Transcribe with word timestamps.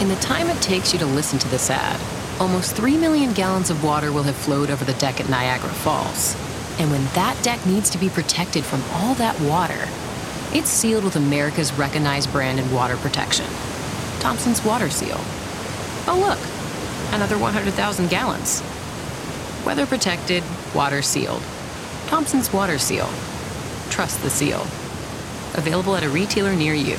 In 0.00 0.06
the 0.06 0.16
time 0.16 0.48
it 0.48 0.62
takes 0.62 0.92
you 0.92 0.98
to 1.00 1.06
listen 1.06 1.40
to 1.40 1.48
this 1.48 1.70
ad, 1.70 2.00
almost 2.40 2.76
3 2.76 2.96
million 2.96 3.32
gallons 3.32 3.68
of 3.68 3.82
water 3.82 4.12
will 4.12 4.22
have 4.22 4.36
flowed 4.36 4.70
over 4.70 4.84
the 4.84 4.94
deck 4.94 5.20
at 5.20 5.28
Niagara 5.28 5.70
Falls. 5.70 6.36
And 6.78 6.88
when 6.92 7.04
that 7.14 7.36
deck 7.42 7.66
needs 7.66 7.90
to 7.90 7.98
be 7.98 8.08
protected 8.08 8.64
from 8.64 8.80
all 8.92 9.14
that 9.14 9.40
water, 9.40 9.88
it's 10.52 10.70
sealed 10.70 11.02
with 11.02 11.16
America's 11.16 11.72
recognized 11.72 12.30
brand 12.30 12.60
in 12.60 12.72
water 12.72 12.96
protection 12.96 13.46
Thompson's 14.20 14.64
Water 14.64 14.88
Seal. 14.88 15.18
Oh, 16.06 16.16
look, 16.20 16.38
another 17.12 17.36
100,000 17.36 18.08
gallons. 18.08 18.62
Weather 19.66 19.84
protected, 19.84 20.44
water 20.76 21.02
sealed. 21.02 21.42
Thompson's 22.06 22.52
Water 22.52 22.78
Seal. 22.78 23.08
Trust 23.90 24.22
the 24.22 24.30
seal. 24.30 24.60
Available 25.54 25.96
at 25.96 26.04
a 26.04 26.08
retailer 26.08 26.54
near 26.54 26.74
you. 26.74 26.96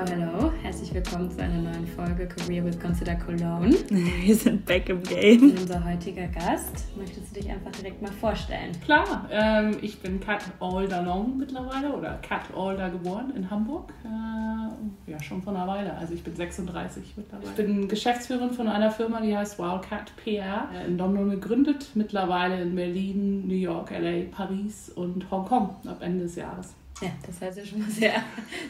Hello, 0.00 0.12
hello. 0.12 0.52
Herzlich 0.62 0.94
willkommen 0.94 1.30
zu 1.30 1.42
einer 1.42 1.58
neuen 1.60 1.86
Folge 1.86 2.26
Career 2.26 2.64
with 2.64 2.80
Consider 2.80 3.16
Cologne. 3.16 3.74
Wir 3.90 4.34
sind 4.34 4.64
back 4.64 4.88
im 4.88 5.02
Game. 5.02 5.50
Und 5.50 5.60
unser 5.60 5.84
heutiger 5.84 6.26
Gast, 6.28 6.96
möchtest 6.96 7.36
du 7.36 7.40
dich 7.40 7.50
einfach 7.50 7.70
direkt 7.72 8.00
mal 8.00 8.10
vorstellen? 8.10 8.72
Klar, 8.82 9.28
ähm, 9.30 9.76
ich 9.82 10.00
bin 10.00 10.18
Kat 10.18 10.40
Alder 10.58 11.02
Long 11.02 11.36
mittlerweile 11.36 11.92
oder 11.92 12.18
Kat 12.22 12.44
Alder 12.56 12.88
geboren 12.88 13.34
in 13.36 13.50
Hamburg. 13.50 13.92
Äh, 14.02 15.10
ja, 15.10 15.22
schon 15.22 15.42
vor 15.42 15.54
einer 15.54 15.66
Weile. 15.66 15.94
Also 15.94 16.14
ich 16.14 16.24
bin 16.24 16.34
36 16.34 17.18
mittlerweile. 17.18 17.50
Ich 17.50 17.56
bin 17.56 17.86
Geschäftsführerin 17.86 18.52
von 18.52 18.68
einer 18.68 18.90
Firma, 18.90 19.20
die 19.20 19.36
heißt 19.36 19.58
Wildcat 19.58 20.16
PR. 20.24 20.70
Äh, 20.72 20.86
in 20.86 20.96
London 20.96 21.28
gegründet, 21.28 21.90
mittlerweile 21.94 22.62
in 22.62 22.74
Berlin, 22.74 23.46
New 23.46 23.54
York, 23.54 23.90
LA, 23.90 24.30
Paris 24.34 24.88
und 24.88 25.30
Hongkong 25.30 25.76
ab 25.86 25.98
Ende 26.00 26.24
des 26.24 26.36
Jahres. 26.36 26.74
Ja, 27.00 27.08
das 27.26 27.40
heißt 27.40 27.58
ja 27.58 27.64
schon 27.64 27.80
mal 27.80 27.90
sehr, 27.90 28.22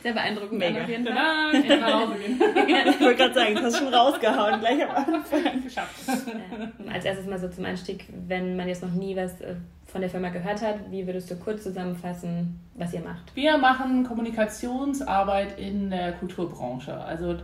sehr 0.02 0.12
beeindruckend 0.12 0.58
Mega. 0.58 0.82
auf 0.82 0.88
jeden 0.88 1.04
Fall. 1.04 1.62
Tada. 1.68 2.08
Ich 2.90 3.00
wollte 3.00 3.16
gerade 3.16 3.34
sagen, 3.34 3.54
das 3.54 3.64
hast 3.64 3.80
du 3.80 3.84
schon 3.84 3.94
rausgehauen, 3.94 4.60
gleich 4.60 4.82
am 4.84 4.90
Anfang. 4.90 5.62
Geschafft. 5.64 5.96
Ja. 6.06 6.92
Als 6.92 7.04
erstes 7.04 7.26
mal 7.26 7.38
so 7.38 7.48
zum 7.48 7.64
Einstieg, 7.64 8.06
wenn 8.26 8.56
man 8.56 8.68
jetzt 8.68 8.82
noch 8.82 8.92
nie 8.92 9.16
was 9.16 9.40
äh, 9.40 9.54
von 9.86 10.00
der 10.00 10.10
Firma 10.10 10.28
gehört 10.28 10.62
hat, 10.62 10.90
wie 10.90 11.06
würdest 11.06 11.30
du 11.30 11.36
kurz 11.36 11.64
zusammenfassen, 11.64 12.60
was 12.74 12.92
ihr 12.92 13.00
macht? 13.00 13.34
Wir 13.34 13.58
machen 13.58 14.04
Kommunikationsarbeit 14.04 15.58
in 15.58 15.90
der 15.90 16.12
Kulturbranche. 16.12 16.94
Also 16.94 17.36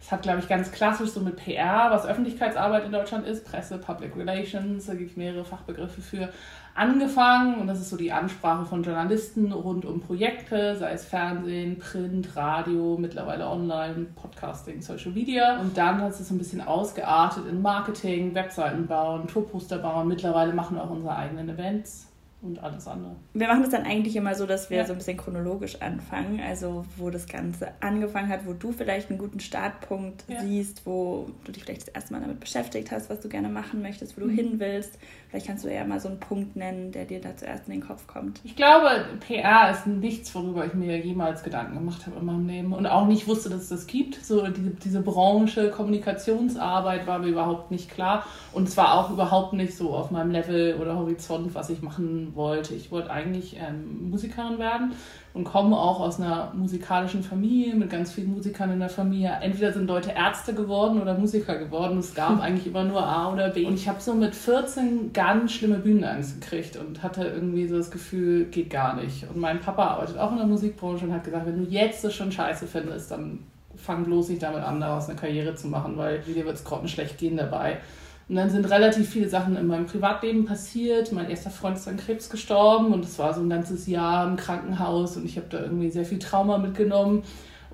es 0.00 0.12
hat, 0.12 0.22
glaube 0.22 0.40
ich, 0.40 0.48
ganz 0.48 0.70
klassisch 0.70 1.10
so 1.10 1.20
mit 1.20 1.36
PR, 1.36 1.90
was 1.90 2.04
Öffentlichkeitsarbeit 2.04 2.84
in 2.84 2.92
Deutschland 2.92 3.26
ist, 3.26 3.46
Presse, 3.46 3.78
Public 3.78 4.14
Relations, 4.16 4.84
da 4.84 4.94
gibt 4.94 5.12
es 5.12 5.16
mehrere 5.16 5.46
Fachbegriffe 5.46 6.02
für, 6.02 6.28
angefangen. 6.74 7.60
Und 7.60 7.66
das 7.66 7.80
ist 7.80 7.90
so 7.90 7.96
die 7.96 8.12
Ansprache 8.12 8.64
von 8.64 8.82
Journalisten 8.82 9.52
rund 9.52 9.84
um 9.84 10.00
Projekte, 10.00 10.76
sei 10.76 10.92
es 10.92 11.04
Fernsehen, 11.04 11.78
Print, 11.78 12.36
Radio, 12.36 12.96
mittlerweile 12.98 13.48
Online, 13.48 14.06
Podcasting, 14.14 14.82
Social 14.82 15.12
Media. 15.12 15.60
Und 15.60 15.76
dann 15.76 16.00
hat 16.00 16.10
es 16.12 16.28
so 16.28 16.34
ein 16.34 16.38
bisschen 16.38 16.60
ausgeartet 16.60 17.44
in 17.48 17.62
Marketing, 17.62 18.34
Webseiten 18.34 18.86
bauen, 18.86 19.26
Tourposter 19.26 19.78
bauen. 19.78 20.08
Mittlerweile 20.08 20.52
machen 20.52 20.76
wir 20.76 20.84
auch 20.84 20.90
unsere 20.90 21.16
eigenen 21.16 21.48
Events 21.48 22.13
und 22.44 22.62
alles 22.62 22.86
andere. 22.86 23.16
Wir 23.32 23.48
machen 23.48 23.62
das 23.62 23.70
dann 23.70 23.84
eigentlich 23.84 24.14
immer 24.16 24.34
so, 24.34 24.46
dass 24.46 24.70
wir 24.70 24.78
Ja. 24.78 24.84
so 24.86 24.92
ein 24.92 24.98
bisschen 24.98 25.16
chronologisch 25.16 25.80
anfangen. 25.82 26.40
Also 26.46 26.84
wo 26.96 27.10
das 27.10 27.26
Ganze 27.26 27.68
angefangen 27.80 28.28
hat, 28.28 28.46
wo 28.46 28.52
du 28.52 28.70
vielleicht 28.72 29.10
einen 29.10 29.18
guten 29.18 29.40
Startpunkt 29.40 30.24
Ja. 30.28 30.40
siehst, 30.42 30.84
wo 30.86 31.26
du 31.44 31.52
dich 31.52 31.64
vielleicht 31.64 31.82
das 31.82 31.88
erste 31.88 32.12
Mal 32.12 32.20
damit 32.20 32.40
beschäftigt 32.40 32.90
hast, 32.92 33.08
was 33.10 33.20
du 33.20 33.28
gerne 33.28 33.48
machen 33.48 33.82
möchtest, 33.82 34.16
wo 34.20 34.24
Mhm. 34.24 34.28
du 34.28 34.34
hin 34.42 34.60
willst. 34.60 34.98
Vielleicht 35.30 35.46
kannst 35.48 35.64
du 35.64 35.72
ja 35.74 35.84
mal 35.84 35.98
so 35.98 36.08
einen 36.08 36.20
Punkt 36.20 36.54
nennen, 36.54 36.92
der 36.92 37.06
dir 37.06 37.20
da 37.20 37.36
zuerst 37.36 37.66
in 37.66 37.72
den 37.72 37.80
Kopf 37.86 38.06
kommt. 38.06 38.40
Ich 38.44 38.54
glaube, 38.54 38.88
PR 39.26 39.70
ist 39.72 39.86
nichts, 39.86 40.32
worüber 40.34 40.64
ich 40.66 40.74
mir 40.74 40.96
jemals 40.98 41.42
Gedanken 41.42 41.74
gemacht 41.74 42.06
habe 42.06 42.20
in 42.20 42.26
meinem 42.26 42.46
Leben 42.46 42.72
und 42.72 42.86
auch 42.86 43.06
nicht 43.06 43.26
wusste, 43.26 43.48
dass 43.50 43.62
es 43.62 43.68
das 43.70 43.86
gibt. 43.86 44.24
So 44.24 44.46
diese, 44.48 44.70
diese 44.70 45.00
Branche, 45.00 45.70
Kommunikationsarbeit 45.70 47.06
war 47.06 47.18
mir 47.18 47.28
überhaupt 47.28 47.70
nicht 47.70 47.90
klar 47.90 48.24
und 48.52 48.68
es 48.68 48.76
war 48.76 48.94
auch 48.94 49.10
überhaupt 49.10 49.52
nicht 49.54 49.74
so 49.76 49.90
auf 49.94 50.10
meinem 50.10 50.30
Level 50.30 50.76
oder 50.80 50.96
Horizont, 50.96 51.54
was 51.54 51.70
ich 51.70 51.82
machen 51.82 52.33
wollte. 52.34 52.74
Ich 52.74 52.90
wollte 52.90 53.10
eigentlich 53.10 53.56
ähm, 53.56 54.10
Musikerin 54.10 54.58
werden 54.58 54.92
und 55.32 55.44
komme 55.44 55.76
auch 55.76 56.00
aus 56.00 56.20
einer 56.20 56.52
musikalischen 56.54 57.22
Familie 57.22 57.74
mit 57.74 57.90
ganz 57.90 58.12
vielen 58.12 58.32
Musikern 58.32 58.70
in 58.72 58.80
der 58.80 58.88
Familie. 58.88 59.38
Entweder 59.40 59.72
sind 59.72 59.86
Leute 59.86 60.10
Ärzte 60.10 60.54
geworden 60.54 61.00
oder 61.00 61.18
Musiker 61.18 61.56
geworden. 61.56 61.98
Es 61.98 62.14
gab 62.14 62.40
eigentlich 62.42 62.66
immer 62.66 62.84
nur 62.84 63.04
A 63.04 63.32
oder 63.32 63.50
B. 63.50 63.66
Und 63.66 63.74
ich 63.74 63.88
habe 63.88 64.00
so 64.00 64.14
mit 64.14 64.34
14 64.34 65.12
ganz 65.12 65.52
schlimme 65.52 65.78
Bühnenangst 65.78 66.40
gekriegt 66.40 66.76
und 66.76 67.02
hatte 67.02 67.24
irgendwie 67.24 67.66
so 67.66 67.76
das 67.76 67.90
Gefühl, 67.90 68.46
geht 68.46 68.70
gar 68.70 68.96
nicht. 68.96 69.28
Und 69.28 69.38
mein 69.38 69.60
Papa 69.60 69.88
arbeitet 69.88 70.18
auch 70.18 70.30
in 70.30 70.38
der 70.38 70.46
Musikbranche 70.46 71.04
und 71.04 71.12
hat 71.12 71.24
gesagt, 71.24 71.46
wenn 71.46 71.64
du 71.64 71.70
jetzt 71.70 72.04
das 72.04 72.14
schon 72.14 72.30
scheiße 72.30 72.66
findest, 72.66 73.10
dann 73.10 73.40
fang 73.76 74.04
bloß 74.04 74.28
nicht 74.28 74.42
damit 74.42 74.62
an, 74.62 74.80
daraus 74.80 75.08
eine 75.08 75.18
Karriere 75.18 75.54
zu 75.54 75.68
machen, 75.68 75.96
weil 75.96 76.20
dir 76.20 76.44
wird 76.44 76.56
es 76.56 76.64
grottenschlecht 76.64 77.18
gehen 77.18 77.36
dabei. 77.36 77.78
Und 78.28 78.36
dann 78.36 78.48
sind 78.48 78.70
relativ 78.70 79.10
viele 79.10 79.28
Sachen 79.28 79.56
in 79.56 79.66
meinem 79.66 79.86
Privatleben 79.86 80.46
passiert. 80.46 81.12
Mein 81.12 81.28
erster 81.28 81.50
Freund 81.50 81.76
ist 81.76 81.86
an 81.86 81.98
Krebs 81.98 82.30
gestorben 82.30 82.92
und 82.94 83.04
es 83.04 83.18
war 83.18 83.34
so 83.34 83.42
ein 83.42 83.50
ganzes 83.50 83.86
Jahr 83.86 84.26
im 84.26 84.36
Krankenhaus 84.36 85.16
und 85.16 85.26
ich 85.26 85.36
habe 85.36 85.46
da 85.50 85.60
irgendwie 85.60 85.90
sehr 85.90 86.06
viel 86.06 86.18
Trauma 86.18 86.56
mitgenommen 86.56 87.22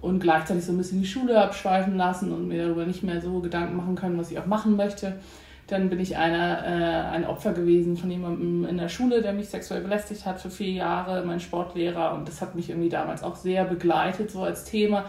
und 0.00 0.18
gleichzeitig 0.20 0.64
so 0.64 0.72
ein 0.72 0.78
bisschen 0.78 1.00
die 1.00 1.06
Schule 1.06 1.40
abschweifen 1.40 1.96
lassen 1.96 2.32
und 2.32 2.48
mir 2.48 2.64
darüber 2.64 2.84
nicht 2.84 3.04
mehr 3.04 3.20
so 3.20 3.40
Gedanken 3.40 3.76
machen 3.76 3.94
können, 3.94 4.18
was 4.18 4.30
ich 4.30 4.38
auch 4.38 4.46
machen 4.46 4.76
möchte. 4.76 5.16
Dann 5.68 5.88
bin 5.88 6.00
ich 6.00 6.16
einer, 6.16 6.64
äh, 6.66 7.14
ein 7.14 7.24
Opfer 7.24 7.52
gewesen 7.52 7.96
von 7.96 8.10
jemandem 8.10 8.64
in 8.64 8.76
der 8.76 8.88
Schule, 8.88 9.22
der 9.22 9.32
mich 9.32 9.50
sexuell 9.50 9.82
belästigt 9.82 10.26
hat 10.26 10.40
für 10.40 10.50
vier 10.50 10.72
Jahre, 10.72 11.24
mein 11.24 11.38
Sportlehrer. 11.38 12.14
Und 12.14 12.26
das 12.26 12.40
hat 12.40 12.56
mich 12.56 12.70
irgendwie 12.70 12.88
damals 12.88 13.22
auch 13.22 13.36
sehr 13.36 13.64
begleitet, 13.64 14.32
so 14.32 14.42
als 14.42 14.64
Thema. 14.64 15.04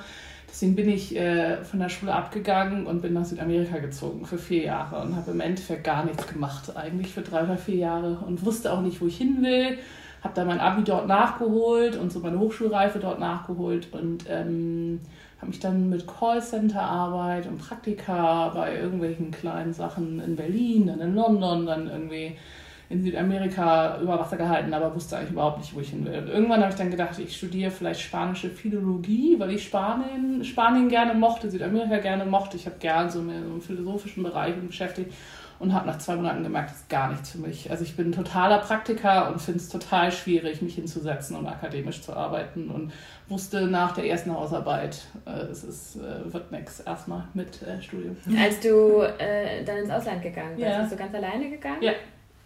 Deswegen 0.52 0.76
bin 0.76 0.90
ich 0.90 1.16
äh, 1.16 1.64
von 1.64 1.80
der 1.80 1.88
Schule 1.88 2.14
abgegangen 2.14 2.86
und 2.86 3.02
bin 3.02 3.14
nach 3.14 3.24
Südamerika 3.24 3.78
gezogen 3.78 4.26
für 4.26 4.38
vier 4.38 4.66
Jahre 4.66 5.02
und 5.02 5.16
habe 5.16 5.32
im 5.32 5.40
Endeffekt 5.40 5.86
gar 5.86 6.04
nichts 6.04 6.28
gemacht, 6.28 6.76
eigentlich 6.76 7.14
für 7.14 7.22
drei 7.22 7.44
oder 7.44 7.58
vier 7.58 7.78
Jahre 7.78 8.20
und 8.28 8.46
wusste 8.46 8.74
auch 8.74 8.82
nicht, 8.82 9.00
wo 9.00 9.08
ich 9.08 9.18
hin 9.18 9.42
will. 9.42 9.78
Habe 10.22 10.36
dann 10.36 10.48
mein 10.48 10.60
Abi 10.60 10.84
dort 10.84 11.08
nachgeholt 11.08 11.96
und 11.96 12.12
so 12.12 12.20
meine 12.20 12.38
Hochschulreife 12.38 13.00
dort 13.00 13.20
nachgeholt 13.20 13.88
und 13.94 14.26
ähm, 14.30 15.00
habe 15.38 15.48
mich 15.48 15.60
dann 15.60 15.90
mit 15.90 16.06
Callcenter-Arbeit 16.06 17.48
und 17.48 17.58
Praktika 17.58 18.50
bei 18.50 18.76
irgendwelchen 18.76 19.32
kleinen 19.32 19.74
Sachen 19.74 20.20
in 20.20 20.36
Berlin, 20.36 20.88
dann 20.88 21.00
in 21.00 21.16
London, 21.16 21.66
dann 21.66 21.90
irgendwie 21.90 22.36
in 22.92 23.02
Südamerika 23.02 24.00
über 24.02 24.20
Wasser 24.20 24.38
gehalten, 24.38 24.74
aber 24.74 24.94
wusste 24.94 25.18
eigentlich 25.18 25.32
überhaupt 25.32 25.60
nicht, 25.60 25.74
wo 25.76 25.80
ich 25.80 25.90
hin 25.90 26.06
will. 26.06 26.20
Und 26.20 26.28
irgendwann 26.28 26.62
habe 26.62 26.72
ich 26.72 26.78
dann 26.78 26.92
gedacht, 26.92 27.18
ich 27.20 27.36
studiere 27.36 27.72
vielleicht 27.72 28.02
spanische 28.02 28.50
Philologie, 28.50 29.36
weil 29.40 29.52
ich 29.52 29.64
Spanien, 29.64 30.44
Spanien 30.44 30.90
gerne 30.90 31.14
mochte, 31.14 31.50
Südamerika 31.50 31.98
gerne 31.98 32.26
mochte. 32.26 32.58
Ich 32.58 32.66
habe 32.66 32.76
gern 32.80 33.10
so 33.10 33.22
mehr 33.22 33.40
so 33.42 33.54
im 33.54 33.62
philosophischen 33.62 34.24
Bereich 34.24 34.56
beschäftigt 34.56 35.14
und 35.60 35.74
habe 35.76 35.86
nach 35.86 36.00
zwei 36.00 36.16
Monaten 36.16 36.42
gemerkt, 36.44 36.72
das 36.72 36.78
ist 36.78 36.90
gar 36.90 37.10
nichts 37.12 37.32
für 37.32 37.38
mich. 37.38 37.70
Also 37.70 37.84
ich 37.84 37.96
bin 37.96 38.10
ein 38.10 38.12
totaler 38.14 38.58
Praktiker 38.58 39.32
und 39.32 39.40
finde 39.40 39.60
es 39.60 39.70
total 39.70 40.12
schwierig, 40.12 40.62
mich 40.64 40.74
hinzusetzen 40.74 41.36
und 41.38 41.46
akademisch 41.48 42.02
zu 42.02 42.14
arbeiten 42.16 42.70
und 42.70 42.92
wusste 43.30 43.68
nach 43.68 43.92
der 43.94 44.06
ersten 44.08 44.34
Hausarbeit, 44.34 45.06
äh, 45.26 45.30
es 45.52 45.64
ist, 45.64 45.98
äh, 45.98 46.34
wird 46.34 46.52
nichts 46.52 46.80
erstmal 46.80 47.26
mit 47.36 47.62
äh, 47.62 47.80
Studium. 47.82 48.18
Als 48.44 48.60
du 48.60 49.02
äh, 49.20 49.64
dann 49.64 49.78
ins 49.78 49.92
Ausland 49.92 50.24
gegangen 50.24 50.56
bist, 50.56 50.68
Ja. 50.68 50.80
bist 50.80 50.94
du 50.94 50.98
ganz 50.98 51.14
alleine 51.14 51.50
gegangen? 51.50 51.82
Ja. 51.82 51.92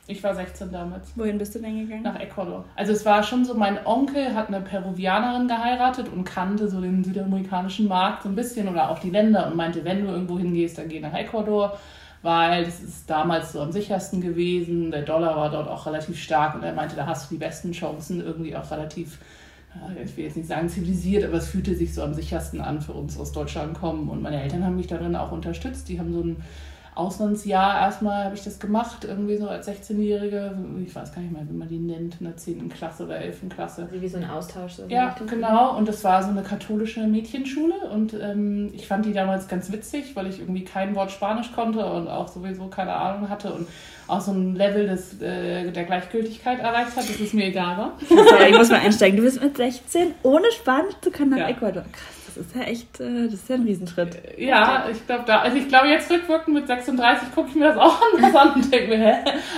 Ich 0.08 0.24
war 0.24 0.36
16 0.36 0.72
damals. 0.72 1.14
Wohin 1.16 1.40
bist 1.40 1.56
du 1.56 1.60
denn 1.60 1.80
gegangen? 1.80 2.04
Nach 2.04 2.20
Ecuador. 2.20 2.66
Also 2.76 2.92
es 2.92 3.04
war 3.06 3.24
schon 3.24 3.44
so, 3.44 3.56
mein 3.56 3.84
Onkel 3.88 4.36
hat 4.36 4.50
eine 4.50 4.62
Peruvianerin 4.62 5.48
geheiratet 5.48 6.10
und 6.10 6.26
kannte 6.26 6.68
so 6.68 6.80
den 6.80 7.04
südamerikanischen 7.04 7.88
Markt 7.88 8.24
so 8.24 8.30
ein 8.30 8.36
bisschen 8.36 8.68
oder 8.68 8.92
auch 8.92 9.00
die 9.00 9.10
Länder 9.10 9.48
und 9.48 9.56
meinte, 9.56 9.84
wenn 9.84 10.06
du 10.06 10.12
irgendwo 10.12 10.38
hingehst, 10.38 10.78
dann 10.78 10.90
geh 10.90 11.00
nach 11.00 11.14
Ecuador, 11.14 11.80
weil 12.22 12.66
das 12.66 12.82
ist 12.82 13.10
damals 13.10 13.54
so 13.54 13.62
am 13.62 13.72
sichersten 13.72 14.22
gewesen. 14.22 14.92
Der 14.92 15.02
Dollar 15.02 15.36
war 15.36 15.50
dort 15.50 15.68
auch 15.68 15.88
relativ 15.88 16.22
stark 16.22 16.54
und 16.54 16.62
er 16.62 16.74
meinte, 16.74 16.96
da 16.96 17.08
hast 17.08 17.32
du 17.32 17.36
die 17.36 17.40
besten 17.40 17.72
Chancen, 17.72 18.24
irgendwie 18.24 18.56
auch 18.56 18.70
relativ, 18.70 19.18
ich 20.04 20.16
will 20.16 20.26
jetzt 20.26 20.38
nicht 20.38 20.48
sagen 20.48 20.70
zivilisiert, 20.70 21.26
aber 21.26 21.38
es 21.38 21.48
fühlte 21.48 21.74
sich 21.74 21.96
so 21.96 22.04
am 22.04 22.14
sichersten 22.14 22.62
an 22.62 22.80
für 22.80 22.94
uns 22.94 23.20
aus 23.20 23.32
Deutschland 23.32 23.74
kommen. 23.74 24.08
Und 24.10 24.22
meine 24.22 24.40
Eltern 24.40 24.64
haben 24.64 24.76
mich 24.76 24.88
darin 24.88 25.16
auch 25.16 25.32
unterstützt. 25.32 25.90
Die 25.90 26.00
haben 26.00 26.14
so 26.14 26.22
ein 26.22 26.38
Auslandsjahr 26.96 27.82
erstmal 27.82 28.24
habe 28.26 28.36
ich 28.36 28.44
das 28.44 28.58
gemacht, 28.60 29.04
irgendwie 29.06 29.38
so 29.38 29.48
als 29.48 29.68
16-Jährige. 29.68 30.58
Ich 30.86 30.96
weiß 30.96 31.14
gar 31.14 31.22
nicht 31.22 31.32
mehr, 31.34 31.42
wie 31.48 31.54
man 31.54 31.68
die 31.68 31.78
nennt, 31.78 32.16
in 32.20 32.26
der 32.26 32.38
10. 32.38 32.70
Klasse 32.70 33.04
oder 33.06 33.18
11. 33.20 33.50
Klasse. 33.54 33.84
Also 33.84 34.02
wie 34.02 34.08
so 34.08 34.18
ein 34.18 34.30
Austausch. 34.30 34.74
So 34.74 34.84
Ja, 34.88 35.10
Richtung? 35.10 35.28
genau. 35.28 35.78
Und 35.78 35.88
das 35.88 36.04
war 36.04 36.24
so 36.24 36.30
eine 36.30 36.42
katholische 36.42 37.02
Mädchenschule. 37.02 37.76
Und 37.94 38.14
ähm, 38.14 38.70
ich 38.74 38.88
fand 38.88 39.06
die 39.06 39.14
damals 39.14 39.48
ganz 39.48 39.72
witzig, 39.72 40.16
weil 40.16 40.28
ich 40.28 40.40
irgendwie 40.40 40.64
kein 40.64 40.96
Wort 40.96 41.12
Spanisch 41.12 41.52
konnte 41.54 41.86
und 41.86 42.08
auch 42.08 42.28
sowieso 42.28 42.68
keine 42.68 42.94
Ahnung 42.94 43.30
hatte 43.30 43.54
und 43.54 43.68
auch 44.08 44.22
so 44.22 44.32
ein 44.32 44.56
Level 44.56 44.88
des, 44.88 45.20
äh, 45.22 45.72
der 45.72 45.84
Gleichgültigkeit 45.84 46.60
erreicht 46.60 46.92
hat, 46.96 47.10
dass 47.10 47.20
es 47.20 47.34
mir 47.34 47.46
egal 47.48 47.78
war. 47.78 47.92
Ich 48.00 48.58
muss 48.58 48.70
mal 48.70 48.80
einsteigen. 48.80 49.18
Du 49.18 49.24
bist 49.24 49.42
mit 49.42 49.58
16 49.58 50.14
ohne 50.24 50.46
Spanisch 50.52 50.94
zu 51.02 51.12
können 51.12 51.32
nach 51.32 51.38
Ja. 51.40 51.50
Ecuador. 51.50 51.84
Krass, 51.92 52.25
das 52.36 52.46
ist 52.48 52.56
ja 52.56 52.62
echt, 52.64 53.00
äh, 53.00 53.26
das 53.26 53.34
ist 53.36 53.50
ja 53.50 53.56
ein 53.56 53.64
Riesenschritt. 53.64 54.18
Ja, 54.38 54.86
ich 54.92 55.06
glaube, 55.06 55.24
da, 55.26 55.40
also 55.40 55.58
ich 55.58 55.68
glaube, 55.68 55.88
jetzt 55.88 56.12
rückwirkend 56.12 56.56
mit 56.56 56.68
36 56.68 57.34
gucke 57.34 57.50
ich 57.50 57.56
mir 57.56 57.70
das 57.74 57.78
auch 57.78 57.98
anders 58.16 58.36
an 58.36 58.54
und 58.56 58.72
denke 58.74 58.90
mir, 58.98 58.98
hä? 59.06 59.16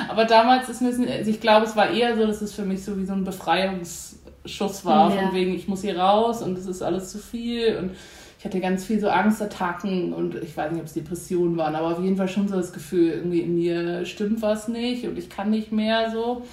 Aber 0.09 0.25
damals 0.25 0.69
ist 0.69 0.81
mir, 0.81 0.89
also 1.11 1.29
ich 1.29 1.41
glaube, 1.41 1.65
es 1.65 1.75
war 1.75 1.89
eher 1.89 2.15
so, 2.15 2.25
dass 2.25 2.41
es 2.41 2.53
für 2.53 2.63
mich 2.63 2.83
so 2.83 2.97
wie 2.97 3.05
so 3.05 3.13
ein 3.13 3.25
Schuss 4.45 4.85
war, 4.85 5.13
Ja. 5.13 5.21
von 5.23 5.33
wegen, 5.35 5.53
ich 5.55 5.67
muss 5.67 5.81
hier 5.81 5.97
raus 5.99 6.41
und 6.41 6.57
es 6.57 6.65
ist 6.65 6.81
alles 6.81 7.11
zu 7.11 7.17
viel 7.17 7.77
und 7.77 7.91
ich 8.39 8.45
hatte 8.45 8.59
ganz 8.59 8.85
viel 8.85 8.99
so 8.99 9.09
Angstattacken 9.09 10.13
und 10.13 10.35
ich 10.35 10.55
weiß 10.55 10.71
nicht, 10.71 10.79
ob 10.81 10.87
es 10.87 10.93
Depressionen 10.93 11.57
waren, 11.57 11.75
aber 11.75 11.87
auf 11.87 12.01
jeden 12.03 12.17
Fall 12.17 12.27
schon 12.29 12.47
so 12.47 12.55
das 12.55 12.71
Gefühl, 12.71 13.09
irgendwie 13.09 13.41
in 13.41 13.55
mir 13.55 14.05
stimmt 14.05 14.41
was 14.41 14.67
nicht 14.67 15.05
und 15.05 15.17
ich 15.17 15.29
kann 15.29 15.49
nicht 15.49 15.71
mehr 15.71 16.11
so. 16.11 16.43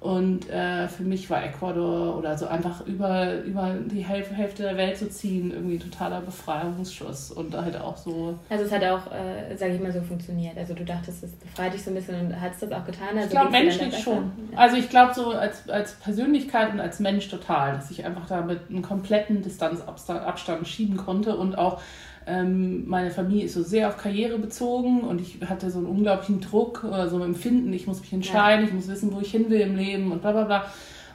Und 0.00 0.48
äh, 0.48 0.86
für 0.86 1.02
mich 1.02 1.28
war 1.28 1.44
Ecuador 1.44 2.16
oder 2.16 2.38
so 2.38 2.46
einfach 2.46 2.86
über, 2.86 3.42
über 3.42 3.74
die 3.86 4.04
Hälfte, 4.04 4.34
Hälfte 4.34 4.62
der 4.62 4.76
Welt 4.76 4.96
zu 4.96 5.10
ziehen 5.10 5.50
irgendwie 5.50 5.74
ein 5.74 5.80
totaler 5.80 6.20
Befreiungsschuss 6.20 7.32
und 7.32 7.54
halt 7.56 7.76
auch 7.80 7.96
so. 7.96 8.38
Also 8.48 8.64
es 8.64 8.70
hat 8.70 8.84
auch, 8.84 9.10
äh, 9.12 9.56
sage 9.56 9.74
ich 9.74 9.80
mal, 9.80 9.92
so 9.92 10.00
funktioniert. 10.00 10.56
Also 10.56 10.74
du 10.74 10.84
dachtest, 10.84 11.24
es 11.24 11.32
befreit 11.32 11.74
dich 11.74 11.82
so 11.82 11.90
ein 11.90 11.94
bisschen 11.94 12.26
und 12.26 12.40
hat 12.40 12.52
es 12.52 12.60
das 12.60 12.70
auch 12.70 12.84
getan? 12.84 13.08
Also 13.16 13.24
Ich 13.24 13.30
glaube 13.30 13.50
menschlich 13.50 13.98
schon. 13.98 14.30
Also 14.54 14.76
ich 14.76 14.88
glaube 14.88 15.14
so 15.14 15.30
als, 15.30 15.68
als 15.68 15.94
Persönlichkeit 15.94 16.72
und 16.72 16.78
als 16.78 17.00
Mensch 17.00 17.28
total, 17.28 17.72
dass 17.72 17.90
ich 17.90 18.04
einfach 18.04 18.26
damit 18.26 18.60
einen 18.70 18.82
kompletten 18.82 19.42
Distanzabstand 19.42 20.68
schieben 20.68 20.96
konnte 20.96 21.36
und 21.36 21.58
auch 21.58 21.80
ähm, 22.28 22.86
meine 22.88 23.10
Familie 23.10 23.46
ist 23.46 23.54
so 23.54 23.62
sehr 23.62 23.88
auf 23.88 23.96
Karriere 23.96 24.38
bezogen 24.38 25.00
und 25.00 25.20
ich 25.20 25.38
hatte 25.48 25.70
so 25.70 25.78
einen 25.78 25.86
unglaublichen 25.88 26.40
Druck 26.40 26.84
oder 26.84 27.08
so 27.08 27.16
ein 27.16 27.22
Empfinden, 27.22 27.72
ich 27.72 27.86
muss 27.86 28.00
mich 28.00 28.12
entscheiden, 28.12 28.66
ich 28.66 28.72
muss 28.72 28.88
wissen, 28.88 29.12
wo 29.12 29.20
ich 29.20 29.30
hin 29.30 29.50
will 29.50 29.60
im 29.60 29.76
Leben 29.76 30.12
und 30.12 30.20
bla 30.20 30.32
bla 30.32 30.44
bla. 30.44 30.64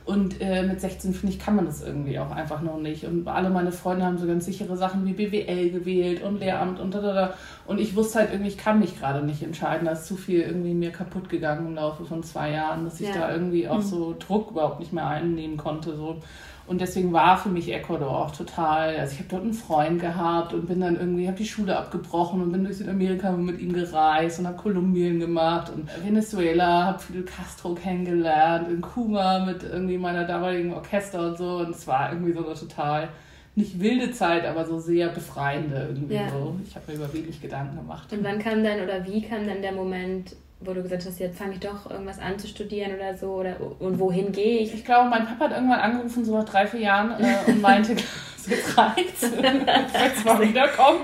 Und 0.06 0.42
äh, 0.42 0.64
mit 0.64 0.82
16, 0.82 1.14
finde 1.14 1.34
ich, 1.34 1.40
kann 1.40 1.56
man 1.56 1.66
das 1.66 1.82
irgendwie 1.82 2.20
auch 2.20 2.32
einfach 2.32 2.62
noch 2.62 2.78
nicht. 2.78 3.06
Und 3.06 3.26
alle 3.26 3.50
meine 3.50 3.72
Freunde 3.72 4.04
haben 4.04 4.18
so 4.18 4.28
ganz 4.28 4.44
sichere 4.44 4.76
Sachen 4.76 5.06
wie 5.06 5.14
BWL 5.14 5.70
gewählt 5.72 6.22
und 6.24 6.42
Lehramt 6.42 6.82
und 6.82 6.94
da, 6.94 7.00
da, 7.00 7.14
da. 7.14 7.34
Und 7.68 7.80
ich 7.80 7.96
wusste 7.96 8.20
halt 8.20 8.32
irgendwie, 8.32 8.50
ich 8.50 8.58
kann 8.58 8.80
mich 8.80 9.00
gerade 9.00 9.26
nicht 9.26 9.42
entscheiden. 9.44 9.86
Da 9.86 9.94
ist 9.94 10.06
zu 10.06 10.18
viel 10.18 10.42
irgendwie 10.42 10.74
mir 10.74 10.92
kaputt 10.92 11.30
gegangen 11.30 11.68
im 11.68 11.76
Laufe 11.76 12.04
von 12.04 12.22
zwei 12.22 12.52
Jahren, 12.52 12.84
dass 12.84 13.00
ich 13.00 13.08
Ja. 13.08 13.14
da 13.14 13.32
irgendwie 13.32 13.70
auch 13.70 13.82
so 13.82 14.14
Druck 14.20 14.52
überhaupt 14.52 14.82
nicht 14.82 14.92
mehr 14.92 15.08
einnehmen 15.08 15.56
konnte. 15.56 15.96
So. 15.96 16.18
Und 16.66 16.80
deswegen 16.80 17.12
war 17.12 17.38
für 17.38 17.50
mich 17.50 17.72
Ecuador 17.72 18.10
auch 18.10 18.32
total, 18.32 18.96
also 18.96 19.14
ich 19.14 19.20
habe 19.20 19.30
dort 19.30 19.44
einen 19.44 19.54
Freund 19.54 20.00
gehabt 20.00 20.54
und 20.54 20.66
bin 20.66 20.80
dann 20.80 20.96
irgendwie, 20.96 21.28
habe 21.28 21.38
die 21.38 21.46
Schule 21.46 21.78
abgebrochen 21.78 22.42
und 22.42 22.52
bin 22.54 22.64
durch 22.64 22.78
Südamerika 22.78 23.32
mit 23.32 23.60
ihm 23.60 23.74
gereist 23.74 24.40
und 24.40 24.48
habe 24.48 24.56
Kolumbien 24.58 25.20
gemacht 25.20 25.72
und 25.76 25.90
Venezuela, 26.06 26.86
habe 26.86 27.00
Fidel 27.00 27.24
Castro 27.24 27.76
kennengelernt, 27.76 28.70
in 28.70 28.80
Kuba 28.80 29.46
mit 29.46 29.64
irgendwie 29.64 29.98
meiner 29.98 30.24
damaligen 30.24 30.74
Orchester 30.74 31.28
und 31.28 31.38
so 31.38 31.58
und 31.58 31.72
es 31.72 31.86
war 31.86 32.12
irgendwie 32.14 32.32
so 32.32 32.46
eine 32.46 32.56
total, 32.56 33.10
nicht 33.56 33.80
wilde 33.80 34.12
Zeit, 34.12 34.46
aber 34.46 34.66
so 34.66 34.80
sehr 34.80 35.10
befreiende 35.10 35.88
irgendwie 35.90 36.16
Ja. 36.16 36.30
so. 36.30 36.56
Ich 36.66 36.76
habe 36.76 36.92
mir 36.92 36.98
über 36.98 37.14
wenig 37.14 37.42
Gedanken 37.42 37.76
gemacht. 37.76 38.12
Und 38.12 38.24
wann 38.24 38.40
kam 38.40 38.64
dann 38.64 38.82
oder 38.82 39.06
wie 39.06 39.22
kam 39.22 39.46
dann 39.46 39.62
der 39.62 39.74
Moment, 39.74 40.36
wo 40.66 40.74
du 40.74 40.82
gesagt 40.84 41.06
hast, 41.06 41.20
jetzt 41.20 41.38
fange 41.38 41.54
ich 41.54 41.60
doch 41.60 41.90
irgendwas 41.90 42.20
an 42.20 42.38
zu 42.40 42.48
studieren 42.48 42.92
oder 42.96 43.16
so 43.18 43.28
oder 43.34 43.56
und 43.80 44.00
wohin 44.00 44.32
gehe 44.32 44.60
ich? 44.60 44.74
Ich 44.74 44.86
glaube, 44.86 45.10
mein 45.10 45.26
Papa 45.26 45.46
hat 45.46 45.52
irgendwann 45.54 45.80
angerufen, 45.80 46.24
so 46.26 46.38
nach 46.38 46.46
drei, 46.46 46.66
vier 46.68 46.80
Jahren, 46.82 47.12
äh, 47.24 47.50
und 47.52 47.62
meinte, 47.62 47.94
jetzt 48.48 48.78
reicht's. 48.78 49.22
jetzt 49.32 50.26
mal 50.26 50.42
wiederkommen. 50.42 51.00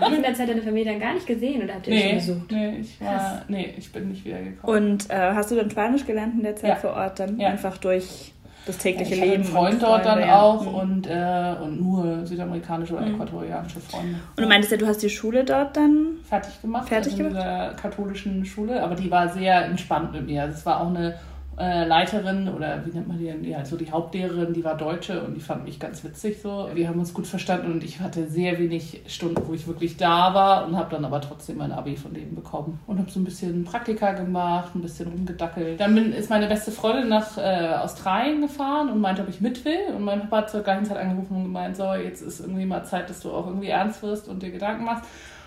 Hast 0.00 0.10
du 0.10 0.16
in 0.16 0.22
der 0.22 0.34
Zeit 0.34 0.48
deine 0.48 0.62
Familie 0.62 0.92
dann 0.92 1.00
gar 1.00 1.14
nicht 1.14 1.26
gesehen 1.26 1.62
oder 1.62 1.74
habt 1.74 1.86
ihr 1.86 1.94
euch 1.94 2.00
schon 2.00 2.08
Nee, 2.10 2.14
besucht? 2.16 2.50
nee, 2.52 2.76
ich 2.80 3.00
war, 3.00 3.42
nee, 3.48 3.74
ich 3.76 3.92
bin 3.92 4.08
nicht 4.08 4.24
wiedergekommen. 4.24 4.76
Und 4.92 5.10
äh, 5.10 5.14
hast 5.34 5.50
du 5.50 5.54
dann 5.56 5.70
Spanisch 5.70 6.04
gelernt 6.06 6.34
in 6.36 6.42
der 6.42 6.56
Zeit 6.56 6.70
Ja. 6.70 6.76
vor 6.76 6.94
Ort 6.94 7.18
dann? 7.20 7.38
Ja. 7.38 7.48
Einfach 7.48 7.76
durch 7.78 8.31
das 8.66 8.78
tägliche 8.78 9.14
ich 9.14 9.20
hatte 9.20 9.30
Leben. 9.30 9.42
einen 9.44 9.52
Freund 9.52 9.74
und 9.74 9.82
dort 9.82 10.04
dann 10.06 10.12
Freunde, 10.18 10.26
ja. 10.28 10.40
auch 10.42 10.62
Mhm. 10.62 10.74
und, 10.74 11.06
äh, 11.06 11.54
und 11.62 11.80
nur 11.80 12.26
südamerikanische 12.26 12.94
oder 12.94 13.06
Mhm. 13.06 13.14
äquatorianische 13.14 13.80
Freunde. 13.80 14.14
Und 14.36 14.42
du 14.42 14.46
meintest 14.48 14.72
ja, 14.72 14.78
du 14.78 14.86
hast 14.86 15.02
die 15.02 15.10
Schule 15.10 15.44
dort 15.44 15.76
dann. 15.76 16.06
fertig 16.28 16.60
gemacht, 16.62 16.88
Fertig 16.88 17.12
also 17.14 17.24
in 17.24 17.28
dieser 17.30 17.72
katholischen 17.80 18.44
Schule, 18.44 18.82
aber 18.82 18.94
die 18.94 19.10
war 19.10 19.28
sehr 19.28 19.64
entspannt 19.66 20.12
mit 20.12 20.26
mir. 20.26 20.42
Also 20.42 20.54
es 20.58 20.66
war 20.66 20.80
auch 20.80 20.88
eine 20.88 21.14
äh, 21.58 21.84
Leiterin 21.84 22.48
oder 22.48 22.84
wie 22.86 22.90
nennt 22.90 23.08
man 23.08 23.18
die 23.18 23.24
denn? 23.24 23.44
Ja, 23.44 23.64
so 23.64 23.76
die 23.76 23.90
Hauptlehrerin, 23.90 24.52
die 24.52 24.64
war 24.64 24.76
Deutsche 24.76 25.22
und 25.22 25.34
die 25.34 25.40
fand 25.40 25.64
mich 25.64 25.78
ganz 25.78 26.02
witzig 26.02 26.40
so. 26.42 26.68
Wir 26.72 26.88
haben 26.88 26.98
uns 26.98 27.12
gut 27.12 27.26
verstanden 27.26 27.72
und 27.72 27.84
ich 27.84 28.00
hatte 28.00 28.26
sehr 28.28 28.58
wenig 28.58 29.02
Stunden, 29.06 29.40
wo 29.46 29.52
ich 29.52 29.66
wirklich 29.66 29.96
da 29.96 30.32
war 30.34 30.66
und 30.66 30.76
habe 30.76 30.90
dann 30.90 31.04
aber 31.04 31.20
trotzdem 31.20 31.58
mein 31.58 31.72
Abi 31.72 31.96
von 31.96 32.14
denen 32.14 32.34
bekommen 32.34 32.80
und 32.86 32.98
habe 32.98 33.10
so 33.10 33.20
ein 33.20 33.24
bisschen 33.24 33.64
Praktika 33.64 34.12
gemacht, 34.12 34.74
ein 34.74 34.82
bisschen 34.82 35.08
rumgedackelt. 35.08 35.78
Dann 35.78 35.94
bin, 35.94 36.12
ist 36.12 36.30
meine 36.30 36.46
beste 36.46 36.70
Freundin 36.70 37.08
nach 37.08 37.36
äh, 37.36 37.74
Australien 37.74 38.40
gefahren 38.40 38.88
und 38.88 39.00
meinte, 39.00 39.22
ob 39.22 39.28
ich 39.28 39.40
mit 39.40 39.64
will 39.64 39.94
und 39.94 40.04
mein 40.04 40.20
Papa 40.22 40.38
hat 40.38 40.50
zur 40.50 40.62
gleichen 40.62 40.86
Zeit 40.86 40.96
angerufen 40.96 41.36
und 41.36 41.44
gemeint, 41.44 41.76
so 41.76 41.92
jetzt 41.94 42.22
ist 42.22 42.40
irgendwie 42.40 42.64
mal 42.64 42.84
Zeit, 42.84 43.10
dass 43.10 43.20
du 43.20 43.30
auch 43.30 43.46
irgendwie 43.46 43.68
ernst 43.68 44.02
wirst 44.02 44.28
und 44.28 44.42
dir 44.42 44.50
Gedanken 44.50 44.84
machst. 44.84 45.04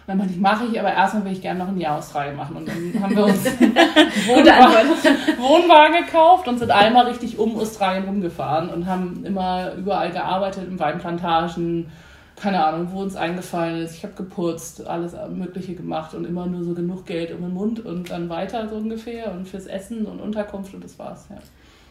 Und 0.07 0.11
dann 0.11 0.17
meinte 0.19 0.33
ich, 0.35 0.39
mache 0.39 0.65
ich, 0.65 0.79
aber 0.79 0.93
erstmal 0.93 1.25
will 1.25 1.31
ich 1.31 1.41
gerne 1.41 1.59
noch 1.59 1.67
ein 1.67 1.79
Jahr 1.79 1.97
Australien 1.97 2.35
machen. 2.35 2.57
Und 2.57 2.67
dann 2.67 2.93
haben 3.01 3.15
wir 3.15 3.25
uns 3.25 3.43
Wohnwagen, 4.27 4.89
Wohnwagen 5.39 6.05
gekauft 6.05 6.47
und 6.47 6.59
sind 6.59 6.69
einmal 6.69 7.07
richtig 7.07 7.39
um 7.39 7.57
Australien 7.57 8.05
rumgefahren 8.05 8.69
und 8.69 8.85
haben 8.85 9.25
immer 9.25 9.73
überall 9.73 10.11
gearbeitet, 10.11 10.67
in 10.67 10.79
Weinplantagen, 10.79 11.91
keine 12.35 12.63
Ahnung, 12.63 12.89
wo 12.91 13.01
uns 13.01 13.15
eingefallen 13.15 13.81
ist. 13.81 13.95
Ich 13.95 14.03
habe 14.03 14.13
geputzt, 14.13 14.85
alles 14.85 15.15
Mögliche 15.33 15.73
gemacht 15.73 16.13
und 16.13 16.25
immer 16.25 16.45
nur 16.45 16.63
so 16.63 16.75
genug 16.75 17.07
Geld 17.07 17.31
um 17.31 17.41
den 17.41 17.53
Mund 17.53 17.83
und 17.83 18.11
dann 18.11 18.29
weiter 18.29 18.67
so 18.67 18.75
ungefähr 18.75 19.31
und 19.31 19.47
fürs 19.47 19.65
Essen 19.65 20.05
und 20.05 20.19
Unterkunft 20.19 20.73
und 20.75 20.83
das 20.83 20.99
war's. 20.99 21.25
Ja. 21.31 21.37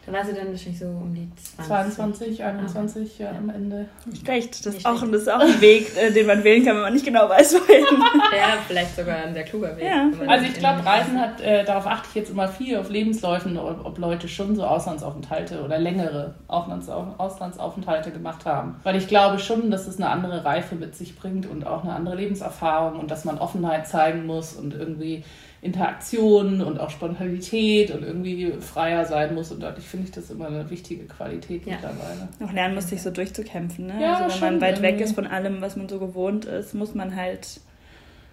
Da 0.05 0.13
warst 0.13 0.29
du 0.29 0.35
dann 0.35 0.51
wahrscheinlich 0.51 0.77
so 0.79 0.85
um 0.85 1.13
die 1.15 1.27
20. 1.57 1.65
22, 1.95 2.43
21 2.43 3.19
ja, 3.19 3.31
am 3.31 3.49
Ende. 3.49 3.87
Nicht 4.05 4.23
schlecht. 4.23 4.65
Das 4.65 4.75
ist, 4.75 4.85
auch, 4.85 5.01
das 5.01 5.21
ist 5.21 5.31
auch 5.31 5.39
ein 5.39 5.59
Weg, 5.61 5.91
äh, 5.97 6.11
den 6.11 6.27
man 6.27 6.43
wählen 6.43 6.63
kann, 6.63 6.75
wenn 6.75 6.83
man 6.83 6.93
nicht 6.93 7.05
genau 7.05 7.27
weiß, 7.27 7.55
wohin. 7.55 7.83
Ja, 8.35 8.57
vielleicht 8.67 8.95
sogar 8.95 9.17
ein 9.17 9.33
sehr 9.33 9.43
kluger 9.43 9.75
Weg. 9.77 9.85
Ja. 9.85 10.09
Also 10.27 10.45
ich 10.45 10.53
glaube, 10.53 10.85
Reisen 10.85 11.19
hat, 11.19 11.41
äh, 11.41 11.63
darauf 11.63 11.87
achte 11.87 12.07
ich 12.09 12.15
jetzt 12.15 12.29
immer 12.29 12.47
viel 12.47 12.77
auf 12.77 12.89
Lebensläufen, 12.89 13.57
ob, 13.57 13.85
ob 13.85 13.97
Leute 13.97 14.27
schon 14.27 14.55
so 14.55 14.63
Auslandsaufenthalte 14.63 15.63
oder 15.63 15.79
längere 15.79 16.35
Auslandsau- 16.47 17.17
Auslandsaufenthalte 17.17 18.11
gemacht 18.11 18.45
haben. 18.45 18.75
Weil 18.83 18.95
ich 18.97 19.07
glaube 19.07 19.39
schon, 19.39 19.71
dass 19.71 19.87
es 19.87 19.97
eine 19.97 20.09
andere 20.09 20.45
Reife 20.45 20.75
mit 20.75 20.95
sich 20.95 21.15
bringt 21.17 21.49
und 21.49 21.65
auch 21.65 21.83
eine 21.83 21.93
andere 21.93 22.15
Lebenserfahrung 22.15 22.99
und 22.99 23.09
dass 23.09 23.25
man 23.25 23.37
Offenheit 23.37 23.87
zeigen 23.87 24.25
muss 24.25 24.53
und 24.53 24.73
irgendwie 24.73 25.23
Interaktion 25.65 26.61
und 26.61 26.79
auch 26.79 26.89
Spontanität 26.89 27.91
und 27.91 28.03
irgendwie 28.03 28.53
freier 28.59 29.05
sein 29.05 29.33
muss. 29.33 29.51
Und 29.51 29.61
dadurch 29.61 29.85
finde 29.85 30.05
ich 30.05 30.11
das 30.11 30.29
immer 30.29 30.47
eine 30.47 30.69
wichtige 30.69 31.05
Qualität 31.05 31.65
Ja. 31.65 31.73
mittlerweile. 31.73 32.27
Noch 32.39 32.53
lernen 32.53 32.75
muss, 32.75 32.89
sich 32.89 33.01
so 33.01 33.09
durchzukämpfen. 33.09 33.87
Ne? 33.87 34.01
Ja, 34.01 34.13
also 34.13 34.23
wenn 34.25 34.31
schon 34.31 34.49
man 34.59 34.61
weit 34.61 34.81
weg 34.81 35.01
ist 35.01 35.15
von 35.15 35.27
allem, 35.27 35.61
was 35.61 35.75
man 35.75 35.89
so 35.89 35.99
gewohnt 35.99 36.45
ist, 36.45 36.73
muss 36.75 36.93
man 36.95 37.15
halt 37.15 37.59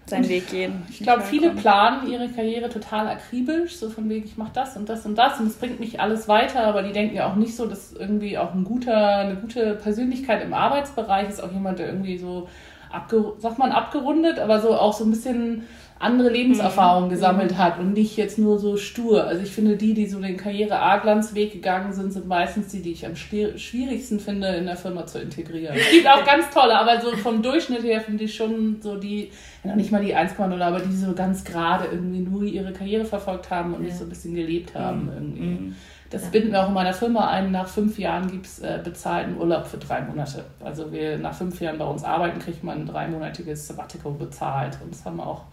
seinen 0.05 0.27
Weg 0.27 0.49
gehen. 0.49 0.83
Ich 0.89 0.99
glaube, 0.99 1.21
viele 1.21 1.51
planen 1.51 2.11
ihre 2.11 2.27
Karriere 2.27 2.69
total 2.69 3.07
akribisch, 3.07 3.77
so 3.77 3.89
von 3.89 4.09
wegen, 4.09 4.25
ich 4.25 4.35
mache 4.37 4.51
das 4.53 4.75
und 4.75 4.89
das 4.89 5.05
und 5.05 5.17
das 5.17 5.39
und 5.39 5.47
es 5.47 5.55
bringt 5.55 5.79
mich 5.79 6.01
alles 6.01 6.27
weiter, 6.27 6.65
aber 6.65 6.83
die 6.83 6.91
denken 6.91 7.15
ja 7.15 7.31
auch 7.31 7.35
nicht 7.35 7.55
so, 7.55 7.65
dass 7.65 7.93
irgendwie 7.93 8.37
auch 8.37 8.53
ein 8.53 8.65
guter, 8.65 9.17
eine 9.17 9.35
gute 9.35 9.75
Persönlichkeit 9.75 10.43
im 10.43 10.53
Arbeitsbereich 10.53 11.29
ist, 11.29 11.41
auch 11.41 11.51
jemand, 11.51 11.79
der 11.79 11.87
irgendwie 11.87 12.17
so, 12.17 12.49
abge, 12.91 13.33
sagt 13.39 13.57
man 13.57 13.71
abgerundet, 13.71 14.39
aber 14.39 14.59
so 14.59 14.75
auch 14.75 14.93
so 14.93 15.03
ein 15.05 15.11
bisschen 15.11 15.63
andere 16.03 16.29
Lebenserfahrung 16.29 17.09
gesammelt 17.09 17.57
hat 17.57 17.79
und 17.79 17.93
nicht 17.93 18.15
jetzt 18.17 18.37
nur 18.37 18.59
so 18.59 18.77
stur. 18.77 19.25
Also 19.25 19.41
ich 19.43 19.51
finde, 19.51 19.75
die, 19.77 19.93
die 19.93 20.05
so 20.07 20.19
den 20.19 20.37
Karriere-A-Glanzweg 20.37 21.51
gegangen 21.53 21.93
sind, 21.93 22.11
sind 22.13 22.27
meistens 22.27 22.67
die, 22.67 22.81
die 22.81 22.91
ich 22.91 23.05
am 23.05 23.13
schwier- 23.15 23.57
schwierigsten 23.57 24.19
finde, 24.19 24.47
in 24.49 24.65
der 24.65 24.75
Firma 24.75 25.05
zu 25.05 25.19
integrieren. 25.19 25.75
Es 25.75 25.91
gibt 25.91 26.07
auch 26.07 26.23
ganz 26.25 26.49
tolle, 26.51 26.77
aber 26.77 27.01
so 27.01 27.15
vom 27.17 27.41
Durchschnitt 27.41 27.83
her 27.83 28.01
finde 28.01 28.25
ich 28.25 28.35
schon 28.35 28.77
so 28.81 28.97
die, 28.97 29.29
ja, 29.63 29.69
noch 29.71 29.75
nicht 29.75 29.91
mal 29.91 30.03
die 30.03 30.15
1,0, 30.15 30.61
aber 30.61 30.79
die 30.79 30.93
so 30.95 31.13
ganz 31.13 31.43
gerade 31.43 31.85
irgendwie 31.91 32.19
nur 32.19 32.43
ihre 32.43 32.73
Karriere 32.73 33.05
verfolgt 33.05 33.49
haben 33.49 33.73
und 33.73 33.81
nicht 33.81 33.91
Ja. 33.93 33.97
so 33.99 34.03
ein 34.05 34.09
bisschen 34.09 34.35
gelebt 34.35 34.75
haben 34.75 35.09
irgendwie. 35.13 35.41
Mhm. 35.41 35.75
Das 36.09 36.23
Ja. 36.25 36.29
binden 36.29 36.51
wir 36.51 36.63
auch 36.63 36.67
in 36.67 36.75
meiner 36.75 36.93
Firma 36.93 37.27
ein. 37.29 37.51
Nach 37.51 37.67
fünf 37.67 37.97
Jahren 37.97 38.29
gibt 38.29 38.45
es 38.45 38.59
äh, 38.59 38.79
bezahlten 38.83 39.35
Urlaub 39.35 39.65
für 39.65 39.77
drei 39.77 40.01
Monate. 40.01 40.43
Also 40.63 40.91
wir 40.91 41.17
nach 41.17 41.33
fünf 41.33 41.59
Jahren 41.59 41.79
bei 41.79 41.85
uns 41.85 42.03
arbeiten, 42.03 42.37
kriegt 42.39 42.63
man 42.63 42.81
ein 42.81 42.85
dreimonatiges 42.85 43.67
Sabbatical 43.67 44.11
bezahlt. 44.11 44.77
Und 44.83 44.93
das 44.93 45.03
haben 45.05 45.19
auch 45.19 45.45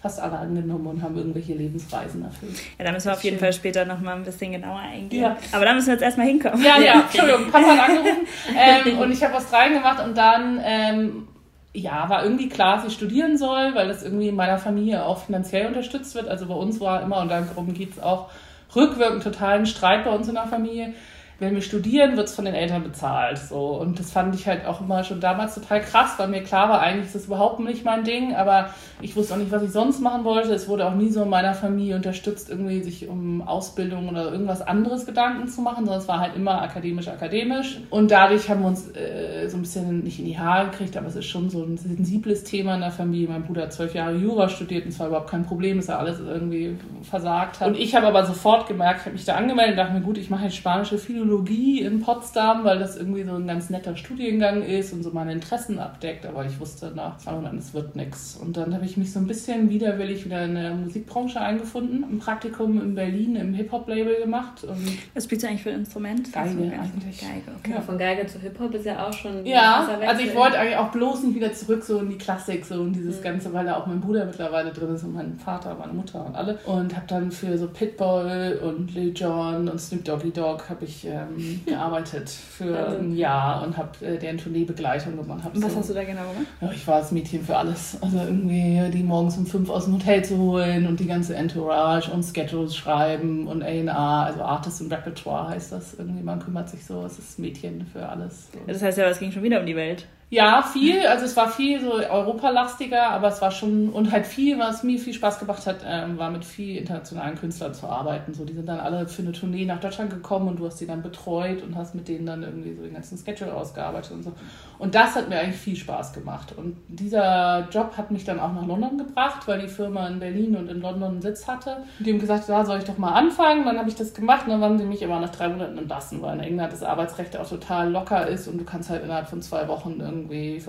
fast 0.00 0.20
alle 0.20 0.38
angenommen 0.38 0.86
und 0.86 1.02
haben 1.02 1.16
irgendwelche 1.16 1.54
Lebensreisen 1.54 2.24
erfüllt. 2.24 2.54
Ja, 2.78 2.84
da 2.84 2.92
müssen 2.92 3.06
wir 3.06 3.12
auf 3.14 3.24
jeden. 3.24 3.38
Fall 3.38 3.52
später 3.52 3.84
nochmal 3.84 4.16
ein 4.16 4.24
bisschen 4.24 4.52
genauer 4.52 4.78
eingehen. 4.78 5.22
Ja. 5.22 5.36
Aber 5.52 5.64
da 5.64 5.74
müssen 5.74 5.88
wir 5.88 5.94
jetzt 5.94 6.02
erstmal 6.02 6.26
hinkommen. 6.26 6.62
Ja, 6.62 6.78
ja, 6.80 7.00
Entschuldigung, 7.12 7.50
Papa 7.50 7.66
hat 7.66 7.88
angerufen 7.88 8.26
ähm, 8.56 8.98
und 8.98 9.12
ich 9.12 9.22
habe 9.22 9.34
Australien 9.34 9.74
gemacht 9.74 10.04
und 10.04 10.16
dann, 10.16 10.60
ähm, 10.62 11.28
ja, 11.72 12.08
war 12.08 12.22
irgendwie 12.22 12.48
klar, 12.48 12.76
dass 12.76 12.86
ich 12.86 12.94
studieren 12.94 13.36
soll, 13.36 13.74
weil 13.74 13.88
das 13.88 14.02
irgendwie 14.02 14.28
in 14.28 14.36
meiner 14.36 14.58
Familie 14.58 15.04
auch 15.04 15.24
finanziell 15.24 15.66
unterstützt 15.66 16.14
wird. 16.14 16.28
Also 16.28 16.46
bei 16.46 16.54
uns 16.54 16.80
war 16.80 17.02
immer, 17.02 17.20
und 17.20 17.30
darum 17.30 17.74
geht 17.74 17.92
es 17.92 18.02
auch 18.02 18.30
rückwirkend 18.74 19.22
total 19.22 19.58
ein 19.58 19.66
Streit 19.66 20.04
bei 20.04 20.10
uns 20.10 20.28
in 20.28 20.34
der 20.34 20.46
Familie. 20.46 20.94
Wenn 21.38 21.54
wir 21.54 21.60
studieren, 21.60 22.16
wird 22.16 22.28
es 22.28 22.34
von 22.34 22.46
den 22.46 22.54
Eltern 22.54 22.82
bezahlt. 22.82 23.36
So. 23.36 23.78
Und 23.78 23.98
das 23.98 24.10
fand 24.10 24.34
ich 24.34 24.46
halt 24.46 24.64
auch 24.64 24.80
immer 24.80 25.04
schon 25.04 25.20
damals 25.20 25.54
total 25.54 25.82
krass, 25.82 26.14
weil 26.16 26.28
mir 26.28 26.42
klar 26.42 26.70
war, 26.70 26.80
eigentlich 26.80 27.06
ist 27.06 27.14
das 27.14 27.26
überhaupt 27.26 27.60
nicht 27.60 27.84
mein 27.84 28.04
Ding, 28.04 28.34
aber 28.34 28.70
ich 29.02 29.14
wusste 29.16 29.34
auch 29.34 29.38
nicht, 29.38 29.52
was 29.52 29.62
ich 29.62 29.70
sonst 29.70 30.00
machen 30.00 30.24
wollte. 30.24 30.54
Es 30.54 30.66
wurde 30.66 30.86
auch 30.86 30.94
nie 30.94 31.10
so 31.10 31.22
in 31.22 31.28
meiner 31.28 31.52
Familie 31.52 31.96
unterstützt, 31.96 32.48
irgendwie 32.48 32.82
sich 32.82 33.06
um 33.06 33.46
Ausbildung 33.46 34.08
oder 34.08 34.32
irgendwas 34.32 34.62
anderes 34.62 35.04
Gedanken 35.04 35.46
zu 35.48 35.60
machen, 35.60 35.84
sondern 35.84 36.00
es 36.00 36.08
war 36.08 36.20
halt 36.20 36.36
immer 36.36 36.62
akademisch, 36.62 37.08
akademisch. 37.08 37.80
Und 37.90 38.10
dadurch 38.10 38.48
haben 38.48 38.62
wir 38.62 38.68
uns 38.68 38.88
äh, 38.96 39.46
so 39.48 39.58
ein 39.58 39.60
bisschen 39.60 40.04
nicht 40.04 40.18
in 40.18 40.24
die 40.24 40.38
Haare 40.38 40.70
gekriegt, 40.70 40.96
aber 40.96 41.08
es 41.08 41.16
ist 41.16 41.26
schon 41.26 41.50
so 41.50 41.62
ein 41.64 41.76
sensibles 41.76 42.44
Thema 42.44 42.76
in 42.76 42.80
der 42.80 42.90
Familie. 42.90 43.28
Mein 43.28 43.42
Bruder 43.42 43.64
hat 43.64 43.74
zwölf 43.74 43.94
Jahre 43.94 44.16
Jura 44.16 44.48
studiert 44.48 44.86
und 44.86 44.92
es 44.92 44.98
war 44.98 45.08
überhaupt 45.08 45.30
kein 45.30 45.44
Problem, 45.44 45.76
dass 45.76 45.90
er 45.90 45.98
alles 45.98 46.18
irgendwie 46.18 46.78
versagt 47.02 47.60
hat. 47.60 47.68
Und 47.68 47.76
ich 47.76 47.94
habe 47.94 48.06
aber 48.06 48.24
sofort 48.24 48.66
gemerkt, 48.66 49.00
ich 49.00 49.04
habe 49.04 49.16
mich 49.16 49.26
da 49.26 49.34
angemeldet 49.34 49.72
und 49.72 49.76
dachte 49.76 49.92
mir, 49.92 50.00
gut, 50.00 50.16
ich 50.16 50.30
mache 50.30 50.44
jetzt 50.44 50.56
spanische 50.56 50.96
Philologie 50.96 51.25
Philologie 51.26 51.80
in 51.82 52.00
Potsdam, 52.00 52.62
weil 52.64 52.78
das 52.78 52.96
irgendwie 52.96 53.24
so 53.24 53.34
ein 53.34 53.46
ganz 53.48 53.68
netter 53.68 53.96
Studiengang 53.96 54.62
ist 54.62 54.92
und 54.92 55.02
so 55.02 55.10
meine 55.10 55.32
Interessen 55.32 55.78
abdeckt. 55.80 56.24
Aber 56.24 56.46
ich 56.46 56.58
wusste 56.60 56.92
nach 56.94 57.18
zwei 57.18 57.32
Monaten, 57.32 57.58
es 57.58 57.74
wird 57.74 57.96
nichts. 57.96 58.36
Und 58.40 58.56
dann 58.56 58.72
habe 58.72 58.84
ich 58.84 58.96
mich 58.96 59.12
so 59.12 59.18
ein 59.18 59.26
bisschen 59.26 59.68
widerwillig 59.68 60.24
wieder 60.24 60.44
in 60.44 60.54
der 60.54 60.74
Musikbranche 60.74 61.40
eingefunden. 61.40 62.04
Ein 62.04 62.18
Praktikum 62.20 62.80
in 62.80 62.94
Berlin 62.94 63.34
im 63.36 63.54
Hip-Hop-Label 63.54 64.20
gemacht. 64.22 64.62
Und 64.62 64.76
Was 65.14 65.24
spielst 65.24 65.44
du 65.44 65.48
eigentlich 65.48 65.62
für 65.64 65.70
ein 65.70 65.80
Instrument? 65.80 66.32
Geige 66.32 66.48
Also, 66.50 66.62
ja, 66.62 66.80
eigentlich. 66.80 67.18
Geige, 67.20 67.42
okay. 67.58 67.72
Ja, 67.72 67.80
von 67.80 67.98
Geige 67.98 68.26
zu 68.26 68.38
Hip-Hop 68.38 68.74
ist 68.74 68.86
ja 68.86 69.04
auch 69.06 69.12
schon 69.12 69.38
ein 69.38 69.46
Ja, 69.46 69.88
also 70.06 70.22
ich 70.22 70.34
wollte 70.34 70.58
eigentlich 70.58 70.76
auch 70.76 70.92
bloß 70.92 71.24
nicht 71.24 71.34
wieder 71.34 71.52
zurück 71.52 71.82
so 71.82 71.98
in 71.98 72.08
die 72.10 72.18
Klassik, 72.18 72.64
so 72.64 72.74
in 72.82 72.86
Mhm. 72.90 72.92
dieses 72.92 73.20
Ganze, 73.20 73.52
weil 73.52 73.64
da 73.64 73.76
auch 73.76 73.86
mein 73.86 74.00
Bruder 74.00 74.24
mittlerweile 74.24 74.70
drin 74.70 74.94
ist 74.94 75.02
und 75.02 75.14
mein 75.14 75.34
Vater, 75.38 75.74
meine 75.78 75.92
Mutter 75.92 76.24
und 76.24 76.36
alle. 76.36 76.58
Und 76.66 76.94
habe 76.94 77.06
dann 77.08 77.32
für 77.32 77.58
so 77.58 77.66
Pitbull 77.66 78.60
und 78.62 78.94
Lil 78.94 79.12
Jon 79.16 79.68
und 79.68 79.80
Snoop 79.80 80.04
Doggy 80.04 80.30
Dogg 80.30 80.64
habe 80.68 80.84
ich 80.84 81.04
ähm, 81.22 81.60
gearbeitet 81.66 82.28
für 82.28 82.76
Also- 82.76 82.98
ein 82.98 83.16
Jahr 83.16 83.62
und 83.64 83.76
habe 83.76 84.04
äh, 84.04 84.18
deren 84.18 84.38
Tourneebegleitung 84.38 85.16
gemacht. 85.16 85.44
Hab 85.44 85.54
Und 85.54 85.62
was 85.64 85.72
so, 85.72 85.78
hast 85.78 85.90
du 85.90 85.94
da 85.94 86.04
genau 86.04 86.20
gemacht? 86.22 86.46
ja, 86.60 86.70
ich 86.72 86.86
war 86.86 86.98
das 87.00 87.12
Mädchen 87.12 87.42
für 87.44 87.56
alles. 87.56 87.96
Also 88.00 88.18
irgendwie 88.18 88.80
die 88.92 89.02
morgens 89.02 89.36
um 89.36 89.46
fünf 89.46 89.70
aus 89.70 89.84
dem 89.86 89.94
Hotel 89.94 90.24
zu 90.24 90.36
holen 90.38 90.86
und 90.86 91.00
die 91.00 91.06
ganze 91.06 91.34
Entourage 91.36 92.10
und 92.10 92.24
Schedules 92.24 92.74
schreiben 92.76 93.46
und 93.46 93.62
A&R, 93.62 93.96
also 93.98 94.42
Artist 94.42 94.80
und 94.80 94.92
Repertoire 94.92 95.48
heißt 95.48 95.72
das. 95.72 95.94
Irgendwie 95.94 96.22
man 96.22 96.40
kümmert 96.40 96.68
sich 96.68 96.84
so, 96.84 97.04
es 97.04 97.18
ist 97.18 97.38
Mädchen 97.38 97.86
für 97.92 98.08
alles. 98.08 98.48
So. 98.52 98.58
Das 98.66 98.82
heißt 98.82 98.98
ja, 98.98 99.06
es 99.08 99.18
ging 99.18 99.32
schon 99.32 99.42
wieder 99.42 99.60
um 99.60 99.66
die 99.66 99.76
Welt. 99.76 100.06
Ja, 100.28 100.60
viel. 100.62 101.06
Also 101.06 101.24
es 101.24 101.36
war 101.36 101.48
viel 101.48 101.80
so 101.80 101.92
europalastiger, 101.92 103.10
aber 103.10 103.28
es 103.28 103.40
war 103.40 103.52
schon 103.52 103.90
und 103.90 104.10
halt 104.10 104.26
viel, 104.26 104.58
was 104.58 104.82
mir 104.82 104.98
viel 104.98 105.14
Spaß 105.14 105.38
gemacht 105.38 105.64
hat, 105.68 105.84
ähm, 105.86 106.18
war 106.18 106.32
mit 106.32 106.44
viel 106.44 106.78
internationalen 106.78 107.36
Künstlern 107.38 107.72
zu 107.72 107.86
arbeiten. 107.86 108.34
So, 108.34 108.44
die 108.44 108.52
sind 108.52 108.68
dann 108.68 108.80
alle 108.80 109.06
für 109.06 109.22
eine 109.22 109.30
Tournee 109.30 109.64
nach 109.64 109.78
Deutschland 109.78 110.10
gekommen 110.10 110.48
und 110.48 110.58
du 110.58 110.66
hast 110.66 110.80
die 110.80 110.86
dann 110.86 111.00
betreut 111.00 111.62
und 111.62 111.76
hast 111.76 111.94
mit 111.94 112.08
denen 112.08 112.26
dann 112.26 112.42
irgendwie 112.42 112.74
so 112.74 112.82
den 112.82 112.94
ganzen 112.94 113.16
Schedule 113.18 113.54
ausgearbeitet 113.54 114.10
und 114.10 114.24
so. 114.24 114.32
Und 114.80 114.96
das 114.96 115.14
hat 115.14 115.28
mir 115.28 115.38
eigentlich 115.38 115.60
viel 115.60 115.76
Spaß 115.76 116.12
gemacht. 116.12 116.52
Und 116.56 116.76
dieser 116.88 117.68
Job 117.70 117.96
hat 117.96 118.10
mich 118.10 118.24
dann 118.24 118.40
auch 118.40 118.52
nach 118.52 118.66
London 118.66 118.98
gebracht, 118.98 119.46
weil 119.46 119.60
die 119.60 119.68
Firma 119.68 120.08
in 120.08 120.18
Berlin 120.18 120.56
und 120.56 120.68
in 120.68 120.80
London 120.80 121.10
einen 121.10 121.22
Sitz 121.22 121.46
hatte. 121.46 121.84
Die 122.00 122.10
haben 122.12 122.18
gesagt, 122.18 122.48
da 122.48 122.64
soll 122.64 122.78
ich 122.78 122.84
doch 122.84 122.98
mal 122.98 123.12
anfangen. 123.12 123.64
Dann 123.64 123.78
habe 123.78 123.88
ich 123.88 123.94
das 123.94 124.12
gemacht 124.12 124.46
und 124.46 124.50
dann 124.50 124.60
waren 124.60 124.76
sie 124.76 124.86
mich 124.86 125.04
aber 125.04 125.20
nach 125.20 125.30
drei 125.30 125.48
Monaten 125.48 125.78
entlassen, 125.78 126.20
weil 126.20 126.34
in 126.38 126.44
England 126.44 126.72
das 126.72 126.82
Arbeitsrecht 126.82 127.36
auch 127.36 127.48
total 127.48 127.92
locker 127.92 128.26
ist 128.26 128.48
und 128.48 128.58
du 128.58 128.64
kannst 128.64 128.90
halt 128.90 129.04
innerhalb 129.04 129.28
von 129.28 129.40
zwei 129.40 129.68
Wochen 129.68 130.00
irgendwie 130.00 130.15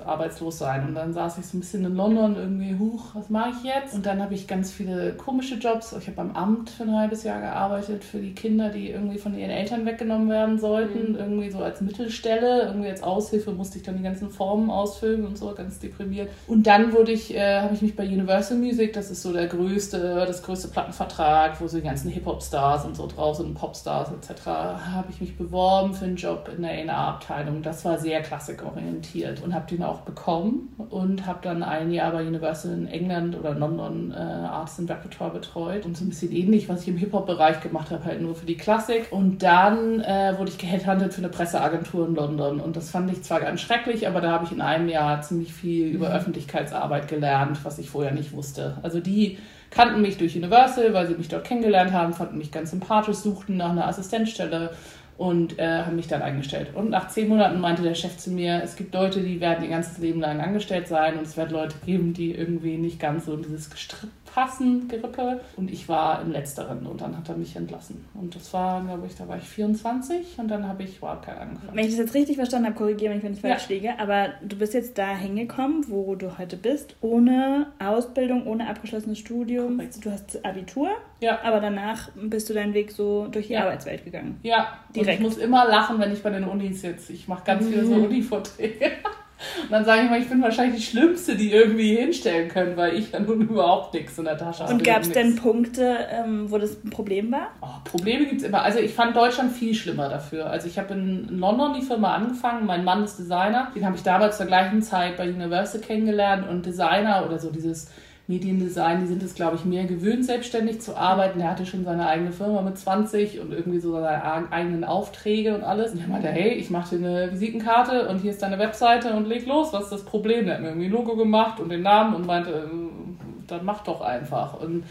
arbeitslos 0.06 0.58
sein. 0.58 0.88
Und 0.88 0.96
dann 0.96 1.14
saß 1.14 1.38
ich 1.38 1.46
so 1.46 1.58
ein 1.58 1.62
bisschen 1.62 1.86
in 1.86 1.96
London 1.96 2.36
irgendwie, 2.36 2.78
huch, 2.78 3.16
was 3.16 3.30
mache 3.30 3.52
ich 3.52 3.64
jetzt? 3.64 3.94
Und 3.94 4.06
dann 4.06 4.22
habe 4.22 4.34
ich 4.34 4.48
ganz 4.48 4.72
viele 4.72 5.14
komische 5.14 5.56
Jobs. 5.56 5.94
Ich 5.94 6.08
habe 6.08 6.18
beim 6.18 6.32
Amt 6.32 6.70
für 6.70 6.84
ein 6.84 6.96
halbes 6.96 7.24
Jahr 7.24 7.40
gearbeitet 7.40 8.04
für 8.04 8.20
die 8.20 8.34
Kinder, 8.34 8.70
die 8.70 8.90
irgendwie 8.90 9.18
von 9.18 9.38
ihren 9.38 9.52
Eltern 9.52 9.86
weggenommen 9.86 10.30
werden 10.30 10.60
sollten. 10.60 11.16
Irgendwie 11.16 11.50
so 11.50 11.60
als 11.60 11.82
Mittelstelle, 11.82 12.64
irgendwie 12.68 12.90
als 12.90 13.04
Aushilfe 13.04 13.52
musste 13.52 13.78
ich 13.78 13.84
dann 13.84 13.98
die 13.98 14.04
ganzen 14.04 14.30
Formen 14.30 14.70
ausfüllen 14.70 15.26
und 15.26 15.38
so, 15.38 15.54
ganz 15.54 15.80
deprimiert. 15.80 16.30
Und 16.48 16.68
dann 16.68 16.94
wurde 16.94 17.12
ich, 17.12 17.34
äh, 17.36 17.62
habe 17.62 17.74
ich 17.74 17.82
mich 17.82 17.96
bei 17.96 18.06
Universal 18.06 18.58
Music, 18.58 18.94
das 18.94 19.12
ist 19.12 19.22
so 19.22 19.34
der 19.34 19.48
größte, 19.48 20.26
das 20.28 20.44
größte 20.44 20.70
Plattenvertrag, 20.70 21.60
wo 21.62 21.68
so 21.68 21.78
die 21.78 21.84
ganzen 21.84 22.10
Hip-Hop-Stars 22.10 22.86
und 22.86 22.96
so 22.96 23.08
drauf 23.08 23.38
sind, 23.38 23.54
Popstars 23.54 24.12
etc., 24.12 24.46
habe 24.48 25.08
ich 25.10 25.22
mich 25.22 25.38
beworben 25.38 25.94
für 25.94 26.06
einen 26.06 26.16
Job 26.16 26.50
in 26.56 26.64
der 26.64 26.72
A&R-Abteilung. 26.72 27.62
Das 27.62 27.86
war 27.86 27.98
sehr 27.98 28.22
klassikorientiert 28.22 29.37
und 29.44 29.54
habe 29.54 29.68
den 29.68 29.84
auch 29.84 30.02
bekommen 30.02 30.76
und 30.90 31.26
habe 31.26 31.40
dann 31.42 31.64
ein 31.64 31.92
Jahr 31.92 32.12
bei 32.12 32.26
Universal 32.26 32.74
in 32.74 32.88
England 32.88 33.38
oder 33.38 33.54
London 33.54 34.12
äh, 34.12 34.16
Arts 34.16 34.80
and 34.80 34.90
Repertoire 34.90 35.32
betreut 35.32 35.86
und 35.86 35.98
so 35.98 36.06
ein 36.06 36.10
bisschen 36.10 36.32
ähnlich, 36.32 36.70
was 36.70 36.84
ich 36.84 36.88
im 36.90 36.98
Hip-Hop-Bereich 36.98 37.62
gemacht 37.62 37.92
habe, 37.92 38.06
halt 38.06 38.22
nur 38.22 38.36
für 38.36 38.46
die 38.46 38.58
Klassik. 38.58 39.08
Und 39.12 39.44
dann 39.44 40.02
äh, 40.02 40.34
wurde 40.38 40.52
ich 40.52 40.58
gehandelt 40.58 41.14
für 41.14 41.22
eine 41.22 41.30
Presseagentur 41.30 42.08
in 42.08 42.16
London 42.16 42.60
und 42.60 42.76
das 42.76 42.90
fand 42.90 43.12
ich 43.12 43.24
zwar 43.24 43.40
ganz 43.40 43.62
schrecklich, 43.62 44.08
aber 44.08 44.22
da 44.22 44.32
habe 44.32 44.46
ich 44.46 44.52
in 44.52 44.62
einem 44.62 44.90
Jahr 44.90 45.22
ziemlich 45.22 45.54
viel 45.54 45.88
über 45.88 46.10
Öffentlichkeitsarbeit 46.10 47.08
gelernt, 47.08 47.64
was 47.64 47.80
ich 47.80 47.90
vorher 47.90 48.14
nicht 48.14 48.34
wusste. 48.34 48.78
Also 48.82 49.00
die 49.00 49.38
kannten 49.70 50.02
mich 50.02 50.18
durch 50.18 50.36
Universal, 50.36 50.94
weil 50.94 51.08
sie 51.08 51.16
mich 51.16 51.28
dort 51.28 51.44
kennengelernt 51.44 51.92
haben, 51.92 52.14
fanden 52.14 52.38
mich 52.38 52.52
ganz 52.52 52.72
sympathisch, 52.72 53.18
suchten 53.18 53.58
nach 53.58 53.72
einer 53.72 53.88
Assistenzstelle 53.88 54.72
und 55.18 55.58
äh, 55.58 55.84
haben 55.84 55.96
mich 55.96 56.08
dann 56.08 56.22
eingestellt. 56.22 56.70
Und 56.76 56.92
nach 56.92 57.08
zehn 57.08 57.28
Monaten 57.28 57.60
meinte 57.60 57.82
der 57.82 57.96
Chef 57.96 58.18
zu 58.18 58.32
mir, 58.32 58.62
es 58.64 58.76
gibt 58.76 58.94
Leute, 58.94 59.22
die 59.22 59.42
werden 59.42 59.64
ihr 59.64 59.70
ganzes 59.70 59.98
Leben 59.98 60.22
lang 60.22 60.40
angestellt 60.40 60.88
sein 60.88 61.18
und 61.18 61.26
es 61.26 61.38
wird 61.38 61.52
Leute 61.52 61.76
geben, 61.86 62.14
die 62.14 62.32
irgendwie 62.32 62.78
nicht 62.78 63.00
ganz 63.00 63.26
so 63.26 63.36
dieses 63.36 63.70
Gestripp 63.70 64.12
passen, 64.34 64.88
Gerippe. 64.88 65.42
Und 65.56 65.72
ich 65.72 65.90
war 65.90 66.22
im 66.22 66.32
Letzteren 66.32 66.86
und 66.86 67.02
dann 67.02 67.18
hat 67.18 67.28
er 67.30 67.36
mich 67.36 67.56
entlassen. 67.56 68.06
Und 68.14 68.36
das 68.36 68.54
war, 68.54 68.82
glaube 68.84 69.08
ich, 69.08 69.16
da 69.16 69.28
war 69.28 69.38
ich 69.38 69.44
24 69.44 70.38
und 70.38 70.48
dann 70.50 70.68
habe 70.68 70.84
ich 70.84 71.02
Wildcard 71.02 71.40
angefangen. 71.40 71.72
Wenn 71.74 71.86
ich 71.86 71.92
das 71.92 72.00
jetzt 72.00 72.14
richtig 72.14 72.36
verstanden 72.36 72.68
habe, 72.68 72.76
korrigiere 72.78 73.14
mich, 73.16 73.24
wenn 73.24 73.34
ich 73.34 73.42
falsch 73.42 73.70
Ja. 73.70 73.76
liege, 73.76 74.00
aber 74.00 74.30
du 74.44 74.56
bist 74.58 74.74
jetzt 74.74 74.98
da 74.98 75.16
hingekommen, 75.16 75.86
wo 75.90 76.16
du 76.16 76.38
heute 76.38 76.58
bist, 76.58 76.96
ohne 77.02 77.68
Ausbildung, 77.80 78.46
ohne 78.48 78.68
abgeschlossenes 78.70 79.18
Studium. 79.20 79.78
Korrekt. 79.78 80.06
Du 80.06 80.12
hast 80.12 80.46
Abitur, 80.46 80.90
Ja. 81.20 81.40
aber 81.44 81.60
danach 81.60 82.10
bist 82.16 82.50
du 82.50 82.54
deinen 82.54 82.74
Weg 82.74 82.92
so 82.92 83.28
durch 83.28 83.48
die 83.48 83.54
Ja. 83.54 83.64
Arbeitswelt 83.64 84.04
gegangen. 84.06 84.40
Ja, 84.44 84.68
Direkt. 84.96 85.20
Und 85.20 85.26
ich 85.28 85.32
muss 85.36 85.38
immer 85.38 85.68
lachen, 85.68 86.00
wenn 86.00 86.12
ich 86.14 86.22
bei 86.24 86.30
den 86.30 86.44
Unis 86.44 86.82
sitze. 86.82 87.14
Ich 87.14 87.28
mache 87.28 87.44
ganz 87.46 87.66
viele 87.68 87.86
so 87.86 87.94
Uni-Vorträge. 87.96 88.92
Und 89.64 89.72
dann 89.72 89.86
sage 89.86 90.04
ich 90.04 90.10
mal, 90.10 90.20
ich 90.20 90.30
bin 90.30 90.42
wahrscheinlich 90.42 90.78
die 90.78 90.86
Schlimmste, 90.86 91.36
die 91.36 91.52
irgendwie 91.52 91.96
hinstellen 91.96 92.50
können, 92.50 92.76
weil 92.76 92.96
ich 92.96 93.12
ja 93.12 93.20
nun 93.20 93.42
überhaupt 93.42 93.94
nichts 93.94 94.18
in 94.18 94.26
der 94.26 94.38
Tasche 94.38 94.64
habe. 94.64 94.74
Und 94.74 94.84
gab 94.84 95.02
es 95.02 95.12
denn. 95.12 95.36
Punkte, 95.36 95.98
ähm, 96.10 96.50
wo 96.50 96.58
das 96.58 96.84
ein 96.84 96.90
Problem 96.90 97.32
war? 97.32 97.50
Oh, 97.62 97.68
Probleme 97.84 98.26
gibt 98.26 98.42
es 98.42 98.48
immer. 98.48 98.64
Also 98.64 98.80
ich 98.80 98.94
fand 98.94 99.16
Deutschland 99.16 99.52
viel 99.52 99.76
schlimmer 99.76 100.10
dafür. 100.10 100.50
Also 100.50 100.68
ich 100.68 100.80
habe 100.80 100.94
in 100.94 101.28
London 101.38 101.74
die 101.74 101.86
Firma 101.86 102.16
angefangen. 102.16 102.66
Mein 102.66 102.84
Mann 102.84 103.04
ist 103.04 103.18
Designer. 103.20 103.72
Den 103.76 103.86
habe 103.86 103.96
ich 103.96 104.04
damals 104.04 104.38
zur 104.38 104.48
gleichen 104.48 104.82
Zeit 104.82 105.18
bei 105.18 105.30
Universal 105.30 105.82
kennengelernt. 105.82 106.50
Und 106.50 106.66
Designer 106.66 107.24
oder 107.26 107.38
so 107.38 107.52
dieses 107.52 107.92
Mediendesign, 108.28 109.00
die 109.00 109.08
sind 109.08 109.24
es, 109.24 109.36
glaube 109.36 109.56
ich, 109.56 109.64
mehr 109.64 109.86
gewöhnt, 109.86 110.26
selbstständig 110.26 110.82
zu 110.82 110.98
arbeiten. 110.98 111.40
Der 111.40 111.50
hatte 111.50 111.66
schon 111.66 111.86
seine 111.86 112.08
eigene 112.08 112.34
Firma 112.34 112.62
mit 112.62 112.78
20 112.78 113.40
und 113.40 113.54
irgendwie 113.54 113.80
so 113.80 113.94
seine 113.94 114.52
eigenen 114.52 114.84
Aufträge 114.84 115.56
und 115.56 115.64
alles. 115.64 115.94
Und 115.94 116.02
er 116.02 116.10
meinte, 116.10 116.28
hey, 116.28 116.52
ich 116.54 116.70
mache 116.70 116.98
dir 116.98 117.08
eine 117.08 117.32
Visitenkarte 117.32 118.10
und 118.10 118.20
hier 118.20 118.32
ist 118.32 118.42
deine 118.42 118.60
Webseite 118.60 119.14
und 119.14 119.28
leg 119.28 119.46
los. 119.48 119.72
Was 119.72 119.86
ist 119.86 119.94
das 119.94 120.06
Problem? 120.06 120.46
Der 120.46 120.56
hat 120.56 120.62
mir 120.62 120.70
irgendwie 120.70 120.88
ein 120.88 120.92
Logo 120.92 121.16
gemacht 121.16 121.62
und 121.62 121.70
den 121.70 121.84
Namen 121.84 122.16
und 122.16 122.26
meinte, 122.26 122.52
äh, 122.52 123.48
dann 123.48 123.64
mach 123.64 123.84
doch 123.84 124.02
einfach. 124.02 124.60
Und 124.60 124.84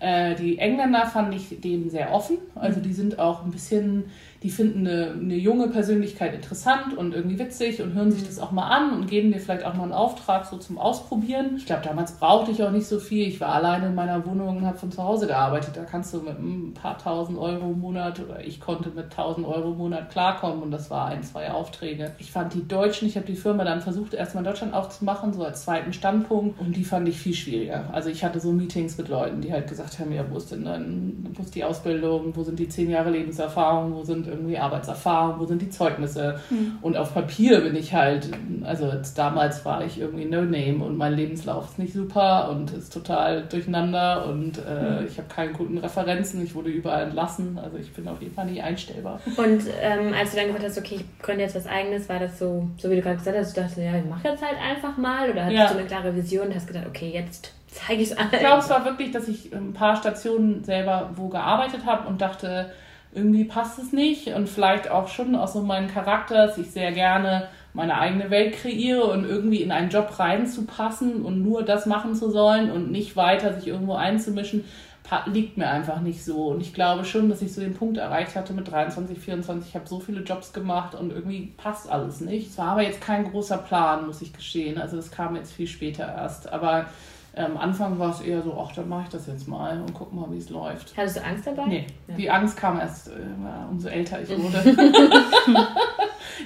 äh, 0.00 0.34
die 0.34 0.58
Engländer 0.58 1.06
fand 1.06 1.34
ich 1.34 1.60
dem 1.62 1.88
sehr 1.88 2.12
offen. 2.12 2.38
Also 2.54 2.80
die 2.80 2.92
sind 2.92 3.18
auch 3.18 3.42
ein 3.42 3.52
bisschen, 3.52 4.04
die 4.42 4.50
finden 4.50 4.86
eine, 4.86 5.12
eine 5.12 5.36
junge 5.36 5.68
Persönlichkeit 5.68 6.34
interessant 6.34 6.96
und 6.96 7.14
irgendwie 7.14 7.38
witzig 7.38 7.80
und 7.80 7.94
hören 7.94 8.10
sich 8.10 8.26
das 8.26 8.40
auch 8.40 8.50
mal 8.50 8.68
an 8.68 8.92
und 8.92 9.06
geben 9.06 9.32
dir 9.32 9.38
vielleicht 9.38 9.64
auch 9.64 9.74
mal 9.74 9.84
einen 9.84 9.92
Auftrag 9.92 10.46
so 10.46 10.56
zum 10.56 10.78
Ausprobieren. 10.78 11.54
Ich 11.56 11.66
glaube, 11.66 11.82
damals 11.84 12.12
brauchte 12.12 12.50
ich 12.50 12.62
auch 12.62 12.72
nicht 12.72 12.86
so 12.86 12.98
viel. 12.98 13.28
Ich 13.28 13.40
war 13.40 13.54
alleine 13.54 13.86
in 13.86 13.94
meiner 13.94 14.26
Wohnung 14.26 14.56
und 14.56 14.66
habe 14.66 14.78
von 14.78 14.90
zu 14.90 15.02
Hause 15.02 15.28
gearbeitet. 15.28 15.76
Da 15.76 15.84
kannst 15.84 16.12
du 16.12 16.18
mit 16.18 16.38
ein 16.38 16.74
paar 16.74 16.98
tausend 16.98 17.38
Euro 17.38 17.70
im 17.70 17.80
Monat 17.80 18.18
oder 18.20 18.44
ich 18.44 18.60
konnte 18.60 18.90
mit 18.90 19.12
tausend 19.12 19.46
Euro 19.46 19.72
im 19.72 19.78
Monat 19.78 20.10
klarkommen 20.10 20.62
und 20.62 20.72
das 20.72 20.90
war 20.90 21.06
ein, 21.06 21.22
zwei 21.22 21.50
Aufträge. 21.50 22.12
Ich 22.18 22.32
fand 22.32 22.54
die 22.54 22.66
Deutschen, 22.66 23.06
ich 23.06 23.16
habe 23.16 23.26
die 23.26 23.36
Firma 23.36 23.64
dann 23.64 23.80
versucht, 23.80 24.14
erstmal 24.14 24.42
in 24.42 24.50
Deutschland 24.50 24.74
aufzumachen, 24.74 25.32
so 25.32 25.44
als 25.44 25.62
zweiten 25.62 25.92
Standpunkt 25.92 26.60
und 26.60 26.74
die 26.74 26.84
fand 26.84 27.08
ich 27.08 27.18
viel 27.18 27.34
schwieriger. 27.34 27.84
Also 27.92 28.10
ich 28.10 28.24
hatte 28.24 28.40
so 28.40 28.50
Meetings 28.50 28.98
mit 28.98 29.08
Leuten, 29.08 29.40
die 29.40 29.52
halt 29.52 29.68
gesagt 29.68 30.00
haben, 30.00 30.12
ja, 30.12 30.24
wo 30.28 30.36
ist 30.36 30.50
denn 30.50 30.64
dann, 30.64 31.28
wo 31.34 31.42
ist 31.42 31.54
die 31.54 31.62
Ausbildung, 31.62 32.34
wo 32.34 32.42
sind 32.42 32.58
die 32.58 32.68
zehn 32.68 32.90
Jahre 32.90 33.10
Lebenserfahrung, 33.10 33.94
wo 33.94 34.02
sind 34.02 34.26
irgendwie 34.32 34.58
Arbeitserfahrung, 34.58 35.38
wo 35.38 35.46
sind 35.46 35.62
die 35.62 35.70
Zeugnisse 35.70 36.40
und 36.80 36.96
auf 36.96 37.14
Papier 37.14 37.60
bin 37.60 37.76
ich 37.76 37.94
halt, 37.94 38.28
also 38.64 38.86
jetzt 38.88 39.16
damals 39.16 39.64
war 39.64 39.84
ich 39.84 40.00
irgendwie 40.00 40.24
No-Name 40.24 40.82
und 40.84 40.96
mein 40.96 41.14
Lebenslauf 41.14 41.66
ist 41.70 41.78
nicht 41.78 41.92
super 41.92 42.50
und 42.50 42.72
ist 42.72 42.92
total 42.92 43.42
durcheinander 43.48 44.26
und 44.26 44.58
äh, 44.58 45.04
ich 45.04 45.18
habe 45.18 45.28
keine 45.28 45.52
guten 45.52 45.78
Referenzen, 45.78 46.42
ich 46.44 46.54
wurde 46.54 46.70
überall 46.70 47.04
entlassen, 47.04 47.58
also 47.62 47.76
ich 47.76 47.92
bin 47.92 48.08
auf 48.08 48.20
jeden 48.20 48.34
Fall 48.34 48.46
nicht 48.46 48.62
einstellbar. 48.62 49.20
Und 49.36 49.62
ähm, 49.80 50.14
als 50.18 50.30
du 50.32 50.36
dann 50.38 50.46
gesagt 50.48 50.64
hast, 50.64 50.78
okay, 50.78 50.96
ich 50.96 51.22
gründe 51.22 51.42
jetzt 51.44 51.54
was 51.54 51.66
eigenes, 51.66 52.08
war 52.08 52.18
das 52.18 52.38
so, 52.38 52.68
so 52.78 52.90
wie 52.90 52.96
du 52.96 53.02
gerade 53.02 53.16
gesagt 53.16 53.36
hast, 53.36 53.56
du 53.56 53.60
dachtest, 53.60 53.78
ja, 53.78 53.96
ich 53.96 54.04
mache 54.04 54.28
jetzt 54.28 54.42
halt 54.42 54.56
einfach 54.60 54.96
mal? 54.96 55.30
Oder 55.30 55.44
hattest 55.44 55.58
Ja. 55.58 55.68
du 55.72 55.78
eine 55.78 55.86
klare 55.86 56.14
Vision 56.14 56.48
und 56.48 56.54
hast 56.54 56.66
gedacht, 56.66 56.86
okay, 56.88 57.10
jetzt 57.12 57.52
zeige 57.68 58.02
ich 58.02 58.10
es 58.10 58.16
allen? 58.16 58.28
Ich 58.32 58.38
glaube, 58.40 58.60
es 58.62 58.70
war 58.70 58.84
wirklich, 58.84 59.10
dass 59.10 59.28
ich 59.28 59.52
ein 59.54 59.72
paar 59.72 59.96
Stationen 59.96 60.64
selber 60.64 61.10
wo 61.16 61.28
gearbeitet 61.28 61.86
habe 61.86 62.08
und 62.08 62.20
dachte, 62.20 62.70
irgendwie 63.14 63.44
passt 63.44 63.78
es 63.78 63.92
nicht 63.92 64.28
und 64.28 64.48
vielleicht 64.48 64.90
auch 64.90 65.08
schon 65.08 65.34
aus 65.34 65.52
so 65.52 65.62
meinem 65.62 65.88
Charakter, 65.88 66.46
dass 66.46 66.58
ich 66.58 66.70
sehr 66.70 66.92
gerne 66.92 67.48
meine 67.74 67.98
eigene 67.98 68.30
Welt 68.30 68.54
kreiere 68.54 69.04
und 69.04 69.24
irgendwie 69.24 69.62
in 69.62 69.72
einen 69.72 69.90
Job 69.90 70.18
reinzupassen 70.18 71.22
und 71.22 71.42
nur 71.42 71.62
das 71.62 71.86
machen 71.86 72.14
zu 72.14 72.30
sollen 72.30 72.70
und 72.70 72.90
nicht 72.90 73.16
weiter 73.16 73.54
sich 73.54 73.68
irgendwo 73.68 73.94
einzumischen, 73.94 74.64
liegt 75.26 75.58
mir 75.58 75.68
einfach 75.68 76.00
nicht 76.00 76.24
so. 76.24 76.48
Und 76.48 76.60
ich 76.60 76.72
glaube 76.72 77.04
schon, 77.04 77.28
dass 77.28 77.42
ich 77.42 77.52
so 77.52 77.60
den 77.60 77.74
Punkt 77.74 77.98
erreicht 77.98 78.36
hatte 78.36 78.52
mit 78.52 78.70
23, 78.70 79.18
24. 79.18 79.68
Ich 79.68 79.74
habe 79.74 79.86
so 79.86 80.00
viele 80.00 80.22
Jobs 80.22 80.52
gemacht 80.52 80.94
und 80.94 81.12
irgendwie 81.12 81.52
passt 81.56 81.90
alles 81.90 82.20
nicht. 82.20 82.50
Es 82.50 82.58
war 82.58 82.68
aber 82.68 82.82
jetzt 82.82 83.00
kein 83.00 83.30
großer 83.30 83.58
Plan, 83.58 84.06
muss 84.06 84.22
ich 84.22 84.32
gestehen. 84.32 84.78
Also 84.78 84.96
das 84.96 85.10
kam 85.10 85.36
jetzt 85.36 85.52
viel 85.52 85.66
später 85.66 86.04
erst. 86.04 86.50
Aber 86.52 86.86
Am 87.34 87.56
Anfang 87.56 87.98
war 87.98 88.10
es 88.10 88.20
eher 88.20 88.42
so, 88.42 88.58
ach, 88.62 88.72
dann 88.74 88.88
mache 88.90 89.04
ich 89.04 89.08
das 89.08 89.26
jetzt 89.26 89.48
mal 89.48 89.80
und 89.80 89.94
guck 89.94 90.12
mal, 90.12 90.30
wie 90.30 90.36
es 90.36 90.50
läuft. 90.50 90.94
Hattest 90.96 91.16
du 91.16 91.24
Angst 91.24 91.46
dabei? 91.46 91.64
Nee, 91.66 91.86
Ja. 92.08 92.14
die 92.14 92.30
Angst 92.30 92.56
kam 92.58 92.78
erst, 92.78 93.08
äh, 93.08 93.12
umso 93.70 93.88
älter 93.88 94.20
ich 94.20 94.28
wurde. 94.38 94.62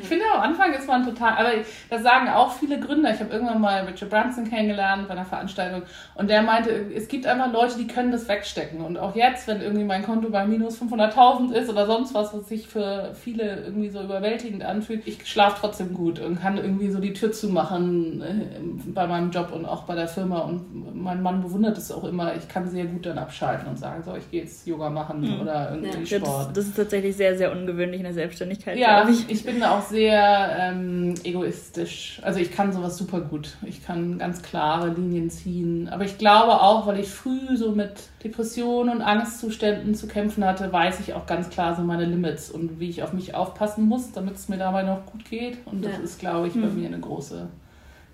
ich 0.07 0.09
finde, 0.09 0.25
am 0.33 0.41
Anfang 0.41 0.73
ist 0.73 0.87
man 0.87 1.05
total, 1.05 1.33
aber 1.37 1.49
das 1.91 2.03
sagen 2.03 2.29
auch 2.29 2.53
viele 2.53 2.79
Gründer. 2.79 3.13
Ich 3.13 3.19
habe 3.19 3.33
irgendwann 3.33 3.61
mal 3.61 3.83
Richard 3.85 4.11
Branson 4.11 4.49
kennengelernt 4.49 5.09
bei 5.09 5.15
einer 5.15 5.25
Veranstaltung 5.25 5.83
und 6.15 6.31
der 6.31 6.43
meinte, 6.43 6.71
es 6.95 7.09
gibt 7.09 7.27
einfach 7.27 7.53
Leute, 7.53 7.77
die 7.77 7.89
können 7.89 8.13
das 8.13 8.29
wegstecken. 8.29 8.81
Und 8.83 8.99
auch 8.99 9.17
jetzt, 9.17 9.49
wenn 9.49 9.61
irgendwie 9.61 9.85
mein 9.85 10.05
Konto 10.05 10.31
bei 10.31 10.47
minus 10.47 10.81
500.000 10.81 11.53
ist 11.53 11.69
oder 11.69 11.87
sonst 11.87 12.15
was, 12.15 12.33
was 12.33 12.49
sich 12.49 12.69
für 12.69 13.13
viele 13.15 13.63
irgendwie 13.65 13.89
so 13.89 14.01
überwältigend 14.01 14.63
anfühlt, 14.65 15.07
ich 15.07 15.27
schlafe 15.27 15.57
trotzdem 15.61 15.93
gut 15.93 16.21
und 16.21 16.41
kann 16.41 16.57
irgendwie 16.57 16.91
so 16.91 17.01
die 17.01 17.13
Tür 17.13 17.33
zumachen 17.33 18.23
äh, 18.23 18.91
bei 18.93 19.07
meinem 19.07 19.31
Job 19.33 19.51
und 19.53 19.67
auch 19.67 19.83
bei 19.83 19.95
der 19.97 20.07
Firma. 20.09 20.41
Und 20.41 20.95
mein 21.03 21.23
Mann 21.23 21.43
bewundert 21.43 21.77
es 21.79 21.91
auch 21.91 22.05
immer. 22.05 22.35
Ich 22.37 22.47
kann 22.49 22.69
sehr 22.69 22.85
gut 22.85 23.07
dann 23.07 23.19
abschalten 23.19 23.67
und 23.69 23.79
sagen, 23.79 24.03
so, 24.05 24.15
ich 24.15 24.31
gehe 24.31 24.43
jetzt 24.43 24.67
Yoga 24.67 24.89
machen 24.91 25.41
oder 25.41 25.71
irgendwie 25.73 25.89
Ja. 25.89 25.97
Ja, 25.97 26.19
das, 26.21 26.29
Sport. 26.29 26.57
das 26.57 26.67
ist 26.67 26.77
tatsächlich 26.77 27.17
sehr, 27.17 27.37
sehr 27.37 27.51
ungewöhnlich 27.53 27.99
in 28.01 28.05
der 28.05 28.13
Selbstständigkeit, 28.15 28.77
Ja, 28.79 29.09
ich. 29.09 29.29
ich 29.31 29.45
bin 29.45 29.61
da 29.61 29.77
auch 29.79 29.83
sehr 29.83 29.96
ähm, 30.03 31.15
egoistisch. 31.25 32.21
Also 32.23 32.41
ich 32.41 32.51
kann 32.53 32.73
sowas 32.73 32.97
super 32.97 33.21
gut. 33.21 33.57
Ich 33.65 33.85
kann 33.85 34.19
ganz 34.19 34.43
klare 34.43 34.89
Linien 34.89 35.31
ziehen. 35.31 35.89
Aber 35.89 36.05
ich 36.05 36.19
glaube 36.19 36.61
auch, 36.61 36.87
weil 36.87 37.01
ich 37.01 37.09
früh 37.09 37.57
so 37.57 37.73
mit 37.73 37.93
Depressionen 38.25 38.97
und 38.97 39.03
Angstzuständen 39.03 39.95
zu 39.95 40.07
kämpfen 40.09 40.45
hatte, 40.45 40.73
weiß 40.73 41.01
ich 41.01 41.15
auch 41.15 41.27
ganz 41.27 41.49
klar 41.51 41.75
so 41.77 41.83
meine 41.83 42.05
Limits 42.05 42.51
und 42.51 42.81
wie 42.81 42.89
ich 42.91 43.03
auf 43.03 43.13
mich 43.13 43.35
aufpassen 43.35 43.87
muss, 43.87 44.13
damit 44.13 44.35
es 44.37 44.49
mir 44.49 44.59
dabei 44.59 44.83
noch 44.83 45.07
gut 45.07 45.25
geht. 45.29 45.59
Und 45.67 45.85
das 45.85 45.93
Ja. 45.93 45.99
ist, 46.05 46.19
glaube 46.19 46.49
ich, 46.49 46.55
bei 46.55 46.67
mir 46.69 46.87
eine 46.89 47.01
große 47.01 47.49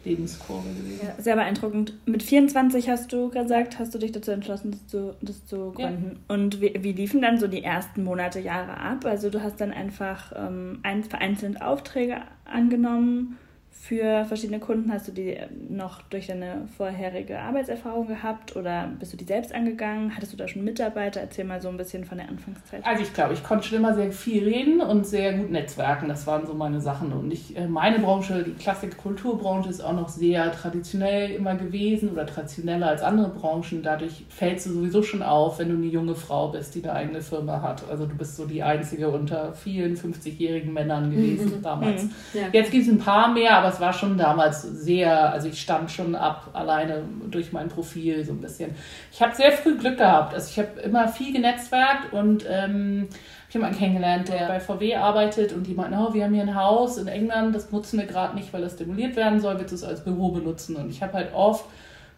Lebenskurve 0.05 0.69
gewesen. 0.69 1.01
Ja, 1.03 1.15
sehr 1.23 1.37
beeindruckend. 1.37 1.95
Mit 2.07 2.23
24 2.23 2.89
hast 2.89 3.13
du 3.13 3.29
gesagt, 3.31 3.79
hast 3.79 3.95
du 3.95 3.99
dich 3.99 4.13
dazu 4.13 4.31
entschlossen, 4.31 4.73
das 4.73 4.87
zu, 4.87 5.15
das 5.23 5.47
zu 5.47 5.75
Ja. 5.79 5.89
gründen. 5.89 6.19
Und 6.29 6.61
wie, 6.61 6.75
wie 6.81 6.93
liefen 6.93 7.23
dann 7.23 7.39
so 7.39 7.47
die 7.49 7.63
ersten 7.63 8.05
Monate, 8.05 8.41
Jahre 8.41 8.77
ab? 8.79 9.05
Also 9.05 9.31
du 9.31 9.43
hast 9.43 9.61
dann 9.61 9.73
einfach 9.73 10.33
ähm, 10.37 10.81
ein, 10.83 11.05
vereinzelt 11.05 11.63
Aufträge 11.63 12.17
angenommen 12.45 13.39
für 13.73 14.25
verschiedene 14.27 14.61
Kunden. 14.61 14.93
Hast 14.93 15.09
du 15.09 15.13
die 15.13 15.37
noch 15.69 16.03
durch 16.03 16.27
deine 16.27 16.69
vorherige 16.77 17.39
Arbeitserfahrung 17.41 18.07
gehabt 18.07 18.55
oder 18.55 18.91
bist 18.99 19.13
du 19.13 19.17
die 19.17 19.25
selbst 19.25 19.55
angegangen? 19.55 20.15
Hattest 20.15 20.33
du 20.33 20.37
da 20.37 20.47
schon 20.47 20.63
Mitarbeiter? 20.63 21.21
Erzähl 21.21 21.45
mal 21.47 21.61
so 21.61 21.69
ein 21.69 21.79
bisschen 21.79 22.05
von 22.05 22.19
der 22.19 22.29
Anfangszeit. 22.29 22.85
Also 22.85 23.03
ich 23.03 23.13
glaube, 23.15 23.33
ich 23.33 23.43
konnte 23.43 23.67
schon 23.67 23.79
immer 23.79 23.95
sehr 23.95 24.13
viel 24.13 24.45
reden 24.45 24.81
und 24.83 25.07
sehr 25.07 25.33
gut 25.33 25.51
netzwerken. 25.51 26.09
Das 26.09 26.27
waren 26.27 26.47
so 26.47 26.53
meine 26.53 26.81
Sachen. 26.81 27.13
Und 27.13 27.33
ich, 27.33 27.57
äh, 27.57 27.67
meine 27.67 27.99
Branche, 27.99 28.45
die 28.45 28.53
Klassik-Kulturbranche, 28.53 29.71
ist 29.71 29.81
auch 29.81 29.95
noch 29.95 30.11
sehr 30.11 30.53
traditionell 30.53 31.31
immer 31.31 31.55
gewesen 31.55 32.11
oder 32.11 32.27
traditioneller 32.27 32.89
als 32.89 33.03
andere 33.03 33.31
Branchen. 33.31 33.83
Dadurch 33.83 34.27
fällst 34.29 34.67
du 34.67 34.73
sowieso 34.73 35.03
schon 35.03 35.23
auf, 35.23 35.59
wenn 35.59 35.71
du 35.71 35.77
eine 35.77 35.87
junge 35.87 36.15
Frau 36.15 36.49
bist, 36.49 36.75
die 36.75 36.85
eine 36.85 36.93
eigene 36.93 37.23
Firma 37.23 37.63
hat. 37.63 37.89
Also 37.91 38.07
du 38.07 38.15
bist 38.17 38.37
so 38.37 38.45
die 38.47 38.63
einzige 38.63 39.09
unter 39.09 39.55
vielen 39.55 39.97
50-jährigen 39.97 40.73
Männern 40.73 41.11
gewesen 41.11 41.63
damals. 41.63 42.07
Ja. 42.35 42.43
Jetzt 42.53 42.71
gibt 42.71 42.87
es 42.87 42.93
ein 42.93 42.99
paar 42.99 43.33
mehr, 43.33 43.62
aber 43.63 43.73
es 43.73 43.81
war 43.81 43.93
schon 43.93 44.19
damals 44.19 44.63
sehr, 44.63 45.33
also 45.33 45.49
ich 45.49 45.61
stand 45.61 45.91
schon 45.91 46.17
ab, 46.17 46.51
alleine 46.53 47.05
durch 47.31 47.53
mein 47.53 47.69
Profil 47.69 48.25
so 48.25 48.33
ein 48.33 48.41
bisschen. 48.41 48.75
Ich 49.13 49.23
habe 49.23 49.35
sehr 49.37 49.53
früh 49.53 49.79
Glück 49.79 49.99
gehabt. 49.99 50.35
Also 50.35 50.49
ich 50.51 50.59
habe 50.59 50.81
immer 50.81 51.07
viel 51.07 51.33
genetzwerkt 51.33 52.13
und 52.13 52.45
ähm, 52.51 53.09
ich 53.49 53.55
habe 53.55 53.65
jemanden 53.65 53.79
kennengelernt, 53.79 54.29
der 54.29 54.49
bei 54.49 54.59
VW 54.59 54.97
arbeitet 54.97 55.53
und 55.53 55.67
die 55.67 55.75
meinten, 55.75 55.97
oh, 55.97 56.13
wir 56.13 56.25
haben 56.25 56.35
hier 56.35 56.43
ein 56.43 56.57
Haus 56.57 56.99
in 56.99 57.07
England, 57.07 57.55
das 57.55 57.71
nutzen 57.71 58.01
wir 58.01 58.07
gerade 58.07 58.35
nicht, 58.35 58.53
weil 58.53 58.63
das 58.63 58.77
demoliert 58.77 59.15
werden 59.15 59.41
soll, 59.41 59.59
willst 59.59 59.71
du 59.71 59.77
es 59.77 59.85
als 59.85 60.03
Büro 60.03 60.31
benutzen? 60.31 60.75
Und 60.75 60.91
ich 60.91 61.03
habe 61.03 61.13
halt 61.13 61.33
oft 61.33 61.65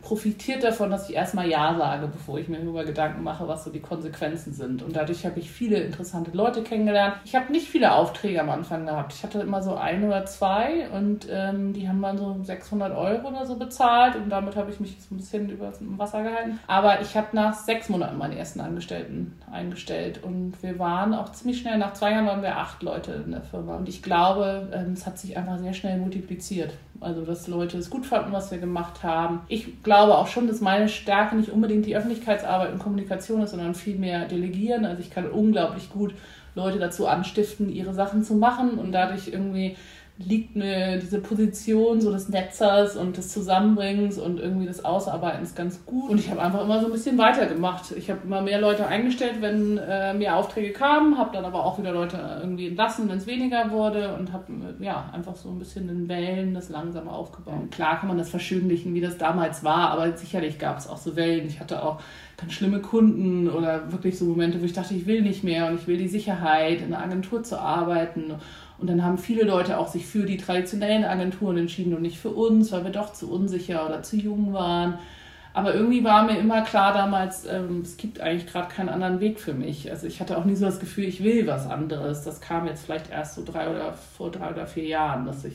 profitiert 0.04 0.62
davon, 0.62 0.90
dass 0.90 1.08
ich 1.08 1.16
erstmal 1.16 1.48
Ja 1.48 1.74
sage, 1.76 2.06
bevor 2.06 2.38
ich 2.38 2.48
mir 2.48 2.58
darüber 2.58 2.84
Gedanken 2.84 3.22
mache, 3.22 3.48
was 3.48 3.64
so 3.64 3.70
die 3.70 3.80
Konsequenzen 3.80 4.52
sind. 4.52 4.82
Und 4.82 4.94
dadurch 4.94 5.24
habe 5.24 5.40
ich 5.40 5.50
viele 5.50 5.78
interessante 5.78 6.30
Leute 6.32 6.62
kennengelernt. 6.62 7.16
Ich 7.24 7.34
habe 7.34 7.50
nicht 7.50 7.66
viele 7.68 7.92
Aufträge 7.92 8.40
am 8.40 8.50
Anfang 8.50 8.86
gehabt. 8.86 9.14
Ich 9.14 9.22
hatte 9.24 9.40
immer 9.40 9.62
so 9.62 9.74
ein 9.74 10.04
oder 10.04 10.26
zwei 10.26 10.88
und 10.90 11.26
ähm, 11.30 11.72
die 11.72 11.88
haben 11.88 12.02
dann 12.02 12.18
so 12.18 12.36
600 12.42 12.94
Euro 12.94 13.28
oder 13.28 13.46
so 13.46 13.56
bezahlt 13.56 14.16
und 14.16 14.28
damit 14.28 14.56
habe 14.56 14.70
ich 14.70 14.78
mich 14.78 14.96
so 15.00 15.14
ein 15.14 15.18
bisschen 15.18 15.48
über 15.48 15.66
das 15.66 15.78
Wasser 15.80 16.22
gehalten. 16.22 16.60
Aber 16.66 17.00
ich 17.00 17.16
habe 17.16 17.28
nach 17.32 17.54
sechs 17.54 17.88
Monaten 17.88 18.18
meine 18.18 18.36
ersten 18.36 18.60
Angestellten 18.60 19.38
eingestellt 19.50 20.22
und 20.22 20.62
wir 20.62 20.78
waren 20.78 21.14
auch 21.14 21.32
ziemlich 21.32 21.58
schnell, 21.58 21.78
nach 21.78 21.94
zwei 21.94 22.12
Jahren 22.12 22.26
waren 22.26 22.42
wir 22.42 22.58
acht 22.58 22.82
Leute 22.82 23.22
in 23.24 23.32
der 23.32 23.42
Firma. 23.42 23.76
Und 23.76 23.88
ich 23.88 24.02
glaube, 24.02 24.68
ähm, 24.74 24.92
es 24.92 25.06
hat 25.06 25.18
sich 25.18 25.36
einfach 25.36 25.58
sehr 25.58 25.72
schnell 25.72 25.98
multipliziert. 25.98 26.74
Also, 27.00 27.24
dass 27.24 27.48
Leute 27.48 27.76
es 27.76 27.90
gut 27.90 28.06
fanden, 28.06 28.32
was 28.32 28.50
wir 28.50 28.58
gemacht 28.58 29.02
haben. 29.02 29.40
Ich 29.48 29.82
glaube 29.82 30.16
auch 30.16 30.26
schon, 30.26 30.46
dass 30.46 30.60
meine 30.60 30.88
Stärke 30.88 31.36
nicht 31.36 31.50
unbedingt 31.50 31.86
die 31.86 31.96
Öffentlichkeitsarbeit 31.96 32.72
und 32.72 32.78
Kommunikation 32.78 33.42
ist, 33.42 33.50
sondern 33.50 33.74
vielmehr 33.74 34.26
delegieren. 34.26 34.84
Also, 34.84 35.00
ich 35.00 35.10
kann 35.10 35.28
unglaublich 35.28 35.90
gut 35.90 36.14
Leute 36.54 36.78
dazu 36.78 37.06
anstiften, 37.06 37.68
ihre 37.68 37.94
Sachen 37.94 38.22
zu 38.22 38.34
machen 38.34 38.78
und 38.78 38.92
dadurch 38.92 39.28
irgendwie 39.28 39.76
liegt 40.16 40.54
mir 40.54 40.98
diese 40.98 41.20
Position 41.20 42.00
so 42.00 42.12
des 42.12 42.28
Netzers 42.28 42.96
und 42.96 43.16
des 43.16 43.30
Zusammenbringens 43.30 44.16
und 44.16 44.38
irgendwie 44.38 44.66
des 44.66 44.84
Ausarbeitens 44.84 45.56
ganz 45.56 45.84
gut. 45.84 46.08
Und 46.08 46.18
ich 46.18 46.30
habe 46.30 46.40
einfach 46.40 46.62
immer 46.62 46.80
so 46.80 46.86
ein 46.86 46.92
bisschen 46.92 47.18
weitergemacht. 47.18 47.90
Ich 47.96 48.10
habe 48.10 48.20
immer 48.24 48.40
mehr 48.40 48.60
Leute 48.60 48.86
eingestellt, 48.86 49.38
wenn 49.40 49.76
äh, 49.76 50.14
mehr 50.14 50.36
Aufträge 50.36 50.72
kamen, 50.72 51.18
habe 51.18 51.30
dann 51.32 51.44
aber 51.44 51.64
auch 51.64 51.80
wieder 51.80 51.90
Leute 51.90 52.38
irgendwie 52.40 52.68
entlassen, 52.68 53.08
wenn 53.08 53.18
es 53.18 53.26
weniger 53.26 53.72
wurde 53.72 54.14
und 54.16 54.32
habe 54.32 54.52
äh, 54.52 54.84
ja 54.84 55.10
einfach 55.12 55.34
so 55.34 55.48
ein 55.48 55.58
bisschen 55.58 55.88
in 55.88 56.08
Wellen 56.08 56.54
das 56.54 56.68
langsam 56.68 57.08
aufgebaut. 57.08 57.72
Klar 57.72 57.98
kann 57.98 58.08
man 58.08 58.18
das 58.18 58.30
verschönlichen, 58.30 58.94
wie 58.94 59.00
das 59.00 59.18
damals 59.18 59.64
war, 59.64 59.90
aber 59.90 60.16
sicherlich 60.16 60.60
gab 60.60 60.78
es 60.78 60.86
auch 60.86 60.98
so 60.98 61.16
Wellen. 61.16 61.48
Ich 61.48 61.58
hatte 61.58 61.82
auch 61.82 62.00
ganz 62.36 62.52
schlimme 62.52 62.80
Kunden 62.80 63.48
oder 63.48 63.90
wirklich 63.90 64.16
so 64.16 64.24
Momente, 64.26 64.60
wo 64.60 64.64
ich 64.64 64.72
dachte, 64.72 64.94
ich 64.94 65.06
will 65.06 65.22
nicht 65.22 65.42
mehr 65.42 65.66
und 65.66 65.76
ich 65.76 65.86
will 65.88 65.96
die 65.96 66.08
Sicherheit, 66.08 66.80
in 66.80 66.94
einer 66.94 67.02
Agentur 67.02 67.42
zu 67.42 67.58
arbeiten. 67.58 68.34
Und 68.78 68.88
dann 68.88 69.04
haben 69.04 69.18
viele 69.18 69.44
Leute 69.44 69.78
auch 69.78 69.88
sich 69.88 70.06
für 70.06 70.24
die 70.24 70.36
traditionellen 70.36 71.04
Agenturen 71.04 71.56
entschieden 71.56 71.94
und 71.94 72.02
nicht 72.02 72.18
für 72.18 72.30
uns, 72.30 72.72
weil 72.72 72.84
wir 72.84 72.90
doch 72.90 73.12
zu 73.12 73.30
unsicher 73.30 73.86
oder 73.86 74.02
zu 74.02 74.16
jung 74.16 74.52
waren. 74.52 74.98
Aber 75.52 75.72
irgendwie 75.72 76.02
war 76.02 76.24
mir 76.24 76.36
immer 76.36 76.62
klar 76.62 76.92
damals, 76.92 77.46
ähm, 77.46 77.82
es 77.82 77.96
gibt 77.96 78.20
eigentlich 78.20 78.48
gerade 78.48 78.68
keinen 78.68 78.88
anderen 78.88 79.20
Weg 79.20 79.38
für 79.38 79.54
mich. 79.54 79.88
Also 79.88 80.08
ich 80.08 80.20
hatte 80.20 80.36
auch 80.36 80.44
nie 80.44 80.56
so 80.56 80.64
das 80.64 80.80
Gefühl, 80.80 81.04
ich 81.04 81.22
will 81.22 81.46
was 81.46 81.70
anderes. 81.70 82.24
Das 82.24 82.40
kam 82.40 82.66
jetzt 82.66 82.84
vielleicht 82.84 83.10
erst 83.10 83.36
so 83.36 83.44
drei 83.44 83.70
oder 83.70 83.92
vor 83.92 84.32
drei 84.32 84.50
oder 84.50 84.66
vier 84.66 84.84
Jahren, 84.84 85.26
dass 85.26 85.44
ich 85.44 85.54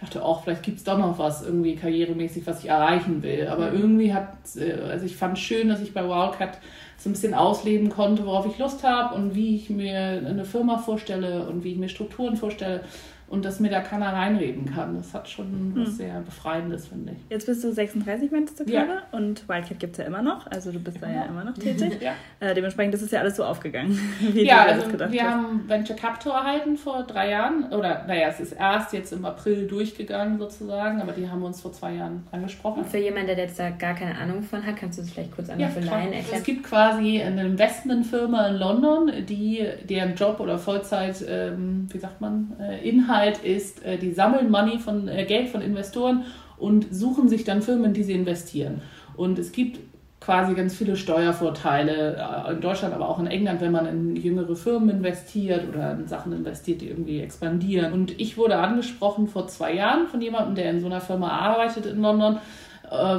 dachte, 0.00 0.24
auch 0.24 0.42
vielleicht 0.42 0.62
gibt 0.62 0.78
es 0.78 0.84
doch 0.84 0.98
noch 0.98 1.18
was 1.18 1.44
irgendwie 1.44 1.76
karrieremäßig, 1.76 2.46
was 2.46 2.60
ich 2.60 2.70
erreichen 2.70 3.22
will. 3.22 3.48
Aber 3.48 3.72
irgendwie 3.72 4.14
hat, 4.14 4.32
äh, 4.56 4.80
also 4.90 5.04
ich 5.04 5.16
fand 5.16 5.38
schön, 5.38 5.68
dass 5.68 5.82
ich 5.82 5.92
bei 5.92 6.02
Wildcat 6.02 6.58
so 7.04 7.10
ein 7.10 7.12
bisschen 7.12 7.34
ausleben 7.34 7.90
konnte, 7.90 8.24
worauf 8.24 8.46
ich 8.46 8.58
Lust 8.58 8.82
habe 8.82 9.14
und 9.14 9.34
wie 9.34 9.56
ich 9.56 9.68
mir 9.68 10.22
eine 10.26 10.46
Firma 10.46 10.78
vorstelle 10.78 11.46
und 11.46 11.62
wie 11.62 11.72
ich 11.72 11.78
mir 11.78 11.90
Strukturen 11.90 12.36
vorstelle 12.36 12.80
und 13.28 13.44
dass 13.44 13.60
mir 13.60 13.70
da 13.70 13.80
keiner 13.80 14.12
reinreden 14.12 14.66
kann. 14.66 14.96
Das 14.96 15.12
hat 15.14 15.28
schon 15.28 15.72
was 15.76 15.96
sehr 15.96 16.20
Befreiendes, 16.20 16.86
finde 16.88 17.12
ich. 17.12 17.18
Jetzt 17.30 17.46
bist 17.46 17.64
du 17.64 17.72
36, 17.72 18.30
meintest 18.30 18.60
du 18.60 18.64
Ja. 18.64 18.84
gerade? 18.84 19.02
Und 19.12 19.48
Wildcat 19.48 19.78
gibt 19.80 19.92
es 19.92 19.98
ja 19.98 20.04
immer 20.04 20.22
noch. 20.22 20.46
Also 20.50 20.70
du 20.72 20.78
bist 20.78 20.98
da 21.00 21.10
ja 21.10 21.24
immer 21.24 21.44
noch 21.44 21.54
tätig. 21.54 21.98
Ja. 22.00 22.12
Äh, 22.40 22.54
dementsprechend 22.54 22.94
ist 22.94 23.02
es 23.02 23.10
ja 23.10 23.20
alles 23.20 23.36
so 23.36 23.44
aufgegangen, 23.44 23.98
wie 24.20 24.44
Ja, 24.46 24.64
du 24.64 24.72
also 24.72 24.90
gedacht 24.90 25.10
wir 25.12 25.22
hast. 25.22 25.30
haben 25.30 25.68
Venture 25.68 25.96
Capital 25.96 26.32
erhalten 26.32 26.76
vor 26.76 27.02
drei 27.04 27.30
Jahren. 27.30 27.64
Oder 27.72 28.04
naja, 28.06 28.28
es 28.28 28.40
ist 28.40 28.52
erst 28.52 28.92
jetzt 28.92 29.12
im 29.12 29.24
April 29.24 29.66
durchgegangen 29.66 30.38
sozusagen, 30.38 31.00
aber 31.00 31.12
die 31.12 31.28
haben 31.28 31.42
uns 31.42 31.60
vor 31.60 31.72
zwei 31.72 31.94
Jahren 31.94 32.24
angesprochen. 32.30 32.80
Und 32.82 32.88
für 32.88 32.98
jemanden, 32.98 33.28
der 33.28 33.38
jetzt 33.38 33.58
da 33.58 33.70
gar 33.70 33.94
keine 33.94 34.16
Ahnung 34.18 34.42
von 34.42 34.64
hat, 34.64 34.76
kannst 34.76 34.98
du 34.98 35.02
es 35.02 35.10
vielleicht 35.10 35.34
kurz 35.34 35.48
einmal 35.48 35.70
für 35.70 35.80
klar. 35.80 35.98
Laien 35.98 36.12
Es 36.12 36.18
erklären? 36.30 36.42
gibt 36.44 36.64
quasi 36.64 37.22
eine 37.22 37.46
Investmentfirma 37.46 38.48
in 38.48 38.56
London, 38.56 39.10
die 39.26 39.66
deren 39.88 40.14
Job 40.14 40.40
oder 40.40 40.58
Vollzeit, 40.58 41.24
ähm, 41.28 41.86
wie 41.90 41.98
sagt 41.98 42.20
man, 42.20 42.52
äh, 42.60 42.86
Inhalt 42.88 43.23
ist, 43.44 43.84
äh, 43.84 43.98
die 43.98 44.12
sammeln 44.12 44.50
Money 44.50 44.78
von 44.78 45.08
äh, 45.08 45.24
Geld 45.24 45.48
von 45.48 45.62
Investoren 45.62 46.24
und 46.58 46.94
suchen 46.94 47.28
sich 47.28 47.44
dann 47.44 47.62
Firmen, 47.62 47.86
in 47.86 47.92
die 47.94 48.02
sie 48.02 48.12
investieren. 48.12 48.82
Und 49.16 49.38
es 49.38 49.52
gibt 49.52 49.80
quasi 50.24 50.54
ganz 50.54 50.74
viele 50.74 50.96
Steuervorteile 50.96 52.16
äh, 52.16 52.52
in 52.52 52.60
Deutschland, 52.60 52.94
aber 52.94 53.08
auch 53.08 53.18
in 53.18 53.26
England, 53.26 53.60
wenn 53.60 53.72
man 53.72 53.86
in 53.86 54.16
jüngere 54.16 54.56
Firmen 54.56 54.88
investiert 54.88 55.68
oder 55.68 55.92
in 55.92 56.06
Sachen 56.06 56.32
investiert, 56.32 56.80
die 56.80 56.88
irgendwie 56.88 57.20
expandieren. 57.20 57.92
Und 57.92 58.18
ich 58.18 58.38
wurde 58.38 58.56
angesprochen 58.56 59.28
vor 59.28 59.48
zwei 59.48 59.74
Jahren 59.74 60.06
von 60.08 60.20
jemandem, 60.20 60.54
der 60.54 60.70
in 60.70 60.80
so 60.80 60.86
einer 60.86 61.02
Firma 61.02 61.28
arbeitet 61.28 61.86
in 61.86 62.00
London, 62.00 62.38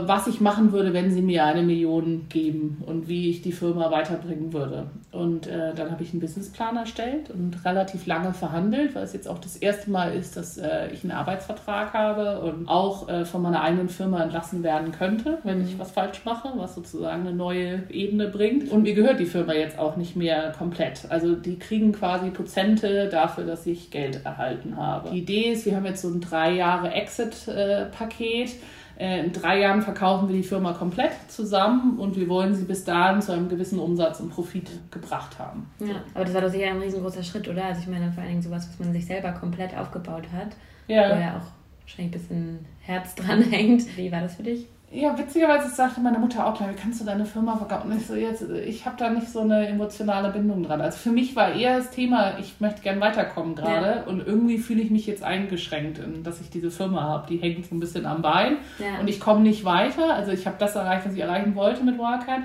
was 0.06 0.28
ich 0.28 0.42
machen 0.42 0.72
würde, 0.72 0.94
wenn 0.94 1.12
sie 1.12 1.22
mir 1.22 1.46
eine 1.46 1.64
Million 1.64 2.28
geben 2.30 2.84
und 2.86 3.08
wie 3.08 3.30
ich 3.30 3.42
die 3.42 3.52
Firma 3.52 3.92
weiterbringen 3.92 4.54
würde. 4.54 4.88
Und 5.12 5.48
äh, 5.48 5.74
dann 5.74 5.92
habe 5.92 6.04
ich 6.04 6.12
einen 6.12 6.20
Businessplan 6.20 6.76
erstellt 6.76 7.30
und 7.30 7.64
relativ 7.64 8.06
lange 8.06 8.34
verhandelt, 8.34 8.96
weil 8.96 9.04
es 9.04 9.14
jetzt 9.14 9.28
auch 9.28 9.40
das 9.40 9.56
erste 9.56 9.90
Mal 9.90 10.14
ist, 10.14 10.36
dass 10.36 10.58
äh, 10.58 10.90
ich 10.92 11.04
einen 11.04 11.12
Arbeitsvertrag 11.12 11.94
habe 11.94 12.42
und 12.42 12.68
auch 12.68 13.08
äh, 13.08 13.26
von 13.26 13.42
meiner 13.42 13.62
eigenen 13.62 13.90
Firma 13.90 14.22
entlassen 14.22 14.62
werden 14.64 14.92
könnte, 14.92 15.40
wenn 15.44 15.64
ich 15.64 15.80
was 15.80 15.92
falsch 15.92 16.22
mache, 16.26 16.50
was 16.56 16.76
sozusagen 16.76 17.22
eine 17.22 17.36
neue 17.36 17.84
Ebene 17.90 18.28
bringt. 18.28 18.72
Und 18.72 18.84
mir 18.84 18.94
gehört 18.94 19.20
die 19.20 19.26
Firma 19.26 19.54
jetzt 19.54 19.80
auch 19.80 19.96
nicht 19.96 20.16
mehr 20.16 20.52
komplett. 20.58 21.06
Also 21.10 21.36
die 21.36 21.58
kriegen 21.58 21.94
quasi 21.94 22.30
Prozente 22.30 23.08
dafür, 23.10 23.46
dass 23.46 23.66
ich 23.66 23.92
Geld 23.92 24.26
erhalten 24.26 24.76
habe. 24.76 25.10
Die 25.12 25.20
Idee 25.20 25.52
ist, 25.54 25.66
wir 25.66 25.76
haben 25.76 25.86
jetzt 25.86 26.02
so 26.02 26.10
ein 26.10 26.20
drei 26.20 26.54
Jahre 26.54 26.92
Exit-Paket 26.92 28.50
äh, 28.50 28.56
in 28.98 29.32
drei 29.34 29.60
Jahren 29.60 29.82
verkaufen 29.82 30.30
wir 30.30 30.36
die 30.36 30.44
Firma 30.44 30.72
komplett 30.74 31.12
zusammen 31.28 32.00
und 32.00 32.16
wir 32.16 32.30
wollen 32.30 32.56
sie 32.56 32.64
bis 32.64 32.84
dahin 32.86 33.22
zu 33.22 33.34
einem 33.34 33.50
gewissen 33.50 33.78
Umsatz 33.80 34.20
und 34.22 34.30
Profit 34.30 34.70
gebracht 34.92 35.38
haben. 35.38 35.70
Ja, 35.80 35.96
aber 36.14 36.24
das 36.26 36.34
war 36.34 36.42
doch 36.42 36.50
sicher 36.50 36.68
ein 36.68 36.80
riesengroßer 36.80 37.24
Schritt, 37.24 37.48
oder? 37.50 37.66
Also 37.66 37.82
ich 37.82 37.88
meine 37.88 38.12
vor 38.12 38.22
allen 38.22 38.32
Dingen 38.32 38.42
sowas, 38.42 38.68
was 38.70 38.80
man 38.80 38.94
sich 38.94 39.06
selber 39.06 39.32
komplett 39.34 39.76
aufgebaut 39.78 40.24
hat, 40.34 40.56
Ja. 40.88 41.10
wo 41.16 41.20
ja 41.20 41.38
auch 41.38 41.82
wahrscheinlich 41.82 42.16
ein 42.16 42.20
bisschen 42.20 42.60
Herz 42.82 43.16
dran 43.16 43.42
hängt. 43.52 43.98
Wie 43.98 44.12
war 44.12 44.22
das 44.22 44.36
für 44.36 44.44
dich? 44.44 44.68
Ja, 44.96 45.18
witzigerweise 45.18 45.68
sagte 45.70 46.00
meine 46.00 46.18
Mutter 46.18 46.46
auch 46.48 46.56
gleich, 46.58 46.70
wie 46.70 46.76
kannst 46.82 47.02
du 47.02 47.06
deine 47.06 47.26
Firma 47.26 47.58
verkaufen? 47.58 47.92
Und 47.92 47.98
ich 47.98 48.08
so, 48.08 48.16
jetzt, 48.16 48.44
ich 48.50 48.86
habe 48.86 48.96
da 48.98 49.10
nicht 49.10 49.28
so 49.30 49.42
eine 49.42 49.68
emotionale 49.68 50.30
Bindung 50.30 50.64
dran. 50.64 50.80
Also 50.80 50.98
für 50.98 51.12
mich 51.12 51.36
war 51.36 51.54
eher 51.54 51.78
das 51.80 51.90
Thema, 51.92 52.40
ich 52.40 52.62
möchte 52.62 52.82
gern 52.82 53.02
weiterkommen 53.02 53.56
gerade 53.56 54.06
und 54.06 54.26
irgendwie 54.26 54.58
fühle 54.58 54.82
ich 54.82 54.92
mich 54.92 55.06
jetzt 55.06 55.22
eingeschränkt, 55.22 56.00
in, 56.00 56.24
dass 56.24 56.40
ich 56.40 56.50
diese 56.50 56.72
Firma 56.72 57.04
habe. 57.04 57.28
Die 57.28 57.38
hängt 57.38 57.66
so 57.66 57.76
ein 57.76 57.80
bisschen 57.82 58.06
am 58.06 58.22
Bein 58.22 58.58
Ja. 58.80 59.00
und 59.02 59.10
ich 59.10 59.20
komme 59.20 59.42
nicht 59.42 59.66
weiter. 59.66 60.14
Also 60.14 60.32
ich 60.32 60.48
habe 60.48 60.56
das 60.60 60.76
erreicht, 60.76 61.06
was 61.06 61.14
ich 61.14 61.20
erreichen 61.20 61.56
wollte 61.56 61.84
mit 61.84 61.98
Wildcat. 61.98 62.44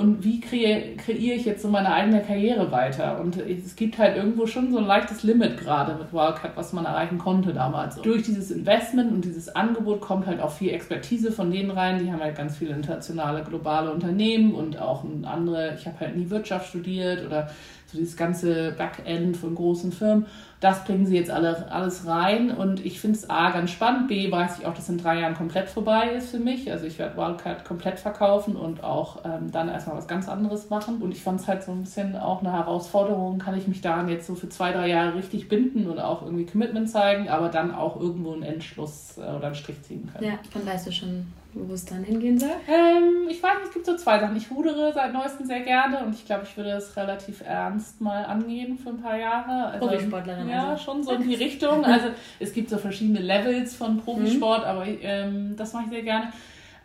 Und 0.00 0.24
wie 0.24 0.40
kreiere 0.40 0.96
kreiere 0.96 1.36
ich 1.36 1.44
jetzt 1.44 1.60
so 1.60 1.68
meine 1.68 1.92
eigene 1.92 2.22
Karriere 2.22 2.72
weiter? 2.72 3.20
Und 3.20 3.36
es 3.36 3.76
gibt 3.76 3.98
halt 3.98 4.16
irgendwo 4.16 4.46
schon 4.46 4.72
so 4.72 4.78
ein 4.78 4.86
leichtes 4.86 5.24
Limit 5.24 5.58
gerade 5.58 5.94
mit 5.94 6.10
Wildcat, 6.10 6.52
was 6.54 6.72
man 6.72 6.86
erreichen 6.86 7.18
konnte 7.18 7.52
damals. 7.52 7.98
Und 7.98 8.06
durch 8.06 8.22
dieses 8.22 8.50
Investment 8.50 9.12
und 9.12 9.26
dieses 9.26 9.54
Angebot 9.54 10.00
kommt 10.00 10.24
halt 10.26 10.40
auch 10.40 10.52
viel 10.52 10.70
Expertise 10.70 11.30
von 11.30 11.50
denen 11.50 11.70
rein. 11.70 11.98
Die 12.02 12.10
haben 12.10 12.20
halt 12.20 12.34
ganz 12.34 12.56
viele 12.56 12.72
internationale, 12.72 13.44
globale 13.44 13.92
Unternehmen 13.92 14.54
und 14.54 14.80
auch 14.80 15.04
andere, 15.24 15.74
ich 15.78 15.86
habe 15.86 16.00
halt 16.00 16.16
nie 16.16 16.30
Wirtschaft 16.30 16.70
studiert 16.70 17.26
oder 17.26 17.50
so 17.90 17.98
dieses 17.98 18.16
ganze 18.16 18.72
Backend 18.72 19.36
von 19.36 19.54
großen 19.54 19.92
Firmen. 19.92 20.26
Das 20.60 20.84
bringen 20.84 21.06
sie 21.06 21.16
jetzt 21.16 21.30
alle, 21.30 21.72
alles 21.72 22.06
rein 22.06 22.50
und 22.50 22.84
ich 22.84 23.00
finde 23.00 23.16
es 23.16 23.30
A 23.30 23.50
ganz 23.50 23.70
spannend, 23.70 24.08
B 24.08 24.30
weiß 24.30 24.58
ich 24.58 24.66
auch, 24.66 24.74
dass 24.74 24.90
in 24.90 24.98
drei 24.98 25.20
Jahren 25.20 25.34
komplett 25.34 25.70
vorbei 25.70 26.10
ist 26.10 26.30
für 26.30 26.38
mich. 26.38 26.70
Also 26.70 26.84
ich 26.84 26.98
werde 26.98 27.16
Wildcat 27.16 27.64
komplett 27.64 27.98
verkaufen 27.98 28.56
und 28.56 28.84
auch 28.84 29.24
ähm, 29.24 29.50
dann 29.50 29.68
erstmal 29.68 29.96
was 29.96 30.06
ganz 30.06 30.28
anderes 30.28 30.68
machen. 30.68 31.00
Und 31.00 31.12
ich 31.12 31.22
fand 31.22 31.40
es 31.40 31.48
halt 31.48 31.62
so 31.62 31.72
ein 31.72 31.82
bisschen 31.82 32.14
auch 32.14 32.40
eine 32.40 32.52
Herausforderung, 32.52 33.38
kann 33.38 33.56
ich 33.56 33.68
mich 33.68 33.80
daran 33.80 34.10
jetzt 34.10 34.26
so 34.26 34.34
für 34.34 34.50
zwei, 34.50 34.72
drei 34.72 34.88
Jahre 34.88 35.14
richtig 35.14 35.48
binden 35.48 35.88
und 35.88 35.98
auch 35.98 36.22
irgendwie 36.22 36.44
Commitment 36.44 36.90
zeigen, 36.90 37.30
aber 37.30 37.48
dann 37.48 37.74
auch 37.74 37.98
irgendwo 37.98 38.34
einen 38.34 38.42
Endschluss 38.42 39.16
äh, 39.16 39.34
oder 39.34 39.46
einen 39.46 39.54
Strich 39.54 39.80
ziehen 39.82 40.10
können. 40.12 40.30
Ja, 40.30 40.38
dann 40.52 40.66
weißt 40.66 40.88
du 40.88 40.92
schon, 40.92 41.26
wo 41.54 41.74
es 41.74 41.84
dann 41.84 42.04
hingehen 42.04 42.38
soll. 42.38 42.50
Ähm, 42.68 43.28
ich 43.28 43.42
weiß 43.42 43.54
nicht, 43.58 43.68
es 43.68 43.74
gibt 43.74 43.86
so 43.86 43.96
zwei 43.96 44.18
Sachen. 44.18 44.36
Ich 44.36 44.50
rudere 44.50 44.92
seit 44.92 45.12
neuestem 45.12 45.46
sehr 45.46 45.60
gerne 45.60 46.04
und 46.04 46.14
ich 46.14 46.24
glaube, 46.24 46.44
ich 46.44 46.56
würde 46.56 46.70
das 46.70 46.96
relativ 46.96 47.40
ernst 47.40 48.00
mal 48.00 48.24
angehen 48.24 48.78
für 48.78 48.90
ein 48.90 49.00
paar 49.00 49.18
Jahre. 49.18 49.66
Also, 49.72 49.86
Profisportlerin 49.86 50.48
Ja, 50.48 50.70
also. 50.70 50.84
schon 50.84 51.02
so 51.02 51.12
in 51.12 51.28
die 51.28 51.34
Richtung. 51.34 51.84
Also 51.84 52.08
es 52.38 52.52
gibt 52.52 52.70
so 52.70 52.78
verschiedene 52.78 53.20
Levels 53.20 53.74
von 53.74 53.98
Profisport, 53.98 54.64
aber 54.64 54.86
ähm, 54.86 55.54
das 55.56 55.72
mache 55.72 55.84
ich 55.86 55.90
sehr 55.90 56.02
gerne. 56.02 56.32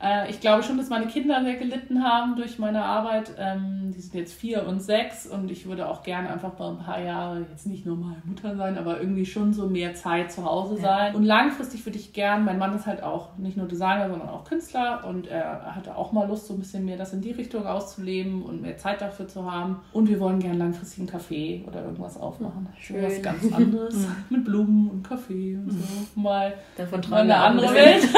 Äh, 0.03 0.29
ich 0.29 0.41
glaube 0.41 0.63
schon, 0.63 0.77
dass 0.77 0.89
meine 0.89 1.07
Kinder 1.07 1.41
sehr 1.43 1.55
gelitten 1.55 2.03
haben 2.03 2.35
durch 2.35 2.59
meine 2.59 2.83
Arbeit. 2.83 3.31
Ähm, 3.37 3.91
die 3.95 4.01
sind 4.01 4.13
jetzt 4.15 4.33
vier 4.33 4.67
und 4.67 4.81
sechs 4.81 5.25
und 5.25 5.49
ich 5.49 5.67
würde 5.67 5.87
auch 5.87 6.03
gerne 6.03 6.29
einfach 6.31 6.57
mal 6.59 6.71
ein 6.71 6.77
paar 6.79 6.99
Jahre 7.01 7.45
jetzt 7.49 7.65
nicht 7.65 7.85
nur 7.85 7.95
mal 7.95 8.15
Mutter 8.25 8.55
sein, 8.55 8.77
aber 8.77 8.99
irgendwie 8.99 9.25
schon 9.25 9.53
so 9.53 9.67
mehr 9.67 9.93
Zeit 9.95 10.31
zu 10.31 10.43
Hause 10.45 10.75
Ja. 10.75 10.81
sein. 10.81 11.15
Und 11.15 11.23
langfristig 11.23 11.85
würde 11.85 11.97
ich 11.97 12.11
gern, 12.13 12.43
mein 12.45 12.57
Mann 12.59 12.75
ist 12.75 12.85
halt 12.85 13.03
auch 13.03 13.37
nicht 13.37 13.55
nur 13.57 13.67
Designer, 13.67 14.09
sondern 14.09 14.29
auch 14.29 14.43
Künstler 14.43 15.05
und 15.07 15.27
er 15.27 15.73
hatte 15.75 15.95
auch 15.95 16.11
mal 16.11 16.27
Lust, 16.27 16.47
so 16.47 16.53
ein 16.53 16.59
bisschen 16.59 16.83
mehr 16.85 16.97
das 16.97 17.13
in 17.13 17.21
die 17.21 17.31
Richtung 17.31 17.65
auszuleben 17.65 18.43
und 18.43 18.61
mehr 18.61 18.77
Zeit 18.77 19.01
dafür 19.01 19.27
zu 19.27 19.49
haben. 19.49 19.77
Und 19.93 20.09
wir 20.09 20.19
wollen 20.19 20.39
gern 20.39 20.57
langfristig 20.57 20.99
einen 20.99 21.09
Café 21.09 21.65
oder 21.67 21.83
irgendwas 21.83 22.19
aufmachen. 22.19 22.67
Schön. 22.79 23.01
Was 23.03 23.21
ganz 23.21 23.53
anderes 23.53 23.95
mit 24.29 24.43
Blumen 24.43 24.89
und 24.89 25.07
Kaffee 25.07 25.55
und 25.55 25.71
so. 25.71 26.19
Mal 26.19 26.53
Davon 26.77 26.99
mal 26.99 27.01
träumen 27.07 27.31
eine 27.31 27.37
andere. 27.37 27.73
Welt. 27.73 28.03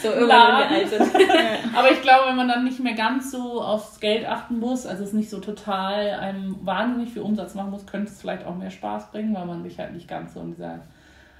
So 0.00 0.08
irgendwann, 0.12 0.28
Laden. 0.28 0.67
Alt 0.68 0.88
sind. 0.88 1.02
Aber 1.76 1.90
ich 1.90 2.02
glaube, 2.02 2.28
wenn 2.28 2.36
man 2.36 2.48
dann 2.48 2.64
nicht 2.64 2.80
mehr 2.80 2.94
ganz 2.94 3.30
so 3.30 3.62
aufs 3.62 4.00
Geld 4.00 4.26
achten 4.26 4.58
muss, 4.58 4.86
also 4.86 5.04
es 5.04 5.12
nicht 5.12 5.30
so 5.30 5.40
total 5.40 6.10
einem 6.10 6.56
wahnsinnig 6.62 7.12
viel 7.12 7.22
Umsatz 7.22 7.54
machen 7.54 7.70
muss, 7.70 7.86
könnte 7.86 8.10
es 8.10 8.20
vielleicht 8.20 8.46
auch 8.46 8.56
mehr 8.56 8.70
Spaß 8.70 9.10
bringen, 9.10 9.34
weil 9.34 9.46
man 9.46 9.62
sich 9.62 9.78
halt 9.78 9.92
nicht 9.92 10.08
ganz 10.08 10.34
so 10.34 10.40
in 10.40 10.52
dieser, 10.52 10.80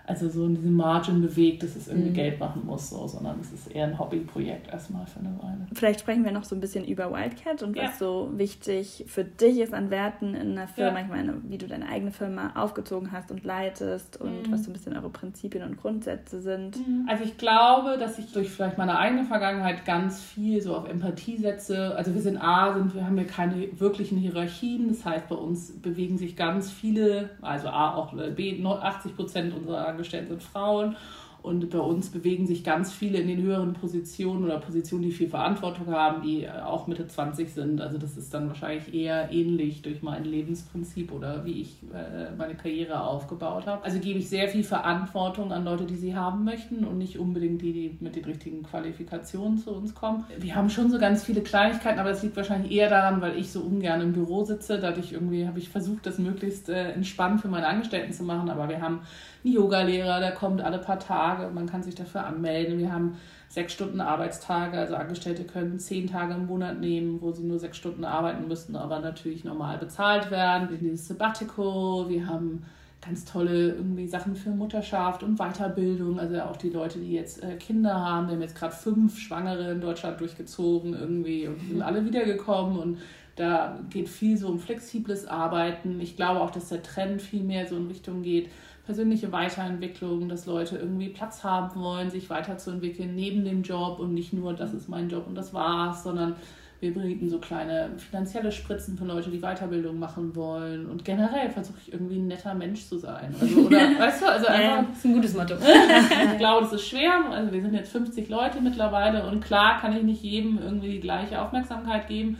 also 0.08 0.28
so 0.28 0.46
in 0.46 0.54
diesem 0.54 0.74
Margin 0.74 1.20
bewegt, 1.20 1.62
dass 1.62 1.76
es 1.76 1.88
irgendwie 1.88 2.10
Mhm. 2.10 2.14
Geld 2.14 2.40
machen 2.40 2.62
muss, 2.64 2.90
so, 2.90 3.06
sondern 3.06 3.38
es 3.40 3.52
ist 3.52 3.66
eher 3.70 3.86
ein 3.86 3.98
Hobbyprojekt 3.98 4.68
erstmal 4.72 5.06
für 5.06 5.20
eine 5.20 5.30
Weile. 5.42 5.66
Vielleicht 5.74 6.00
sprechen 6.00 6.24
wir 6.24 6.32
noch 6.32 6.44
so 6.44 6.54
ein 6.56 6.60
bisschen 6.60 6.84
über 6.86 7.12
Wildcat 7.12 7.62
und 7.62 7.76
Ja. 7.76 7.84
was 7.84 7.98
so 7.98 8.30
wichtig 8.34 9.04
für 9.06 9.24
dich 9.24 9.58
ist 9.58 9.74
an 9.74 9.90
Werten 9.90 10.34
in 10.34 10.52
einer 10.52 10.66
Firma. 10.68 10.98
Ja. 10.98 11.04
Ich 11.04 11.10
meine, 11.10 11.34
wie 11.48 11.58
du 11.58 11.66
deine 11.66 11.88
eigene 11.88 12.10
Firma 12.10 12.52
aufgezogen 12.54 13.12
hast 13.12 13.30
und 13.30 13.44
leitest 13.44 14.20
und 14.20 14.48
Mhm. 14.48 14.52
was 14.52 14.64
so 14.64 14.70
ein 14.70 14.72
bisschen 14.72 14.96
eure 14.96 15.10
Prinzipien 15.10 15.62
und 15.64 15.76
Grundsätze 15.76 16.40
sind. 16.40 16.76
Also 17.06 17.24
ich 17.24 17.36
glaube, 17.36 17.96
dass 17.98 18.18
ich 18.18 18.32
durch 18.32 18.48
vielleicht 18.50 18.78
meine 18.78 18.98
eigene 18.98 19.24
Vergangenheit 19.24 19.84
ganz 19.84 20.22
viel 20.22 20.60
so 20.62 20.74
auf 20.76 20.88
Empathie 20.88 21.36
setze. 21.36 21.94
Also 21.96 22.14
wir 22.14 22.22
sind 22.22 22.38
A, 22.38 22.72
sind, 22.74 22.94
wir 22.94 23.04
haben 23.04 23.16
hier 23.18 23.26
keine 23.26 23.68
wirklichen 23.78 24.16
Hierarchien. 24.18 24.88
Das 24.88 25.04
heißt, 25.04 25.28
bei 25.28 25.36
uns 25.36 25.72
bewegen 25.80 26.16
sich 26.18 26.36
ganz 26.36 26.70
viele, 26.70 27.30
also 27.42 27.68
A 27.68 27.94
auch 27.94 28.14
B, 28.36 28.64
80 28.64 29.16
Prozent 29.16 29.54
unserer 29.54 29.97
Angestellten 29.98 30.28
sind 30.28 30.42
Frauen. 30.42 30.96
Und 31.40 31.70
bei 31.70 31.78
uns 31.78 32.10
bewegen 32.10 32.46
sich 32.46 32.64
ganz 32.64 32.92
viele 32.92 33.18
in 33.18 33.28
den 33.28 33.40
höheren 33.40 33.72
Positionen 33.72 34.44
oder 34.44 34.58
Positionen, 34.58 35.04
die 35.04 35.12
viel 35.12 35.28
Verantwortung 35.28 35.86
haben, 35.86 36.22
die 36.22 36.44
äh, 36.44 36.50
auch 36.50 36.88
Mitte 36.88 37.06
20 37.06 37.52
sind. 37.52 37.80
Also 37.80 37.96
das 37.96 38.16
ist 38.16 38.34
dann 38.34 38.48
wahrscheinlich 38.48 38.92
eher 38.92 39.30
ähnlich 39.30 39.82
durch 39.82 40.02
mein 40.02 40.24
Lebensprinzip 40.24 41.12
oder 41.12 41.44
wie 41.44 41.60
ich 41.60 41.76
äh, 41.94 42.34
meine 42.36 42.56
Karriere 42.56 43.00
aufgebaut 43.02 43.66
habe. 43.66 43.84
Also 43.84 44.00
gebe 44.00 44.18
ich 44.18 44.28
sehr 44.28 44.48
viel 44.48 44.64
Verantwortung 44.64 45.52
an 45.52 45.64
Leute, 45.64 45.84
die 45.84 45.94
sie 45.94 46.16
haben 46.16 46.44
möchten 46.44 46.84
und 46.84 46.98
nicht 46.98 47.18
unbedingt 47.18 47.62
die, 47.62 47.72
die 47.72 47.98
mit 48.00 48.16
den 48.16 48.24
richtigen 48.24 48.64
Qualifikationen 48.64 49.58
zu 49.58 49.70
uns 49.70 49.94
kommen. 49.94 50.24
Wir 50.38 50.56
haben 50.56 50.70
schon 50.70 50.90
so 50.90 50.98
ganz 50.98 51.22
viele 51.22 51.42
Kleinigkeiten, 51.42 52.00
aber 52.00 52.10
das 52.10 52.22
liegt 52.24 52.36
wahrscheinlich 52.36 52.72
eher 52.72 52.90
daran, 52.90 53.20
weil 53.20 53.38
ich 53.38 53.52
so 53.52 53.60
ungern 53.60 54.00
im 54.00 54.12
Büro 54.12 54.44
sitze. 54.44 54.80
Dadurch 54.80 55.12
irgendwie 55.12 55.46
habe 55.46 55.60
ich 55.60 55.68
versucht, 55.68 56.04
das 56.04 56.18
möglichst 56.18 56.68
äh, 56.68 56.90
entspannt 56.90 57.40
für 57.40 57.48
meine 57.48 57.68
Angestellten 57.68 58.12
zu 58.12 58.24
machen. 58.24 58.50
Aber 58.50 58.68
wir 58.68 58.82
haben 58.82 59.00
einen 59.44 59.54
Yoga-Lehrer, 59.54 60.20
der 60.20 60.32
kommt 60.32 60.60
alle 60.60 60.78
paar 60.78 60.98
Tage. 60.98 61.50
Man 61.50 61.66
kann 61.66 61.82
sich 61.82 61.94
dafür 61.94 62.24
anmelden. 62.26 62.78
Wir 62.78 62.92
haben 62.92 63.16
sechs 63.48 63.72
Stunden 63.72 64.00
Arbeitstage. 64.00 64.78
Also 64.78 64.94
Angestellte 64.94 65.44
können 65.44 65.78
zehn 65.78 66.06
Tage 66.06 66.34
im 66.34 66.46
Monat 66.46 66.80
nehmen, 66.80 67.20
wo 67.20 67.32
sie 67.32 67.44
nur 67.44 67.58
sechs 67.58 67.76
Stunden 67.76 68.04
arbeiten 68.04 68.48
müssten, 68.48 68.76
aber 68.76 69.00
natürlich 69.00 69.44
normal 69.44 69.78
bezahlt 69.78 70.30
werden. 70.30 70.68
Wir 70.68 70.76
haben 70.76 70.90
dieses 70.90 71.08
Sabbatical. 71.08 72.08
Wir 72.08 72.26
haben 72.26 72.64
ganz 73.00 73.24
tolle 73.24 73.74
irgendwie 73.74 74.08
Sachen 74.08 74.34
für 74.34 74.50
Mutterschaft 74.50 75.22
und 75.22 75.38
Weiterbildung. 75.38 76.18
Also 76.18 76.40
auch 76.42 76.56
die 76.56 76.70
Leute, 76.70 76.98
die 76.98 77.12
jetzt 77.12 77.42
äh, 77.42 77.56
Kinder 77.56 77.94
haben, 77.94 78.26
wir 78.26 78.34
haben 78.34 78.42
jetzt 78.42 78.56
gerade 78.56 78.74
fünf 78.74 79.18
Schwangere 79.18 79.70
in 79.70 79.80
Deutschland 79.80 80.20
durchgezogen 80.20 80.94
irgendwie 80.94 81.46
und 81.46 81.60
sind 81.60 81.82
alle 81.82 82.04
wiedergekommen 82.04 82.78
und 82.78 82.98
da 83.36 83.78
geht 83.88 84.08
viel 84.08 84.36
so 84.36 84.48
um 84.48 84.58
flexibles 84.58 85.26
Arbeiten. 85.26 86.00
Ich 86.00 86.16
glaube 86.16 86.40
auch, 86.40 86.50
dass 86.50 86.70
der 86.70 86.82
Trend 86.82 87.22
viel 87.22 87.44
mehr 87.44 87.68
so 87.68 87.76
in 87.76 87.86
Richtung 87.86 88.22
geht, 88.22 88.50
persönliche 88.88 89.30
Weiterentwicklung, 89.32 90.30
dass 90.30 90.46
Leute 90.46 90.78
irgendwie 90.78 91.10
Platz 91.10 91.44
haben 91.44 91.78
wollen, 91.78 92.08
sich 92.08 92.30
weiterzuentwickeln 92.30 93.14
neben 93.14 93.44
dem 93.44 93.62
Job 93.62 93.98
und 93.98 94.14
nicht 94.14 94.32
nur, 94.32 94.54
das 94.54 94.72
ist 94.72 94.88
mein 94.88 95.10
Job 95.10 95.26
und 95.26 95.34
das 95.34 95.52
war's, 95.52 96.04
sondern 96.04 96.36
wir 96.80 96.94
bieten 96.94 97.28
so 97.28 97.38
kleine 97.38 97.90
finanzielle 97.98 98.50
Spritzen 98.50 98.96
für 98.96 99.04
Leute, 99.04 99.28
die 99.28 99.40
Weiterbildung 99.42 99.98
machen 99.98 100.34
wollen. 100.34 100.86
Und 100.86 101.04
generell 101.04 101.50
versuche 101.50 101.76
ich 101.82 101.92
irgendwie 101.92 102.16
ein 102.16 102.28
netter 102.28 102.54
Mensch 102.54 102.86
zu 102.86 102.96
sein. 102.96 103.34
Also, 103.38 103.60
oder, 103.66 103.76
weißt 103.76 104.22
du, 104.22 104.26
also 104.26 104.46
einfach, 104.46 104.88
Das 104.88 104.96
ist 104.96 105.04
ein 105.04 105.12
gutes 105.12 105.34
Motto. 105.34 105.54
ich 106.32 106.38
glaube, 106.38 106.62
das 106.62 106.72
ist 106.72 106.88
schwer. 106.88 107.30
Also 107.30 107.52
wir 107.52 107.60
sind 107.60 107.74
jetzt 107.74 107.92
50 107.92 108.30
Leute 108.30 108.62
mittlerweile 108.62 109.26
und 109.26 109.44
klar 109.44 109.78
kann 109.82 109.94
ich 109.94 110.02
nicht 110.02 110.22
jedem 110.22 110.58
irgendwie 110.62 110.92
die 110.92 111.00
gleiche 111.00 111.42
Aufmerksamkeit 111.42 112.08
geben. 112.08 112.38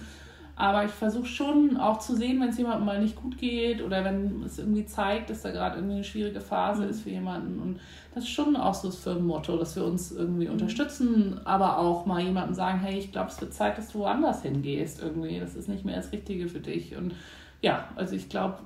Aber 0.60 0.84
ich 0.84 0.90
versuche 0.90 1.26
schon 1.26 1.76
auch 1.76 2.00
zu 2.00 2.16
sehen, 2.16 2.40
wenn 2.40 2.48
es 2.48 2.58
jemandem 2.58 2.84
mal 2.84 3.00
nicht 3.00 3.14
gut 3.14 3.38
geht 3.38 3.80
oder 3.80 4.04
wenn 4.04 4.42
es 4.42 4.58
irgendwie 4.58 4.84
zeigt, 4.84 5.30
dass 5.30 5.42
da 5.42 5.52
gerade 5.52 5.76
irgendwie 5.76 5.94
eine 5.94 6.04
schwierige 6.04 6.40
Phase 6.40 6.84
ist 6.84 7.02
für 7.02 7.10
jemanden. 7.10 7.60
Und 7.60 7.78
das 8.12 8.24
ist 8.24 8.30
schon 8.30 8.56
auch 8.56 8.74
so 8.74 8.88
das 8.88 8.98
Firmenmotto, 8.98 9.56
dass 9.56 9.76
wir 9.76 9.84
uns 9.84 10.10
irgendwie 10.10 10.48
unterstützen, 10.48 11.40
aber 11.44 11.78
auch 11.78 12.06
mal 12.06 12.20
jemandem 12.20 12.54
sagen, 12.54 12.80
hey, 12.80 12.98
ich 12.98 13.12
glaube, 13.12 13.28
es 13.30 13.40
wird 13.40 13.54
Zeit, 13.54 13.78
dass 13.78 13.92
du 13.92 14.00
woanders 14.00 14.42
hingehst 14.42 15.00
irgendwie. 15.00 15.38
Das 15.38 15.54
ist 15.54 15.68
nicht 15.68 15.84
mehr 15.84 15.94
das 15.94 16.10
Richtige 16.10 16.48
für 16.48 16.58
dich. 16.58 16.96
Und 16.96 17.14
ja, 17.60 17.88
also 17.96 18.14
ich 18.14 18.28
glaube 18.28 18.58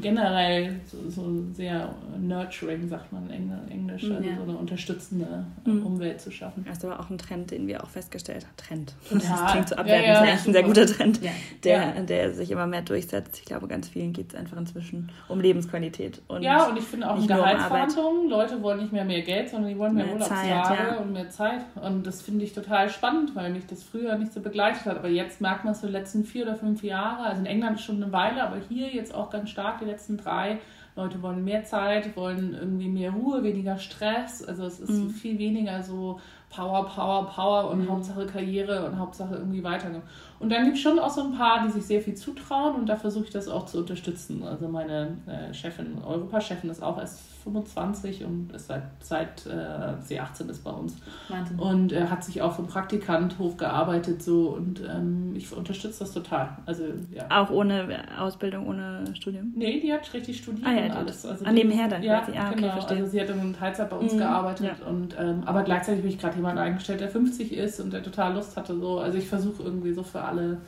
generell 0.00 0.80
so, 0.86 1.08
so 1.08 1.44
sehr 1.52 1.94
nurturing, 2.18 2.88
sagt 2.88 3.12
man 3.12 3.30
in 3.30 3.50
Engl- 3.50 3.70
Englisch, 3.70 4.04
also 4.04 4.14
Ja. 4.28 4.36
so 4.36 4.42
eine 4.42 4.56
unterstützende 4.56 5.44
Mhm. 5.64 5.86
Umwelt 5.86 6.20
zu 6.20 6.30
schaffen. 6.30 6.64
Das 6.66 6.78
ist 6.78 6.84
aber 6.84 6.98
auch 7.00 7.10
ein 7.10 7.18
Trend, 7.18 7.50
den 7.50 7.66
wir 7.66 7.82
auch 7.84 7.88
festgestellt 7.88 8.44
haben. 8.46 8.56
Trend. 8.56 8.94
Ja, 9.10 9.18
Das 9.18 9.52
klingt 9.52 9.68
so 9.68 9.74
ja, 9.76 9.80
abwertend, 9.80 10.06
ja, 10.06 10.12
das 10.14 10.22
ist 10.22 10.28
eigentlich 10.30 10.46
ein 10.48 10.52
sehr 10.52 10.62
guter 10.64 10.86
Trend, 10.86 11.22
Ja. 11.22 11.30
der, 11.64 12.02
der 12.02 12.32
sich 12.32 12.50
immer 12.50 12.66
mehr 12.66 12.82
durchsetzt. 12.82 13.38
Ich 13.38 13.44
glaube, 13.44 13.68
ganz 13.68 13.88
vielen 13.88 14.12
geht 14.12 14.32
es 14.32 14.38
einfach 14.38 14.56
inzwischen 14.56 15.10
um 15.28 15.40
Lebensqualität. 15.40 16.20
Und 16.28 16.42
ja, 16.42 16.64
und 16.64 16.76
ich 16.76 16.84
finde 16.84 17.08
auch 17.08 17.14
nur 17.14 17.22
um 17.22 17.28
Gehaltsverhandlungen, 17.28 18.28
Leute 18.30 18.62
wollen 18.62 18.80
nicht 18.80 18.92
mehr 18.92 19.04
mehr 19.04 19.22
Geld, 19.22 19.50
sondern 19.50 19.70
die 19.70 19.78
wollen 19.78 19.94
mehr, 19.94 20.06
Mehr 20.06 20.16
ja. 20.48 20.96
und 20.98 21.12
mehr 21.12 21.30
Zeit. 21.30 21.60
Und 21.80 22.06
das 22.06 22.22
finde 22.22 22.44
ich 22.44 22.52
total 22.52 22.88
spannend, 22.90 23.34
weil 23.36 23.52
mich 23.52 23.66
das 23.66 23.82
früher 23.82 24.16
nicht 24.18 24.32
so 24.32 24.40
begleitet 24.40 24.84
hat. 24.86 24.98
Aber 24.98 25.08
jetzt 25.08 25.40
merkt 25.40 25.64
man 25.64 25.72
es 25.72 25.80
so 25.80 25.86
die 25.86 25.92
letzten 25.92 26.24
vier 26.24 26.44
oder 26.44 26.56
fünf 26.56 26.82
Jahre. 26.82 27.24
Also 27.24 27.40
in 27.40 27.46
England 27.46 27.80
schon 27.80 28.02
eine 28.02 28.10
Weile, 28.12 28.39
aber 28.44 28.56
hier 28.68 28.88
jetzt 28.88 29.14
auch 29.14 29.30
ganz 29.30 29.50
stark 29.50 29.78
die 29.80 29.84
letzten 29.86 30.16
drei. 30.16 30.58
Leute 30.96 31.22
wollen 31.22 31.44
mehr 31.44 31.64
Zeit, 31.64 32.16
wollen 32.16 32.52
irgendwie 32.52 32.88
mehr 32.88 33.12
Ruhe, 33.12 33.42
weniger 33.42 33.78
Stress. 33.78 34.42
Also 34.42 34.64
es 34.64 34.80
ist 34.80 34.90
Mhm. 34.90 35.10
viel 35.10 35.38
weniger 35.38 35.82
so 35.82 36.20
Power, 36.50 36.84
Power, 36.86 37.26
Power 37.28 37.70
und 37.70 37.84
mhm. 37.84 37.90
Hauptsache 37.90 38.26
Karriere 38.26 38.84
und 38.86 38.98
Hauptsache 38.98 39.34
irgendwie 39.36 39.62
weitergehen. 39.62 40.02
Und 40.40 40.50
dann 40.50 40.64
gibt 40.64 40.76
es 40.76 40.82
schon 40.82 40.98
auch 40.98 41.10
so 41.10 41.22
ein 41.22 41.36
paar, 41.36 41.66
die 41.66 41.70
sich 41.70 41.84
sehr 41.84 42.00
viel 42.00 42.14
zutrauen 42.14 42.74
und 42.74 42.88
da 42.88 42.96
versuche 42.96 43.24
ich 43.24 43.30
das 43.30 43.46
auch 43.46 43.66
zu 43.66 43.78
unterstützen. 43.78 44.42
Also 44.42 44.68
meine 44.68 45.18
äh, 45.26 45.52
Chefin, 45.52 46.02
Europachefin 46.02 46.70
ist 46.70 46.82
auch 46.82 46.98
erst 46.98 47.20
25 47.44 48.24
und 48.24 48.52
ist 48.52 48.66
seit, 48.66 48.82
seit 49.00 49.46
äh, 49.46 50.00
sie 50.02 50.18
18 50.18 50.48
ist 50.48 50.64
bei 50.64 50.70
uns. 50.70 50.96
Wahnsinn. 51.28 51.58
Und 51.58 51.92
er 51.92 52.06
äh, 52.06 52.08
hat 52.08 52.24
sich 52.24 52.40
auch 52.42 52.52
vom 52.52 52.66
Praktikant 52.66 53.38
hochgearbeitet 53.38 54.22
so 54.22 54.50
und 54.50 54.80
ähm, 54.80 55.34
ich 55.34 55.54
unterstütze 55.54 56.00
das 56.00 56.12
total. 56.12 56.56
Also, 56.66 56.84
ja. 57.12 57.24
Auch 57.28 57.50
ohne 57.50 58.02
Ausbildung, 58.18 58.66
ohne 58.66 59.04
Studium? 59.14 59.52
Nee, 59.54 59.80
die 59.80 59.92
hat 59.92 60.12
richtig 60.12 60.38
studiert 60.38 60.66
ah, 60.66 60.72
ja, 60.72 60.84
und 60.86 60.92
alles. 60.92 61.26
Also 61.26 61.44
ah, 61.44 61.52
nebenher 61.52 61.88
dann 61.88 62.02
ja, 62.02 62.20
quasi. 62.20 62.38
Ah, 62.38 62.48
okay, 62.48 62.60
genau. 62.60 62.72
Verstehe. 62.72 62.96
Also 62.98 63.10
sie 63.10 63.20
hat 63.20 63.28
dann 63.28 63.40
in 63.40 63.54
Teilzeit 63.54 63.90
bei 63.90 63.96
uns 63.96 64.12
mhm, 64.14 64.18
gearbeitet 64.18 64.76
ja. 64.80 64.86
und 64.86 65.16
ähm, 65.18 65.42
aber 65.44 65.62
gleichzeitig 65.62 66.00
habe 66.00 66.08
ich 66.08 66.18
gerade 66.18 66.36
jemanden 66.36 66.58
eingestellt, 66.58 67.00
der 67.00 67.08
50 67.08 67.52
ist 67.52 67.80
und 67.80 67.92
der 67.92 68.02
total 68.02 68.34
Lust 68.34 68.56
hatte. 68.56 68.78
So. 68.78 69.00
Also 69.00 69.18
ich 69.18 69.28
versuche 69.28 69.62
irgendwie 69.62 69.92
so 69.92 70.02
für 70.02 70.22
alle 70.30 70.60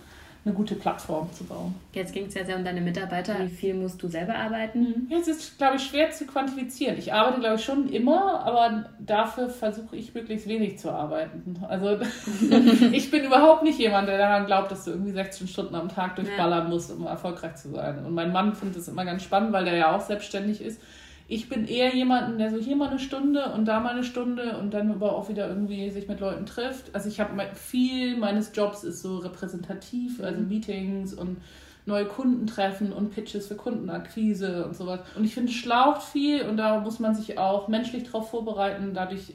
eine 0.44 0.54
gute 0.54 0.74
Plattform 0.74 1.32
zu 1.32 1.44
bauen. 1.44 1.72
Jetzt 1.92 2.12
ging 2.12 2.26
es 2.26 2.34
ja 2.34 2.44
sehr 2.44 2.56
um 2.56 2.64
deine 2.64 2.80
Mitarbeiter. 2.80 3.38
Wie 3.38 3.48
viel 3.48 3.74
musst 3.74 4.02
du 4.02 4.08
selber 4.08 4.34
arbeiten? 4.34 5.06
Ja, 5.08 5.18
es 5.18 5.28
ist, 5.28 5.56
glaube 5.56 5.76
ich, 5.76 5.84
schwer 5.84 6.10
zu 6.10 6.26
quantifizieren. 6.26 6.98
Ich 6.98 7.12
arbeite, 7.12 7.38
glaube 7.38 7.56
ich, 7.56 7.64
schon 7.64 7.88
immer, 7.88 8.40
aber 8.44 8.86
dafür 8.98 9.48
versuche 9.48 9.94
ich 9.94 10.12
möglichst 10.14 10.48
wenig 10.48 10.80
zu 10.80 10.90
arbeiten. 10.90 11.64
Also 11.68 12.00
ich 12.92 13.10
bin 13.12 13.24
überhaupt 13.24 13.62
nicht 13.62 13.78
jemand, 13.78 14.08
der 14.08 14.18
daran 14.18 14.46
glaubt, 14.46 14.72
dass 14.72 14.84
du 14.84 14.90
irgendwie 14.90 15.12
16 15.12 15.46
Stunden 15.46 15.76
am 15.76 15.88
Tag 15.88 16.16
durchballern 16.16 16.68
musst, 16.68 16.90
um 16.90 17.06
erfolgreich 17.06 17.54
zu 17.54 17.70
sein. 17.70 18.04
Und 18.04 18.12
mein 18.12 18.32
Mann 18.32 18.54
findet 18.56 18.78
das 18.78 18.88
immer 18.88 19.04
ganz 19.04 19.22
spannend, 19.22 19.52
weil 19.52 19.64
der 19.64 19.76
ja 19.76 19.94
auch 19.94 20.00
selbstständig 20.00 20.60
ist 20.60 20.80
ich 21.28 21.48
bin 21.48 21.66
eher 21.66 21.94
jemanden, 21.94 22.38
der 22.38 22.50
so 22.50 22.58
hier 22.58 22.76
mal 22.76 22.90
eine 22.90 22.98
Stunde 22.98 23.52
und 23.54 23.66
da 23.66 23.80
mal 23.80 23.90
eine 23.90 24.04
Stunde 24.04 24.58
und 24.58 24.74
dann 24.74 24.90
aber 24.90 25.16
auch 25.16 25.28
wieder 25.28 25.48
irgendwie 25.48 25.90
sich 25.90 26.08
mit 26.08 26.20
Leuten 26.20 26.46
trifft. 26.46 26.94
Also 26.94 27.08
ich 27.08 27.20
habe 27.20 27.32
viel 27.54 28.16
meines 28.16 28.52
Jobs 28.54 28.84
ist 28.84 29.02
so 29.02 29.18
repräsentativ, 29.18 30.22
also 30.22 30.40
mhm. 30.40 30.48
Meetings 30.48 31.14
und 31.14 31.38
neue 31.86 32.06
Kunden 32.06 32.46
treffen 32.46 32.92
und 32.92 33.10
Pitches 33.10 33.46
für 33.46 33.56
Kundenakquise 33.56 34.66
und 34.66 34.76
sowas. 34.76 35.00
Und 35.16 35.24
ich 35.24 35.34
finde, 35.34 35.50
es 35.50 35.56
schlaucht 35.56 36.02
viel 36.02 36.42
und 36.42 36.56
da 36.56 36.80
muss 36.80 37.00
man 37.00 37.14
sich 37.14 37.38
auch 37.38 37.68
menschlich 37.68 38.04
drauf 38.04 38.30
vorbereiten. 38.30 38.94
Dadurch 38.94 39.34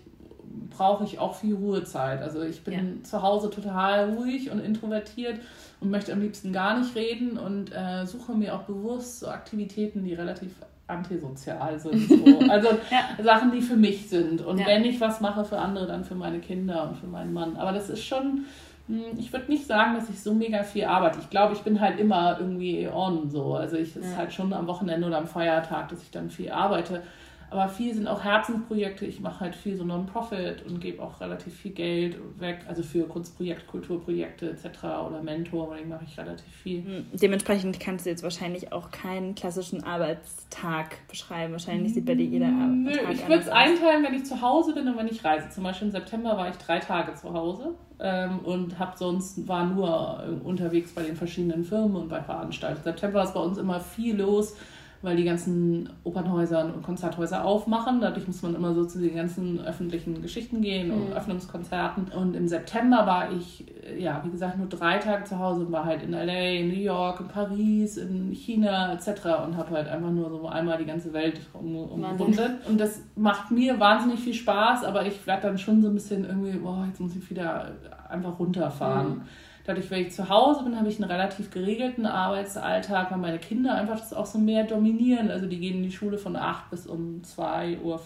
brauche 0.70 1.04
ich 1.04 1.20
auch 1.20 1.36
viel 1.36 1.56
Ruhezeit. 1.56 2.22
Also 2.22 2.42
ich 2.44 2.64
bin 2.64 2.74
ja. 2.74 3.04
zu 3.04 3.22
Hause 3.22 3.50
total 3.50 4.12
ruhig 4.12 4.52
und 4.52 4.60
introvertiert 4.60 5.40
und 5.80 5.90
möchte 5.90 6.14
am 6.14 6.22
liebsten 6.22 6.54
gar 6.54 6.80
nicht 6.80 6.96
reden 6.96 7.38
und 7.38 7.72
äh, 7.74 8.06
suche 8.06 8.34
mir 8.34 8.56
auch 8.56 8.64
bewusst 8.64 9.20
so 9.20 9.28
Aktivitäten, 9.28 10.04
die 10.04 10.14
relativ 10.14 10.54
antisozial 10.88 11.80
sind. 11.80 12.08
So. 12.08 12.40
Also 12.50 12.70
ja. 12.90 13.24
Sachen, 13.24 13.52
die 13.52 13.62
für 13.62 13.76
mich 13.76 14.10
sind. 14.10 14.42
Und 14.42 14.60
ja. 14.60 14.68
wenn 14.68 14.86
ich 14.86 15.00
was 15.00 15.22
mache 15.22 15.44
für 15.46 15.60
andere, 15.60 15.88
dann 15.88 16.04
für 16.04 16.16
meine 16.16 16.40
Kinder 16.40 16.88
und 16.90 16.98
für 16.98 17.08
meinen 17.08 17.34
Mann. 17.34 17.58
Aber 17.58 17.72
das 17.72 17.90
ist 17.90 18.04
schon, 18.04 18.46
hm, 18.88 19.18
ich 19.18 19.32
würde 19.32 19.52
nicht 19.52 19.66
sagen, 19.66 19.96
dass 19.96 20.10
ich 20.10 20.22
so 20.22 20.34
mega 20.34 20.64
viel 20.64 20.86
arbeite. 20.86 21.20
Ich 21.20 21.30
glaube, 21.30 21.54
ich 21.54 21.62
bin 21.62 21.80
halt 21.80 22.00
immer 22.00 22.38
irgendwie 22.40 22.88
on 22.88 23.30
so. 23.30 23.56
Also 23.56 23.78
ich 23.78 23.96
ja. 23.96 24.02
ist 24.02 24.18
halt 24.18 24.34
schon 24.34 24.54
am 24.54 24.68
Wochenende 24.68 25.08
oder 25.08 25.18
am 25.18 25.28
Feiertag, 25.28 25.90
dass 25.90 26.02
ich 26.02 26.12
dann 26.12 26.30
viel 26.30 26.52
arbeite. 26.52 27.04
Aber 27.50 27.70
viel 27.70 27.94
sind 27.94 28.08
auch 28.08 28.24
Herzensprojekte. 28.24 29.06
Ich 29.06 29.22
mache 29.22 29.40
halt 29.40 29.56
viel 29.56 29.76
so 29.76 29.86
Non-Profit 29.86 30.66
und 30.66 30.82
gebe 30.82 31.02
auch 31.02 31.22
relativ 31.22 31.54
viel 31.54 31.72
Geld 31.72 32.18
weg, 32.40 32.60
also 32.68 32.84
für 32.84 33.04
Kunstprojekte, 33.04 33.66
Kulturprojekte 33.66 34.50
etc. 34.50 34.68
oder 35.08 35.22
Mentoring 35.24 35.88
mache 35.88 36.04
ich 36.06 36.18
relativ 36.18 36.54
viel. 36.62 36.84
Hm, 36.84 37.06
dementsprechend 37.14 37.80
kannst 37.80 38.06
du 38.06 38.10
jetzt 38.10 38.24
wahrscheinlich 38.24 38.74
auch 38.74 38.92
keinen 38.92 39.36
klassischen 39.36 39.84
Arbeitstag 39.84 41.08
beschreiben. 41.08 41.54
Wahrscheinlich 41.54 41.94
sieht 41.94 42.06
bei 42.06 42.16
dir 42.16 42.26
jeder 42.26 42.48
Nö, 42.48 42.92
Tag 42.92 43.14
Ich 43.14 43.28
würde 43.28 43.44
es 43.44 43.50
einteilen, 43.50 44.04
wenn 44.04 44.14
ich 44.14 44.26
zu 44.26 44.42
Hause 44.42 44.74
bin 44.74 44.88
und 44.88 44.98
wenn 44.98 45.08
ich 45.08 45.24
reise. 45.24 45.50
Zum 45.50 45.64
Beispiel 45.64 45.88
im 45.88 45.92
September 45.92 46.36
war 46.36 46.50
ich 46.50 46.58
drei 46.58 46.80
Tage 46.80 47.14
zu 47.14 47.34
Hause 47.34 47.76
ähm, 48.00 48.40
und 48.40 48.78
habe 48.78 48.98
sonst 48.98 49.48
war 49.48 49.66
nur 49.66 50.42
unterwegs 50.44 50.92
bei 50.92 51.04
den 51.04 51.16
verschiedenen 51.16 51.64
Firmen 51.64 51.96
und 51.96 52.10
bei 52.10 52.22
Veranstaltungen. 52.22 52.84
September 52.84 53.24
ist 53.24 53.34
bei 53.34 53.40
uns 53.40 53.58
immer 53.58 53.80
viel 53.80 54.18
los 54.18 54.56
weil 55.02 55.16
die 55.16 55.24
ganzen 55.24 55.90
Opernhäuser 56.04 56.66
und 56.66 56.84
Konzerthäuser 56.84 57.46
aufmachen. 57.46 58.02
Dadurch 58.02 58.28
muss 58.28 58.42
man 58.42 58.56
immer 58.56 58.74
so 58.74 58.86
zu 58.86 59.00
den 59.00 59.16
ganzen 59.16 59.60
öffentlichen 59.60 60.22
Geschichten 60.22 60.62
gehen 60.62 60.92
und 60.92 61.10
mhm. 61.10 61.14
Öffnungskonzerten. 61.14 62.08
Und 62.10 62.36
im 62.36 62.48
September 62.48 63.06
war 63.06 63.32
ich, 63.32 63.66
ja, 63.98 64.22
wie 64.26 64.32
gesagt, 64.32 64.58
nur 64.58 64.68
drei 64.68 64.98
Tage 64.98 65.24
zu 65.26 65.38
Hause 65.38 65.62
und 65.62 65.72
war 65.72 65.86
halt 65.86 66.04
in 66.04 66.12
LA, 66.12 66.60
in 66.60 66.70
New 66.70 66.80
York, 66.80 67.20
in 67.20 67.28
Paris, 67.28 67.98
in 67.98 68.32
China 68.32 68.94
etc. 68.94 69.10
und 69.46 69.56
habe 69.56 69.72
halt 69.72 69.88
einfach 69.88 70.12
nur 70.12 70.30
so 70.30 70.48
einmal 70.48 70.78
die 70.78 70.86
ganze 70.86 71.14
Welt 71.14 71.40
umrundet. 71.54 72.68
Und 72.68 72.80
das 72.80 73.02
macht 73.16 73.52
mir 73.52 73.80
wahnsinnig 73.80 74.20
viel 74.20 74.34
Spaß, 74.34 74.84
aber 74.84 75.06
ich 75.06 75.26
werde 75.28 75.44
dann 75.44 75.58
schon 75.58 75.82
so 75.82 75.90
ein 75.90 75.94
bisschen 75.94 76.26
irgendwie, 76.26 76.58
boah, 76.58 76.86
jetzt 76.88 77.00
muss 77.00 77.16
ich 77.16 77.30
wieder 77.30 77.72
einfach 78.10 78.40
runterfahren. 78.40 79.10
Mhm. 79.10 79.22
Dadurch, 79.68 79.92
wenn 79.92 80.08
ich 80.08 80.14
zu 80.14 80.30
Hause 80.30 80.64
bin, 80.64 80.78
habe 80.78 80.88
ich 80.88 80.96
einen 80.96 81.12
relativ 81.12 81.52
geregelten 81.52 82.06
Arbeitsalltag, 82.06 83.12
weil 83.12 83.18
meine 83.18 83.38
Kinder 83.38 83.76
einfach 83.76 84.00
das 84.00 84.14
auch 84.14 84.26
so 84.26 84.40
mehr 84.40 84.64
dominieren. 84.64 85.30
Also 85.30 85.46
die 85.46 85.60
gehen 85.60 85.76
in 85.80 85.84
die 85.84 85.92
Schule 85.92 86.18
von 86.18 86.38
8 86.38 86.70
bis 86.70 86.88
um 86.88 87.22
2.50 87.22 87.82
Uhr. 87.84 88.00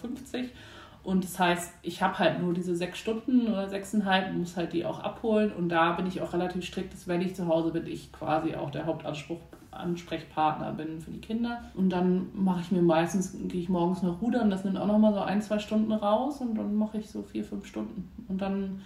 Und 1.04 1.22
das 1.22 1.38
heißt, 1.38 1.72
ich 1.82 2.02
habe 2.02 2.18
halt 2.18 2.42
nur 2.42 2.52
diese 2.52 2.74
sechs 2.74 2.98
Stunden 2.98 3.46
oder 3.46 3.68
sechseinhalb, 3.68 4.34
muss 4.34 4.56
halt 4.56 4.72
die 4.72 4.84
auch 4.84 4.98
abholen. 4.98 5.52
Und 5.52 5.68
da 5.68 5.92
bin 5.92 6.08
ich 6.08 6.20
auch 6.20 6.32
relativ 6.32 6.64
strikt, 6.64 6.92
dass 6.92 7.06
wenn 7.06 7.20
ich 7.20 7.36
zu 7.36 7.46
Hause 7.46 7.70
bin, 7.70 7.86
ich 7.86 8.10
quasi 8.10 8.56
auch 8.56 8.72
der 8.72 8.86
Hauptanspruch 8.86 9.38
Ansprechpartner 9.70 10.72
bin 10.72 11.00
für 11.00 11.12
die 11.12 11.20
Kinder. 11.20 11.62
Und 11.74 11.90
dann 11.90 12.26
mache 12.34 12.60
ich 12.60 12.72
mir 12.72 12.82
meistens, 12.82 13.36
gehe 13.48 13.60
ich 13.60 13.68
morgens 13.68 14.02
noch 14.02 14.20
rudern, 14.20 14.50
das 14.50 14.64
nimmt 14.64 14.78
auch 14.78 14.86
nochmal 14.86 15.14
so 15.14 15.20
ein, 15.20 15.40
zwei 15.42 15.58
Stunden 15.58 15.92
raus 15.92 16.40
und 16.40 16.56
dann 16.56 16.74
mache 16.74 16.98
ich 16.98 17.08
so 17.08 17.22
vier, 17.22 17.44
fünf 17.44 17.66
Stunden. 17.66 18.10
Und 18.28 18.42
dann 18.42 18.82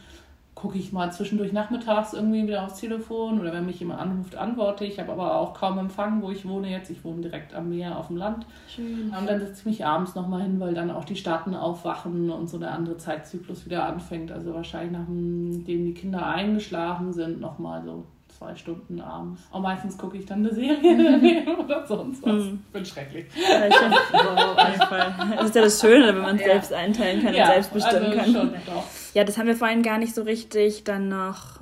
gucke 0.57 0.79
ich 0.79 0.91
mal 0.91 1.13
zwischendurch 1.13 1.53
nachmittags 1.53 2.15
irgendwie 2.15 2.45
wieder 2.47 2.65
aufs 2.65 2.81
Telefon 2.81 3.39
oder 3.39 3.53
wenn 3.53 3.67
mich 3.67 3.79
jemand 3.79 4.01
anruft, 4.01 4.37
antworte 4.37 4.87
ich. 4.87 4.99
habe 4.99 5.13
aber 5.13 5.37
auch 5.37 5.53
kaum 5.53 5.79
Empfang, 5.79 6.23
wo 6.23 6.31
ich 6.31 6.49
wohne 6.49 6.71
jetzt. 6.71 6.91
Ich 6.91 7.05
wohne 7.05 7.21
direkt 7.21 7.55
am 7.55 7.69
Meer 7.69 7.99
auf 7.99 8.07
dem 8.07 8.17
Land. 8.17 8.47
Schön. 8.67 9.13
Und 9.17 9.29
dann 9.29 9.39
setze 9.39 9.61
ich 9.61 9.67
mich 9.67 9.85
abends 9.85 10.15
nochmal 10.15 10.43
hin, 10.43 10.59
weil 10.59 10.73
dann 10.73 10.91
auch 10.91 11.05
die 11.05 11.15
Staaten 11.15 11.55
aufwachen 11.55 12.31
und 12.31 12.49
so 12.49 12.59
der 12.59 12.73
andere 12.73 12.97
Zeitzyklus 12.97 13.67
wieder 13.67 13.85
anfängt. 13.85 14.33
Also 14.33 14.55
wahrscheinlich 14.55 14.93
nachdem 14.93 15.85
die 15.85 15.95
Kinder 15.95 16.27
eingeschlafen 16.27 17.13
sind, 17.13 17.39
nochmal 17.39 17.85
so 17.85 18.05
zwei 18.37 18.55
Stunden 18.55 19.01
abends. 19.01 19.43
Und 19.51 19.63
meistens 19.63 19.97
gucke 19.97 20.17
ich 20.19 20.27
dann 20.27 20.41
eine 20.41 20.55
Serie 20.55 21.47
oder 21.59 21.87
sonst 21.87 22.23
was. 22.23 22.33
Mhm. 22.33 22.61
Ich 22.67 22.73
bin 22.73 22.85
schrecklich. 22.85 23.27
Ja, 23.35 23.67
ich 23.67 23.75
Das 25.37 25.47
ist 25.47 25.55
ja 25.55 25.63
das 25.63 25.81
Schöne, 25.81 26.09
wenn 26.09 26.23
man 26.23 26.37
es 26.37 26.43
ja. 26.43 26.49
selbst 26.49 26.73
einteilen 26.73 27.23
kann 27.23 27.35
ja, 27.35 27.47
und 27.47 27.53
selbst 27.53 27.73
bestimmen 27.73 28.19
also 28.19 28.19
kann. 28.19 28.33
Schon, 28.33 28.55
ja, 29.15 29.25
das 29.25 29.39
haben 29.39 29.47
wir 29.47 29.57
vorhin 29.57 29.83
gar 29.83 29.99
nicht 29.99 30.15
so 30.15 30.23
richtig 30.23 30.85
dann 30.85 31.09
noch 31.09 31.61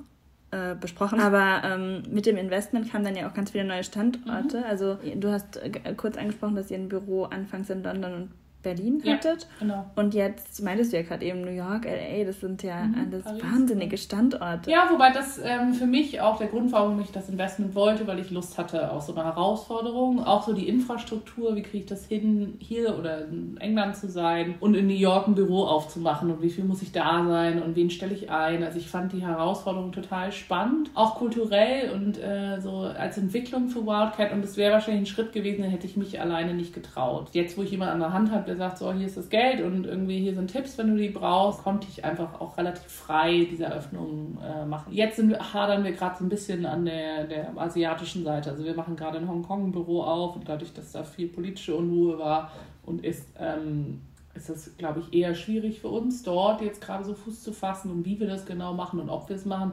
äh, 0.50 0.74
besprochen. 0.74 1.20
Aber 1.20 1.62
ähm, 1.64 2.02
mit 2.10 2.26
dem 2.26 2.36
Investment 2.36 2.90
kamen 2.90 3.04
dann 3.04 3.16
ja 3.16 3.28
auch 3.28 3.34
ganz 3.34 3.50
viele 3.50 3.64
neue 3.64 3.84
Standorte. 3.84 4.58
Mhm. 4.58 4.64
Also 4.64 4.98
du 5.16 5.30
hast 5.30 5.56
äh, 5.56 5.94
kurz 5.96 6.16
angesprochen, 6.16 6.56
dass 6.56 6.70
ihr 6.70 6.78
ein 6.78 6.88
Büro 6.88 7.24
anfangs 7.24 7.70
in 7.70 7.82
London 7.82 8.14
und 8.14 8.30
Berlin 8.64 9.02
hattet. 9.06 9.42
Ja, 9.42 9.48
genau. 9.60 9.86
Und 9.94 10.14
jetzt 10.14 10.62
meintest 10.62 10.92
du 10.92 10.96
ja 10.96 11.02
gerade 11.02 11.24
eben 11.24 11.42
New 11.42 11.52
York, 11.52 11.84
LA, 11.84 12.24
das 12.24 12.40
sind 12.40 12.62
ja 12.62 12.82
mhm, 12.82 13.06
alles 13.06 13.24
Paris, 13.24 13.42
wahnsinnige 13.42 13.96
Standorte. 13.96 14.70
Ja, 14.70 14.88
wobei 14.90 15.10
das 15.10 15.40
ähm, 15.42 15.74
für 15.74 15.86
mich 15.86 16.20
auch 16.20 16.38
der 16.38 16.48
Grund 16.48 16.72
war, 16.72 16.84
warum 16.84 17.00
ich 17.00 17.12
das 17.12 17.28
Investment 17.28 17.74
wollte, 17.74 18.06
weil 18.06 18.18
ich 18.18 18.30
Lust 18.30 18.58
hatte 18.58 18.90
auf 18.90 19.02
so 19.02 19.14
eine 19.14 19.24
Herausforderung. 19.24 20.24
Auch 20.24 20.42
so 20.42 20.52
die 20.52 20.68
Infrastruktur, 20.68 21.54
wie 21.54 21.62
kriege 21.62 21.78
ich 21.78 21.86
das 21.86 22.06
hin, 22.06 22.56
hier 22.58 22.98
oder 22.98 23.26
in 23.26 23.56
England 23.58 23.96
zu 23.96 24.08
sein 24.08 24.54
und 24.60 24.74
in 24.74 24.86
New 24.86 24.94
York 24.94 25.28
ein 25.28 25.34
Büro 25.34 25.64
aufzumachen 25.64 26.30
und 26.30 26.42
wie 26.42 26.50
viel 26.50 26.64
muss 26.64 26.82
ich 26.82 26.92
da 26.92 27.24
sein 27.26 27.62
und 27.62 27.76
wen 27.76 27.90
stelle 27.90 28.14
ich 28.14 28.30
ein. 28.30 28.62
Also 28.62 28.78
ich 28.78 28.88
fand 28.88 29.12
die 29.12 29.24
Herausforderung 29.24 29.92
total 29.92 30.32
spannend, 30.32 30.90
auch 30.94 31.16
kulturell 31.16 31.90
und 31.90 32.18
äh, 32.18 32.60
so 32.60 32.78
als 32.78 33.18
Entwicklung 33.18 33.68
für 33.68 33.86
Wildcat 33.86 34.32
und 34.32 34.44
es 34.44 34.56
wäre 34.56 34.72
wahrscheinlich 34.72 35.02
ein 35.02 35.06
Schritt 35.06 35.32
gewesen, 35.32 35.62
dann 35.62 35.70
hätte 35.70 35.86
ich 35.86 35.96
mich 35.96 36.20
alleine 36.20 36.54
nicht 36.54 36.72
getraut. 36.72 37.28
Jetzt, 37.32 37.58
wo 37.58 37.62
ich 37.62 37.70
jemanden 37.70 37.94
an 37.94 38.00
der 38.00 38.12
Hand 38.12 38.30
habe, 38.30 38.53
der 38.54 38.68
sagt, 38.68 38.78
so, 38.78 38.92
hier 38.92 39.06
ist 39.06 39.16
das 39.16 39.28
Geld 39.28 39.60
und 39.60 39.86
irgendwie 39.86 40.20
hier 40.20 40.34
sind 40.34 40.50
Tipps, 40.50 40.78
wenn 40.78 40.88
du 40.88 40.96
die 40.96 41.08
brauchst, 41.08 41.62
konnte 41.62 41.86
ich 41.90 42.04
einfach 42.04 42.40
auch 42.40 42.56
relativ 42.56 42.86
frei 42.86 43.46
diese 43.50 43.64
Eröffnung 43.64 44.38
äh, 44.42 44.64
machen. 44.64 44.92
Jetzt 44.92 45.16
sind, 45.16 45.36
hadern 45.52 45.84
wir 45.84 45.92
gerade 45.92 46.18
so 46.18 46.24
ein 46.24 46.28
bisschen 46.28 46.64
an 46.66 46.84
der, 46.84 47.24
der 47.24 47.56
asiatischen 47.56 48.24
Seite. 48.24 48.50
Also 48.50 48.64
wir 48.64 48.74
machen 48.74 48.96
gerade 48.96 49.18
in 49.18 49.28
Hongkong 49.28 49.66
ein 49.66 49.72
Büro 49.72 50.02
auf 50.02 50.36
und 50.36 50.48
dadurch, 50.48 50.72
dass 50.72 50.92
da 50.92 51.04
viel 51.04 51.28
politische 51.28 51.74
Unruhe 51.74 52.18
war 52.18 52.50
und 52.86 53.04
ist, 53.04 53.26
ähm, 53.38 54.00
ist 54.34 54.48
das, 54.48 54.76
glaube 54.76 55.00
ich, 55.00 55.18
eher 55.18 55.34
schwierig 55.34 55.80
für 55.80 55.88
uns, 55.88 56.22
dort 56.22 56.60
jetzt 56.62 56.80
gerade 56.80 57.04
so 57.04 57.14
Fuß 57.14 57.42
zu 57.42 57.52
fassen 57.52 57.90
und 57.90 58.04
wie 58.04 58.18
wir 58.18 58.26
das 58.26 58.46
genau 58.46 58.74
machen 58.74 59.00
und 59.00 59.10
ob 59.10 59.28
wir 59.28 59.36
es 59.36 59.44
machen. 59.44 59.72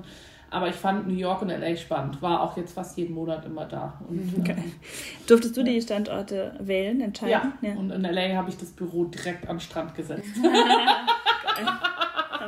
Aber 0.51 0.67
ich 0.67 0.75
fand 0.75 1.07
New 1.07 1.15
York 1.15 1.41
und 1.41 1.47
LA 1.47 1.77
spannend. 1.77 2.21
War 2.21 2.41
auch 2.41 2.57
jetzt 2.57 2.73
fast 2.73 2.97
jeden 2.97 3.15
Monat 3.15 3.45
immer 3.45 3.65
da. 3.65 3.99
Und, 4.07 4.35
okay. 4.37 4.55
Ähm, 4.57 4.73
Durftest 5.25 5.55
du 5.55 5.63
die 5.63 5.81
Standorte 5.81 6.53
wählen, 6.59 6.99
entscheiden? 6.99 7.53
Ja. 7.61 7.69
ja. 7.69 7.75
Und 7.75 7.89
in 7.89 8.01
LA 8.01 8.35
habe 8.35 8.49
ich 8.49 8.57
das 8.57 8.69
Büro 8.69 9.05
direkt 9.05 9.47
am 9.47 9.61
Strand 9.61 9.95
gesetzt. 9.95 10.27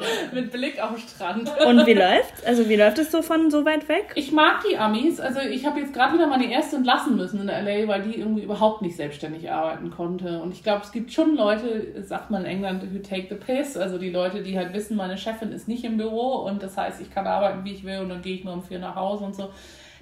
mit 0.33 0.51
Blick 0.51 0.81
auf 0.81 0.97
Strand. 0.97 1.49
Und 1.65 1.85
wie 1.85 1.93
läuft's? 1.93 2.43
Also 2.45 2.67
wie 2.69 2.75
läuft 2.75 2.99
es 2.99 3.11
so 3.11 3.21
von 3.21 3.51
so 3.51 3.65
weit 3.65 3.87
weg? 3.89 4.11
Ich 4.15 4.31
mag 4.31 4.63
die 4.69 4.77
Amis. 4.77 5.19
Also 5.19 5.39
ich 5.39 5.65
habe 5.65 5.79
jetzt 5.79 5.93
gerade 5.93 6.13
wieder 6.13 6.27
meine 6.27 6.51
erste 6.51 6.75
entlassen 6.77 7.15
müssen 7.15 7.41
in 7.41 7.47
LA, 7.47 7.87
weil 7.87 8.03
die 8.03 8.19
irgendwie 8.19 8.43
überhaupt 8.43 8.81
nicht 8.81 8.95
selbstständig 8.95 9.51
arbeiten 9.51 9.91
konnte. 9.91 10.41
Und 10.41 10.53
ich 10.53 10.63
glaube, 10.63 10.81
es 10.83 10.91
gibt 10.91 11.11
schon 11.11 11.35
Leute, 11.35 12.03
sagt 12.03 12.31
man 12.31 12.45
in 12.45 12.51
England, 12.51 12.83
who 12.83 12.99
take 12.99 13.27
the 13.29 13.35
piss. 13.35 13.77
Also 13.77 13.97
die 13.97 14.09
Leute, 14.09 14.43
die 14.43 14.57
halt 14.57 14.73
wissen, 14.73 14.97
meine 14.97 15.17
Chefin 15.17 15.51
ist 15.51 15.67
nicht 15.67 15.83
im 15.83 15.97
Büro 15.97 16.45
und 16.45 16.63
das 16.63 16.77
heißt, 16.77 17.01
ich 17.01 17.11
kann 17.11 17.27
arbeiten, 17.27 17.63
wie 17.63 17.73
ich 17.73 17.83
will 17.83 17.99
und 17.99 18.09
dann 18.09 18.21
gehe 18.21 18.35
ich 18.35 18.43
nur 18.43 18.53
um 18.53 18.63
vier 18.63 18.79
nach 18.79 18.95
Hause 18.95 19.25
und 19.25 19.35
so. 19.35 19.49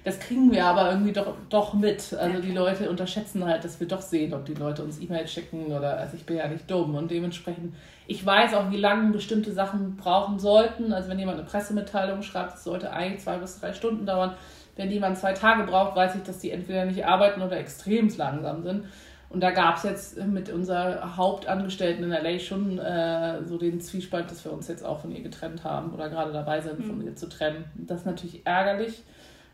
Das 0.04 0.18
kriegen 0.18 0.50
wir 0.50 0.64
aber 0.64 0.90
irgendwie 0.90 1.12
doch, 1.12 1.36
doch 1.48 1.74
mit. 1.74 2.12
Also 2.14 2.40
die 2.40 2.50
Leute 2.50 2.90
unterschätzen 2.90 3.44
halt, 3.44 3.64
dass 3.64 3.78
wir 3.78 3.86
doch 3.86 4.00
sehen, 4.00 4.34
ob 4.34 4.44
die 4.44 4.54
Leute 4.54 4.82
uns 4.82 5.00
E-Mails 5.00 5.32
schicken 5.32 5.66
oder, 5.66 5.96
also 5.96 6.16
ich 6.16 6.26
bin 6.26 6.38
ja 6.38 6.48
nicht 6.48 6.68
dumm 6.68 6.96
und 6.96 7.10
dementsprechend, 7.10 7.74
ich 8.06 8.24
weiß 8.24 8.54
auch, 8.54 8.70
wie 8.70 8.76
lange 8.76 9.12
bestimmte 9.12 9.52
Sachen 9.52 9.96
brauchen 9.96 10.38
sollten. 10.38 10.92
Also 10.92 11.08
wenn 11.08 11.18
jemand 11.18 11.38
eine 11.38 11.46
Pressemitteilung 11.46 12.22
schreibt, 12.22 12.54
das 12.54 12.64
sollte 12.64 12.92
eigentlich 12.92 13.22
zwei 13.22 13.38
bis 13.38 13.60
drei 13.60 13.72
Stunden 13.72 14.06
dauern. 14.06 14.34
Wenn 14.76 14.90
jemand 14.90 15.18
zwei 15.18 15.32
Tage 15.32 15.64
braucht, 15.64 15.96
weiß 15.96 16.16
ich, 16.16 16.22
dass 16.22 16.38
die 16.38 16.50
entweder 16.50 16.84
nicht 16.84 17.04
arbeiten 17.04 17.42
oder 17.42 17.58
extrem 17.58 18.08
langsam 18.16 18.62
sind. 18.62 18.84
Und 19.28 19.42
da 19.42 19.50
gab 19.50 19.76
es 19.76 19.84
jetzt 19.84 20.18
mit 20.26 20.50
unserer 20.50 21.16
Hauptangestellten 21.16 22.04
in 22.04 22.10
LA 22.10 22.38
schon 22.38 22.78
äh, 22.78 23.42
so 23.44 23.56
den 23.56 23.80
Zwiespalt, 23.80 24.30
dass 24.30 24.44
wir 24.44 24.52
uns 24.52 24.68
jetzt 24.68 24.84
auch 24.84 25.00
von 25.00 25.10
ihr 25.10 25.22
getrennt 25.22 25.64
haben 25.64 25.92
oder 25.92 26.10
gerade 26.10 26.32
dabei 26.32 26.60
sind, 26.60 26.80
mhm. 26.80 26.84
von 26.84 27.02
ihr 27.02 27.16
zu 27.16 27.28
trennen. 27.28 27.64
Das 27.74 28.00
ist 28.00 28.06
natürlich 28.06 28.44
ärgerlich 28.44 29.02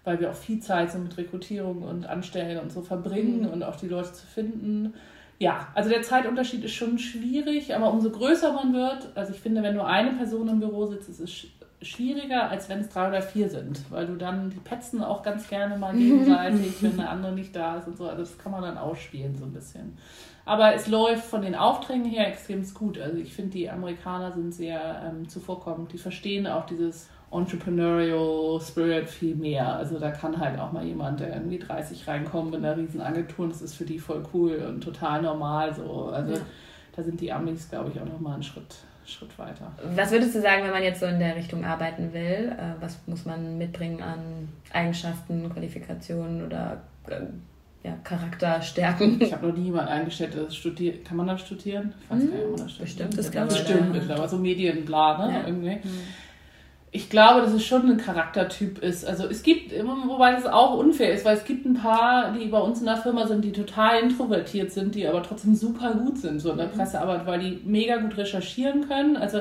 weil 0.09 0.21
wir 0.21 0.31
auch 0.31 0.35
viel 0.35 0.59
Zeit 0.61 0.91
so 0.91 0.99
mit 0.99 1.19
Rekrutierung 1.19 1.83
und 1.83 2.07
Anstellen 2.07 2.59
und 2.61 2.73
so 2.73 2.81
verbringen 2.81 3.43
mhm. 3.43 3.49
und 3.49 3.63
auch 3.63 3.77
die 3.77 3.89
Leute 3.89 4.11
zu 4.15 4.27
finden. 4.27 4.95
Ja, 5.39 5.69
also 5.75 5.89
der 5.89 6.03
Zeitunterschied 6.03 6.65
ist 6.65 6.75
schon 6.75 6.99
schwierig, 6.99 7.75
aber 7.75 7.93
umso 7.93 8.11
größer 8.11 8.53
man 8.53 8.73
wird, 8.73 9.11
also 9.15 9.33
ich 9.33 9.39
finde, 9.41 9.63
wenn 9.63 9.77
nur 9.77 9.87
eine 9.87 10.11
Person 10.11 10.49
im 10.49 10.59
Büro 10.59 10.87
sitzt, 10.87 11.09
ist 11.09 11.21
es 11.21 11.47
schwieriger, 11.81 12.51
als 12.51 12.69
wenn 12.69 12.81
es 12.81 12.89
drei 12.89 13.09
oder 13.09 13.23
vier 13.23 13.49
sind, 13.49 13.81
weil 13.91 14.07
du 14.07 14.17
dann, 14.17 14.51
die 14.51 14.59
petzen 14.59 15.03
auch 15.03 15.23
ganz 15.23 15.49
gerne 15.49 15.79
mal 15.79 15.95
gegenseitig, 15.97 16.83
wenn 16.83 16.97
der 16.97 17.11
andere 17.11 17.33
nicht 17.33 17.55
da 17.55 17.77
ist 17.77 17.87
und 17.87 17.97
so, 17.97 18.09
also 18.09 18.23
das 18.23 18.37
kann 18.37 18.51
man 18.51 18.63
dann 18.63 18.79
ausspielen 18.79 19.37
so 19.37 19.45
ein 19.45 19.53
bisschen. 19.53 19.97
Aber 20.45 20.75
es 20.75 20.89
läuft 20.89 21.25
von 21.25 21.43
den 21.43 21.55
Aufträgen 21.55 22.07
her 22.07 22.27
extrem 22.27 22.65
gut, 22.75 22.99
also 22.99 23.19
ich 23.19 23.33
finde, 23.33 23.51
die 23.51 23.71
Amerikaner 23.71 24.33
sind 24.33 24.53
sehr 24.53 25.03
ähm, 25.07 25.29
zuvorkommend, 25.29 25.93
die 25.93 25.99
verstehen 25.99 26.49
auch 26.49 26.67
dieses 26.67 27.09
Entrepreneurial 27.31 28.61
Spirit 28.61 29.09
viel 29.09 29.35
mehr. 29.35 29.75
Also 29.75 29.99
da 29.99 30.11
kann 30.11 30.39
halt 30.39 30.59
auch 30.59 30.73
mal 30.73 30.85
jemand, 30.85 31.21
der 31.21 31.35
irgendwie 31.35 31.59
30 31.59 32.09
reinkommt 32.09 32.53
mit 32.53 32.65
einer 32.65 32.77
riesen 32.77 33.01
Agentur 33.01 33.45
und 33.45 33.53
das 33.53 33.63
ist 33.63 33.75
für 33.75 33.85
die 33.85 33.99
voll 33.99 34.25
cool 34.33 34.57
und 34.67 34.83
total 34.83 35.23
normal 35.23 35.75
so. 35.75 36.07
Also 36.07 36.35
ja. 36.35 36.41
da 36.97 37.03
sind 37.03 37.21
die 37.21 37.31
Amis, 37.31 37.69
glaube 37.69 37.91
ich, 37.93 38.01
auch 38.01 38.07
nochmal 38.07 38.35
einen 38.35 38.43
Schritt, 38.43 38.77
Schritt 39.05 39.39
weiter. 39.39 39.73
Was 39.95 40.11
würdest 40.11 40.35
du 40.35 40.41
sagen, 40.41 40.65
wenn 40.65 40.71
man 40.71 40.83
jetzt 40.83 41.01
so 41.01 41.07
in 41.07 41.19
der 41.19 41.37
Richtung 41.37 41.65
arbeiten 41.65 42.15
will? 42.15 42.57
Äh, 42.59 42.81
was 42.81 42.99
muss 43.07 43.27
man 43.27 43.59
mitbringen 43.59 44.03
an 44.03 44.49
Eigenschaften, 44.73 45.51
Qualifikationen 45.53 46.47
oder 46.47 46.81
äh, 47.09 47.27
ja, 47.85 47.93
Charakterstärken. 48.03 49.21
Ich 49.21 49.33
habe 49.33 49.49
noch 49.49 49.55
nie 49.55 49.65
jemanden 49.65 49.91
eingestellt, 49.91 50.35
der 50.35 50.51
studiert. 50.51 51.05
Kann 51.05 51.19
man 51.19 51.27
das 51.27 51.43
studieren? 51.43 51.93
Ich 52.03 52.11
weiß 52.11 52.23
hm, 52.23 52.31
gar 52.31 52.37
nicht, 52.37 52.45
ob 52.45 52.51
man 52.51 52.67
das 52.67 52.73
studiert. 52.73 53.11
Bestimmt, 53.11 53.19
das 53.19 53.31
glaube 53.31 53.53
ich. 53.53 53.59
Bestimmt, 53.59 54.11
aber 54.11 54.29
so 54.29 54.39
Medienbla, 54.39 55.27
ne? 55.27 55.35
Ja. 55.35 55.47
Irgendwie. 55.47 55.75
Hm 55.75 56.01
ich 56.91 57.11
glaube, 57.11 57.43
dass 57.43 57.53
es 57.53 57.65
schon 57.65 57.91
ein 57.91 57.99
Charaktertyp 57.99 58.79
ist. 58.83 59.05
Also 59.05 59.27
es 59.27 59.43
gibt, 59.43 59.73
wobei 60.07 60.33
das 60.33 60.47
auch 60.47 60.79
unfair 60.79 61.13
ist, 61.13 61.25
weil 61.25 61.37
es 61.37 61.45
gibt 61.45 61.67
ein 61.67 61.75
paar, 61.75 62.33
die 62.33 62.47
bei 62.47 62.59
uns 62.59 62.81
in 62.81 62.87
der 62.87 62.97
Firma 62.97 63.27
sind, 63.27 63.45
die 63.45 63.53
total 63.53 64.01
introvertiert 64.01 64.73
sind, 64.73 64.95
die 64.95 65.07
aber 65.07 65.23
trotzdem 65.23 65.55
super 65.55 65.93
gut 65.93 66.19
sind, 66.19 66.41
so 66.41 66.53
in 66.53 66.57
der 66.57 66.69
mhm. 66.69 66.73
Pressearbeit, 66.73 67.27
weil 67.27 67.41
die 67.41 67.61
mega 67.65 67.97
gut 67.97 68.17
recherchieren 68.17 68.89
können. 68.89 69.17
Also 69.17 69.41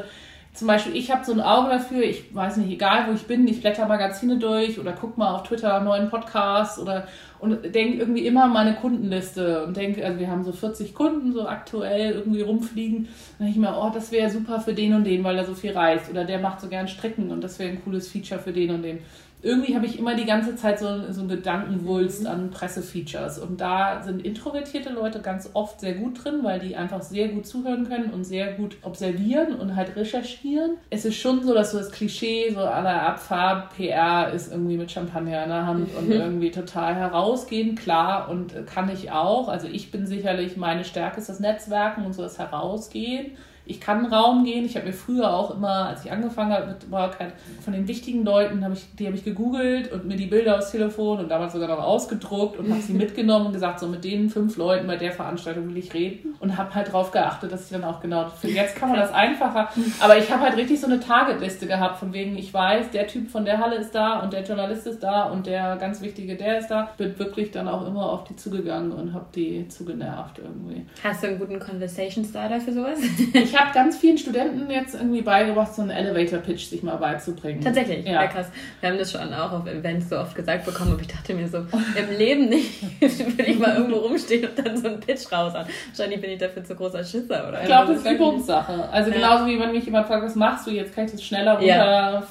zum 0.58 0.68
Beispiel, 0.68 0.96
ich 0.96 1.12
habe 1.12 1.24
so 1.24 1.34
ein 1.34 1.40
Auge 1.40 1.70
dafür, 1.70 2.02
ich 2.02 2.34
weiß 2.34 2.58
nicht, 2.58 2.72
egal 2.72 3.06
wo 3.08 3.14
ich 3.14 3.28
bin, 3.28 3.48
ich 3.48 3.62
blätter 3.62 3.88
Magazine 3.88 4.40
durch 4.40 4.80
oder 4.80 4.92
guck 5.00 5.16
mal 5.16 5.36
auf 5.36 5.44
Twitter 5.44 5.80
neuen 5.82 6.10
Podcasts 6.10 6.80
oder 6.80 7.08
und 7.38 7.76
denke 7.76 8.00
irgendwie 8.00 8.26
immer 8.26 8.48
meine 8.48 8.74
Kundenliste 8.74 9.64
und 9.66 9.78
denke, 9.78 10.04
also 10.04 10.20
wir 10.20 10.32
haben 10.32 10.44
so 10.44 10.52
40 10.52 10.96
Kunden 10.96 11.32
so 11.32 11.48
aktuell 11.48 12.14
irgendwie 12.14 12.42
rumfliegen. 12.42 13.08
Dann 13.38 13.48
denke 13.48 13.52
ich 13.52 13.58
mir, 13.58 13.78
oh, 13.80 13.92
das 13.94 14.12
wäre 14.12 14.32
super 14.32 14.60
für 14.60 14.74
den 14.74 14.96
und 14.96 15.04
den, 15.04 15.24
weil 15.24 15.38
er 15.38 15.46
so 15.46 15.54
viel 15.54 15.74
reist 15.74 16.10
oder 16.10 16.26
der 16.26 16.40
macht 16.40 16.60
so 16.60 16.68
gern 16.68 16.88
Stricken 16.88 17.30
und 17.30 17.44
das 17.44 17.60
wäre 17.60 17.70
ein 17.70 17.84
cooles 17.84 18.10
Feature 18.10 18.40
für 18.40 18.52
den 18.52 18.72
und 18.72 18.82
den 18.82 19.00
irgendwie 19.44 19.76
habe 19.76 19.86
ich 19.86 20.00
immer 20.00 20.16
die 20.16 20.26
ganze 20.26 20.56
Zeit 20.56 20.80
so, 20.80 21.12
so 21.12 21.22
einen 21.22 21.30
Gedankenwulst 21.30 22.22
mhm. 22.22 22.28
an 22.28 22.50
Pressefeatures. 22.50 23.38
Und 23.38 23.62
da 23.62 24.02
sind 24.02 24.26
introvertierte 24.26 24.90
Leute 24.90 25.22
ganz 25.22 25.52
oft 25.54 25.80
sehr 25.80 25.94
gut 25.94 26.24
drin, 26.24 26.40
weil 26.42 26.60
die 26.60 26.76
einfach 26.76 27.04
sehr 27.04 27.28
gut 27.28 27.46
zuhören 27.46 27.88
können 27.88 28.10
und 28.10 28.24
sehr 28.24 28.54
gut 28.54 28.78
observieren 28.82 29.54
und 29.56 29.76
halt 29.76 29.96
recherchieren. 29.96 30.78
Es 30.90 31.06
ist 31.06 31.18
schon 31.18 31.44
so, 31.44 31.54
dass 31.54 31.72
so 31.72 31.78
das 31.78 31.92
Klischee 31.92 32.52
so 32.52 32.62
aller 32.62 33.04
Abfahrt, 33.04 33.76
PR 33.76 34.34
ist 34.34 34.52
irgendwie 34.52 34.78
mit 34.78 34.92
Champagner 34.92 35.44
in 35.44 35.50
der 35.50 35.68
Hand 35.68 35.90
und 35.96 36.12
irgendwie 36.12 36.50
total 36.50 36.96
herausgehen, 36.96 37.76
klar 37.76 38.30
und 38.30 38.66
kann 38.66 38.90
ich 38.90 39.12
auch. 39.12 39.50
Also 39.50 39.68
ich 39.68 39.92
bin 39.92 40.08
sicherlich, 40.08 40.58
meine 40.58 40.84
Stärke 40.84 41.20
ist 41.20 41.30
das 41.30 41.40
Netzwerken 41.40 42.06
und 42.06 42.14
so 42.14 42.24
das 42.24 42.40
Herausgehen 42.40 43.38
ich 43.68 43.80
kann 43.82 44.06
Raum 44.06 44.44
gehen. 44.44 44.66
Ich 44.66 44.76
habe 44.76 44.88
mir 44.88 44.94
früher 44.94 45.34
auch 45.34 45.56
immer, 45.56 45.88
als 45.88 46.06
ich 46.06 46.12
angefangen 46.12 46.54
habe 46.54 46.68
mit 46.68 46.92
Wildcat, 46.92 47.34
von 47.62 47.74
den 47.74 47.88
wichtigen 47.88 48.24
Leuten, 48.24 48.64
hab 48.64 48.74
ich, 48.74 48.86
die 48.98 49.08
habe 49.08 49.16
ich 49.16 49.24
gegoogelt 49.24 49.92
und 49.92 50.06
mir 50.06 50.16
die 50.16 50.26
Bilder 50.26 50.58
aufs 50.58 50.72
Telefon 50.72 51.20
und 51.20 51.30
damals 51.30 51.54
sogar 51.54 51.68
noch 51.68 51.84
ausgedruckt 51.84 52.58
und 52.58 52.70
habe 52.70 52.82
sie 52.82 52.94
mitgenommen 52.98 53.48
und 53.48 53.54
gesagt, 53.54 53.80
so 53.80 53.88
mit 53.88 54.04
den 54.04 54.30
fünf 54.30 54.58
Leuten 54.58 54.88
bei 54.88 54.96
der 54.96 55.12
Veranstaltung 55.12 55.70
will 55.70 55.78
ich 55.78 55.94
reden 55.94 56.36
und 56.40 56.58
habe 56.58 56.74
halt 56.74 56.88
darauf 56.88 57.12
geachtet, 57.12 57.52
dass 57.52 57.66
ich 57.66 57.72
dann 57.72 57.84
auch 57.84 58.00
genau, 58.00 58.32
jetzt 58.44 58.76
kann 58.76 58.90
man 58.90 59.00
das 59.00 59.12
einfacher, 59.12 59.70
aber 60.00 60.18
ich 60.18 60.32
habe 60.32 60.44
halt 60.44 60.58
richtig 60.58 60.80
so 60.80 60.88
eine 60.88 61.00
Targetliste 61.00 61.68
gehabt, 61.68 62.00
von 62.00 62.14
wegen 62.14 62.38
ich 62.38 62.54
weiß, 62.54 62.92
der 62.92 63.08
Typ 63.08 63.30
von 63.30 63.46
der 63.46 63.60
Halle 63.60 63.76
ist 63.76 63.94
da 63.94 64.20
und 64.20 64.34
der 64.34 64.44
Journalist 64.44 64.88
ist 64.88 65.04
da 65.04 65.24
und 65.24 65.46
der 65.46 65.76
ganz 65.78 66.02
wichtige, 66.02 66.36
der 66.36 66.60
ist 66.60 66.70
da. 66.70 66.90
Bin 66.98 67.18
wirklich 67.18 67.52
dann 67.52 67.68
auch 67.68 67.86
immer 67.86 68.12
auf 68.12 68.24
die 68.24 68.36
zugegangen 68.36 68.92
und 68.92 69.14
habe 69.14 69.26
die 69.36 69.68
zugenervt 69.68 70.40
irgendwie. 70.40 70.86
Hast 71.04 71.24
du 71.24 71.28
einen 71.28 71.40
guten 71.40 71.60
Conversation 71.60 72.24
Starter 72.24 72.60
für 72.60 72.74
sowas? 72.74 73.00
Ich 73.34 73.57
habe 73.58 73.74
ganz 73.74 73.98
vielen 73.98 74.18
Studenten 74.18 74.70
jetzt 74.70 74.96
irgendwie 74.96 75.22
beigebracht, 75.22 75.74
so 75.74 75.82
einen 75.82 75.92
Elevator-Pitch 75.92 76.66
sich 76.66 76.84
mal 76.84 76.98
beizubringen. 76.98 77.62
Tatsächlich, 77.62 78.06
ja. 78.06 78.14
ja. 78.14 78.28
krass. 78.28 78.48
Wir 78.80 78.90
haben 78.90 78.98
das 78.98 79.12
schon 79.12 79.34
auch 79.34 79.52
auf 79.52 79.68
Events 79.68 80.10
so 80.10 80.18
oft 80.18 80.36
gesagt 80.36 80.66
bekommen, 80.66 80.94
aber 80.94 81.02
ich 81.02 81.08
dachte 81.08 81.34
mir 81.34 81.48
so, 81.48 81.58
im 81.60 82.18
Leben 82.18 82.50
nicht 82.50 82.82
will 83.02 83.46
ich 83.48 83.60
mal 83.60 83.76
irgendwo 83.76 83.98
rumstehen 83.98 84.48
und 84.48 84.66
dann 84.66 84.78
so 84.78 84.88
einen 84.88 85.00
Pitch 85.00 85.32
raushauen. 85.32 85.66
Wahrscheinlich 85.90 86.22
bin 86.22 86.32
ich 86.32 86.40
dafür 86.40 86.64
zu 86.64 86.76
großer 86.76 87.04
Schisser, 87.04 87.48
oder? 87.48 87.62
Ich 87.62 87.68
glaube, 87.68 87.94
das 87.94 88.04
ist 88.04 88.12
Übungssache. 88.12 88.90
Also 88.92 89.10
ja. 89.10 89.16
genauso 89.18 89.46
wie 89.48 89.60
wenn 89.60 89.72
mich 89.72 89.86
jemand 89.86 90.08
fragt, 90.08 90.24
was 90.24 90.36
machst 90.36 90.68
du 90.68 90.72
jetzt, 90.72 90.94
kann 90.94 91.06
ich 91.06 91.12
das 91.12 91.24
schneller 91.24 91.54
runter 91.54 91.68
ja. 91.68 92.24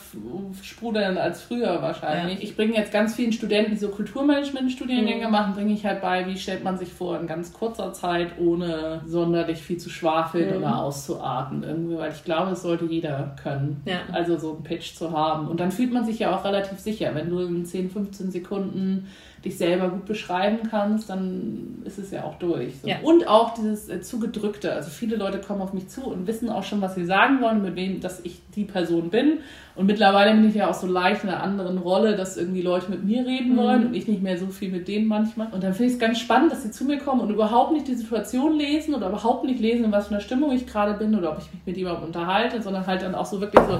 sprudeln 0.62 1.18
als 1.18 1.42
früher 1.42 1.82
wahrscheinlich. 1.82 2.42
Ich 2.42 2.56
bringe 2.56 2.74
jetzt 2.74 2.92
ganz 2.92 3.14
vielen 3.14 3.32
Studenten, 3.32 3.72
die 3.72 3.78
so 3.78 3.88
Kulturmanagement-Studiengänge 3.88 5.26
mhm. 5.26 5.32
machen, 5.32 5.54
bringe 5.54 5.72
ich 5.72 5.84
halt 5.84 6.00
bei, 6.00 6.26
wie 6.26 6.38
stellt 6.38 6.64
man 6.64 6.78
sich 6.78 6.92
vor 6.92 7.18
in 7.18 7.26
ganz 7.26 7.52
kurzer 7.52 7.92
Zeit, 7.92 8.38
ohne 8.38 9.02
sonderlich 9.06 9.62
viel 9.62 9.78
zu 9.78 9.90
schwafeln 9.90 10.50
mhm. 10.50 10.56
oder 10.58 10.78
auszuarbeiten 10.78 11.15
Arten 11.20 11.62
irgendwie, 11.62 11.96
weil 11.96 12.12
ich 12.12 12.24
glaube, 12.24 12.52
es 12.52 12.62
sollte 12.62 12.84
jeder 12.86 13.34
können. 13.42 13.82
Ja. 13.84 14.00
Also 14.12 14.38
so 14.38 14.54
einen 14.54 14.62
Pitch 14.62 14.94
zu 14.94 15.12
haben. 15.12 15.48
Und 15.48 15.60
dann 15.60 15.72
fühlt 15.72 15.92
man 15.92 16.04
sich 16.04 16.18
ja 16.18 16.36
auch 16.36 16.44
relativ 16.44 16.78
sicher. 16.78 17.14
Wenn 17.14 17.30
du 17.30 17.40
in 17.40 17.64
10, 17.64 17.90
15 17.90 18.30
Sekunden 18.30 19.08
dich 19.46 19.56
selber 19.56 19.88
gut 19.88 20.04
beschreiben 20.04 20.68
kannst, 20.68 21.08
dann 21.08 21.82
ist 21.84 21.98
es 21.98 22.10
ja 22.10 22.24
auch 22.24 22.34
durch. 22.34 22.80
So. 22.82 22.88
Ja. 22.88 22.96
Und 23.02 23.28
auch 23.28 23.54
dieses 23.54 23.88
äh, 23.88 24.00
Zugedrückte. 24.00 24.72
Also 24.72 24.90
viele 24.90 25.16
Leute 25.16 25.38
kommen 25.38 25.62
auf 25.62 25.72
mich 25.72 25.88
zu 25.88 26.04
und 26.04 26.26
wissen 26.26 26.50
auch 26.50 26.64
schon, 26.64 26.80
was 26.80 26.94
sie 26.94 27.06
sagen 27.06 27.40
wollen, 27.40 27.62
mit 27.62 27.76
wem, 27.76 28.00
dass 28.00 28.20
ich 28.24 28.40
die 28.54 28.64
Person 28.64 29.10
bin. 29.10 29.38
Und 29.76 29.84
mittlerweile 29.84 30.32
bin 30.32 30.48
ich 30.48 30.54
ja 30.54 30.70
auch 30.70 30.74
so 30.74 30.86
leicht 30.86 31.22
in 31.22 31.28
einer 31.28 31.42
anderen 31.42 31.76
Rolle, 31.76 32.16
dass 32.16 32.38
irgendwie 32.38 32.62
Leute 32.62 32.90
mit 32.90 33.04
mir 33.04 33.26
reden 33.26 33.52
mhm. 33.52 33.56
wollen 33.58 33.86
und 33.86 33.94
ich 33.94 34.08
nicht 34.08 34.22
mehr 34.22 34.38
so 34.38 34.46
viel 34.46 34.70
mit 34.70 34.88
denen 34.88 35.06
manchmal. 35.06 35.48
Und 35.52 35.62
dann 35.62 35.74
finde 35.74 35.88
ich 35.88 35.92
es 35.94 35.98
ganz 35.98 36.18
spannend, 36.18 36.50
dass 36.50 36.62
sie 36.62 36.70
zu 36.70 36.84
mir 36.84 36.98
kommen 36.98 37.20
und 37.20 37.30
überhaupt 37.30 37.72
nicht 37.72 37.86
die 37.86 37.94
Situation 37.94 38.56
lesen 38.56 38.94
oder 38.94 39.08
überhaupt 39.08 39.44
nicht 39.44 39.60
lesen, 39.60 39.84
in 39.84 39.92
was 39.92 40.08
für 40.08 40.14
einer 40.14 40.22
Stimmung 40.22 40.52
ich 40.52 40.66
gerade 40.66 40.94
bin 40.94 41.14
oder 41.14 41.32
ob 41.32 41.38
ich 41.38 41.52
mich 41.52 41.60
mit 41.66 41.76
jemandem 41.76 42.04
unterhalte, 42.04 42.62
sondern 42.62 42.86
halt 42.86 43.02
dann 43.02 43.14
auch 43.14 43.26
so 43.26 43.38
wirklich 43.40 43.62
so, 43.64 43.78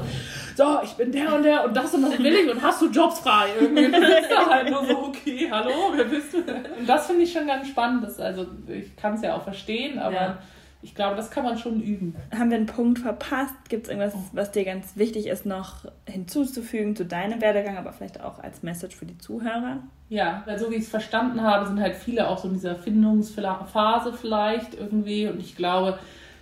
so, 0.55 0.79
ich 0.85 0.93
bin 0.93 1.13
der 1.13 1.35
und 1.35 1.43
der 1.43 1.65
und 1.65 1.75
das 1.75 1.95
und 1.95 2.03
das 2.03 2.19
will 2.19 2.35
ich 2.35 2.51
und 2.51 2.63
hast 2.63 2.83
du 2.83 2.91
Jobs 2.91 3.21
frei? 3.21 3.47
Irgendwie 3.59 3.91
dann 3.91 4.03
sitzt 4.03 4.31
da 4.31 4.51
halt 4.51 4.71
nur 4.71 4.85
so, 4.85 4.99
okay, 4.99 5.49
hallo, 5.65 5.93
wer 5.95 6.05
bist 6.05 6.33
du? 6.33 6.39
Und 6.39 6.87
das 6.87 7.07
finde 7.07 7.23
ich 7.23 7.33
schon 7.33 7.47
ganz 7.47 7.69
spannend. 7.69 8.05
Das, 8.05 8.21
also 8.21 8.47
ich 8.69 8.97
kann 8.97 9.15
es 9.15 9.23
ja 9.23 9.37
auch 9.37 9.43
verstehen, 9.43 9.99
aber 9.99 10.15
ja 10.15 10.39
ich 10.87 10.95
glaube, 10.95 11.17
das 11.17 11.33
kann 11.33 11.43
man 11.43 11.59
schon 11.59 11.81
üben. 11.81 12.15
Haben 12.33 12.51
wir 12.51 12.59
einen 12.59 12.67
Punkt 12.67 13.01
verpasst? 13.01 13.55
Gibt 13.69 13.85
es 13.85 13.89
irgendwas, 13.91 14.15
was 14.33 14.53
dir 14.53 14.65
ganz 14.65 14.97
wichtig 14.97 15.27
ist, 15.27 15.45
noch 15.45 15.85
hinzuzufügen 16.07 16.95
zu 16.95 17.05
deinem 17.05 17.41
Werdegang, 17.41 17.77
aber 17.77 17.93
vielleicht 17.93 18.21
auch 18.21 18.39
als 18.39 18.63
Message 18.63 18.95
für 18.95 19.05
die 19.05 19.19
Zuhörer? 19.19 19.79
Ja, 20.09 20.45
weil 20.47 20.61
so 20.61 20.71
wie 20.71 20.77
ich 20.77 20.83
es 20.83 20.89
verstanden 20.89 21.43
habe, 21.43 21.67
sind 21.67 21.81
halt 21.81 21.97
viele 21.97 22.29
auch 22.29 22.39
so 22.39 22.47
in 22.47 22.55
dieser 22.55 22.77
Findungsphase 22.77 24.13
vielleicht 24.13 24.75
irgendwie. 24.75 25.27
Und 25.27 25.41
ich 25.41 25.57
glaube, 25.57 25.99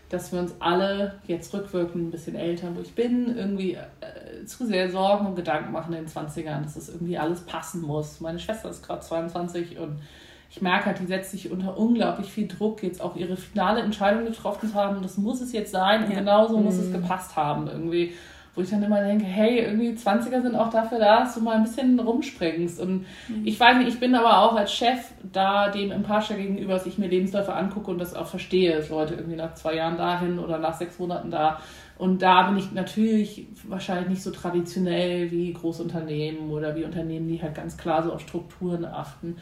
dass 0.09 0.33
wir 0.33 0.39
uns 0.39 0.55
alle 0.61 1.15
jetzt 1.27 1.53
rückwirkend 1.55 2.09
ein 2.09 2.11
bisschen 2.11 2.37
älter, 2.37 2.75
wo 2.75 2.81
ich 2.81 2.95
bin, 2.95 3.37
irgendwie 3.37 3.75
äh, 3.75 4.45
zu 4.45 4.67
sehr 4.67 4.91
Sorgen 4.91 5.27
und 5.27 5.37
Gedanken 5.37 5.73
machen 5.73 5.95
in 5.95 6.05
den 6.05 6.13
20ern, 6.13 6.63
dass 6.63 6.75
das 6.75 6.89
irgendwie 6.89 7.19
alles 7.19 7.41
passen 7.43 7.83
muss. 7.83 8.21
Meine 8.21 8.39
Schwester 8.39 8.71
ist 8.71 8.87
gerade 8.87 9.01
22 9.01 9.79
und 9.79 10.01
ich 10.51 10.63
merke 10.63 10.87
halt, 10.87 11.01
die 11.01 11.07
setzt 11.07 11.33
sich 11.33 11.51
unter 11.51 11.77
unglaublich 11.77 12.31
viel 12.31 12.47
Druck, 12.47 12.83
jetzt 12.83 13.01
auch 13.01 13.17
ihre 13.17 13.37
finale 13.37 13.81
Entscheidung 13.81 14.25
getroffen 14.25 14.71
zu 14.71 14.75
haben. 14.75 15.03
Das 15.03 15.19
muss 15.19 15.41
es 15.41 15.53
jetzt 15.53 15.73
sein 15.73 16.05
und 16.05 16.11
ja. 16.11 16.19
genauso 16.19 16.59
mhm. 16.59 16.65
muss 16.65 16.77
es 16.77 16.89
mhm. 16.89 16.93
gepasst 16.93 17.35
haben 17.35 17.67
irgendwie. 17.67 18.15
Wo 18.55 18.63
ich 18.63 18.71
dann 18.71 18.83
immer 18.83 19.03
denke, 19.03 19.25
hey, 19.25 19.61
irgendwie 19.61 19.91
20er 19.91 20.43
sind 20.43 20.55
auch 20.55 20.71
dafür 20.71 20.99
da, 20.99 21.21
dass 21.21 21.35
du 21.35 21.41
mal 21.41 21.57
ein 21.57 21.65
bisschen 21.65 21.99
rumspringst. 21.99 22.81
Und 22.81 23.05
mhm. 23.29 23.43
ich 23.45 23.59
weiß 23.59 23.79
nicht, 23.79 23.89
ich 23.89 24.01
bin 24.01 24.15
aber 24.15 24.39
auch 24.39 24.55
als 24.55 24.73
Chef 24.73 25.13
da 25.33 25.71
dem 25.71 25.91
Impascha 25.91 26.35
gegenüber, 26.35 26.75
dass 26.75 26.87
ich 26.87 26.99
mir 26.99 27.09
Lebensläufe 27.09 27.53
angucke 27.53 27.91
und 27.91 27.99
das 27.99 28.15
auch 28.15 28.27
verstehe, 28.27 28.77
dass 28.77 28.91
Leute 28.91 29.15
irgendwie 29.15 29.37
nach 29.37 29.55
zwei 29.55 29.75
Jahren 29.75 29.97
dahin 29.97 30.39
oder 30.39 30.59
nach 30.59 30.75
sechs 30.75 30.99
Monaten 30.99 31.31
da. 31.31 31.61
Und 31.97 32.23
da 32.23 32.49
bin 32.49 32.59
ich 32.59 32.73
natürlich 32.73 33.47
wahrscheinlich 33.69 34.09
nicht 34.09 34.23
so 34.23 34.31
traditionell 34.31 35.31
wie 35.31 35.53
Großunternehmen 35.53 36.51
oder 36.51 36.75
wie 36.75 36.85
Unternehmen, 36.85 37.29
die 37.29 37.41
halt 37.41 37.55
ganz 37.55 37.77
klar 37.77 38.03
so 38.03 38.13
auf 38.13 38.21
Strukturen 38.21 38.85
achten. 38.85 39.37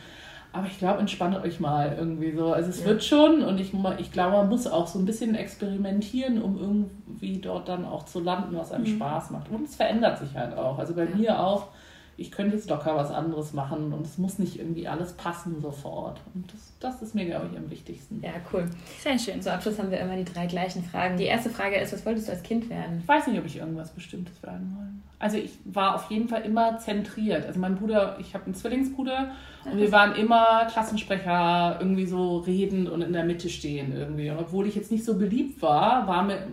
Aber 0.54 0.66
ich 0.66 0.78
glaube, 0.78 1.00
entspannt 1.00 1.36
euch 1.42 1.60
mal 1.60 1.96
irgendwie 1.98 2.32
so. 2.32 2.52
Also 2.52 2.68
es 2.68 2.80
ja. 2.80 2.86
wird 2.86 3.02
schon 3.02 3.42
und 3.42 3.58
ich, 3.58 3.72
ich 3.98 4.12
glaube, 4.12 4.36
man 4.36 4.48
muss 4.48 4.66
auch 4.66 4.86
so 4.86 4.98
ein 4.98 5.06
bisschen 5.06 5.34
experimentieren, 5.34 6.42
um 6.42 6.58
irgendwie 6.58 7.38
dort 7.38 7.68
dann 7.68 7.86
auch 7.86 8.04
zu 8.04 8.20
landen, 8.20 8.56
was 8.56 8.70
einem 8.70 8.84
mhm. 8.84 8.96
Spaß 8.96 9.30
macht. 9.30 9.50
Und 9.50 9.64
es 9.64 9.76
verändert 9.76 10.18
sich 10.18 10.36
halt 10.36 10.56
auch. 10.56 10.78
Also 10.78 10.94
bei 10.94 11.04
ja. 11.04 11.16
mir 11.16 11.40
auch 11.40 11.68
ich 12.16 12.30
könnte 12.30 12.56
jetzt 12.56 12.68
locker 12.68 12.94
was 12.94 13.10
anderes 13.10 13.52
machen 13.52 13.92
und 13.92 14.06
es 14.06 14.18
muss 14.18 14.38
nicht 14.38 14.58
irgendwie 14.58 14.86
alles 14.86 15.12
passen 15.14 15.60
sofort. 15.60 16.20
Und 16.34 16.52
das, 16.52 16.72
das 16.80 17.02
ist 17.02 17.14
mir, 17.14 17.24
glaube 17.24 17.48
ich, 17.50 17.58
am 17.58 17.70
wichtigsten. 17.70 18.20
Ja, 18.22 18.32
cool. 18.52 18.68
Sehr 19.00 19.18
schön. 19.18 19.40
Zum 19.40 19.52
Abschluss 19.52 19.78
haben 19.78 19.90
wir 19.90 19.98
immer 19.98 20.16
die 20.16 20.24
drei 20.24 20.46
gleichen 20.46 20.84
Fragen. 20.84 21.16
Die 21.16 21.24
erste 21.24 21.50
Frage 21.50 21.76
ist, 21.76 21.92
was 21.92 22.04
wolltest 22.04 22.28
du 22.28 22.32
als 22.32 22.42
Kind 22.42 22.68
werden? 22.68 22.98
Ich 23.00 23.08
weiß 23.08 23.26
nicht, 23.26 23.38
ob 23.38 23.46
ich 23.46 23.56
irgendwas 23.56 23.90
Bestimmtes 23.90 24.42
werden 24.42 24.76
wollte. 24.76 24.92
Also 25.18 25.36
ich 25.38 25.52
war 25.64 25.94
auf 25.94 26.10
jeden 26.10 26.28
Fall 26.28 26.42
immer 26.42 26.78
zentriert. 26.78 27.46
Also 27.46 27.60
mein 27.60 27.76
Bruder, 27.76 28.16
ich 28.20 28.34
habe 28.34 28.46
einen 28.46 28.54
Zwillingsbruder 28.54 29.30
und 29.64 29.78
wir 29.78 29.92
waren 29.92 30.16
immer 30.16 30.66
Klassensprecher, 30.66 31.76
irgendwie 31.78 32.06
so 32.06 32.38
redend 32.38 32.88
und 32.88 33.02
in 33.02 33.12
der 33.12 33.22
Mitte 33.22 33.48
stehen 33.48 33.96
irgendwie. 33.96 34.30
Und 34.30 34.38
obwohl 34.38 34.66
ich 34.66 34.74
jetzt 34.74 34.90
nicht 34.90 35.04
so 35.04 35.16
beliebt 35.16 35.62
war, 35.62 36.08
war 36.08 36.24
mir 36.24 36.48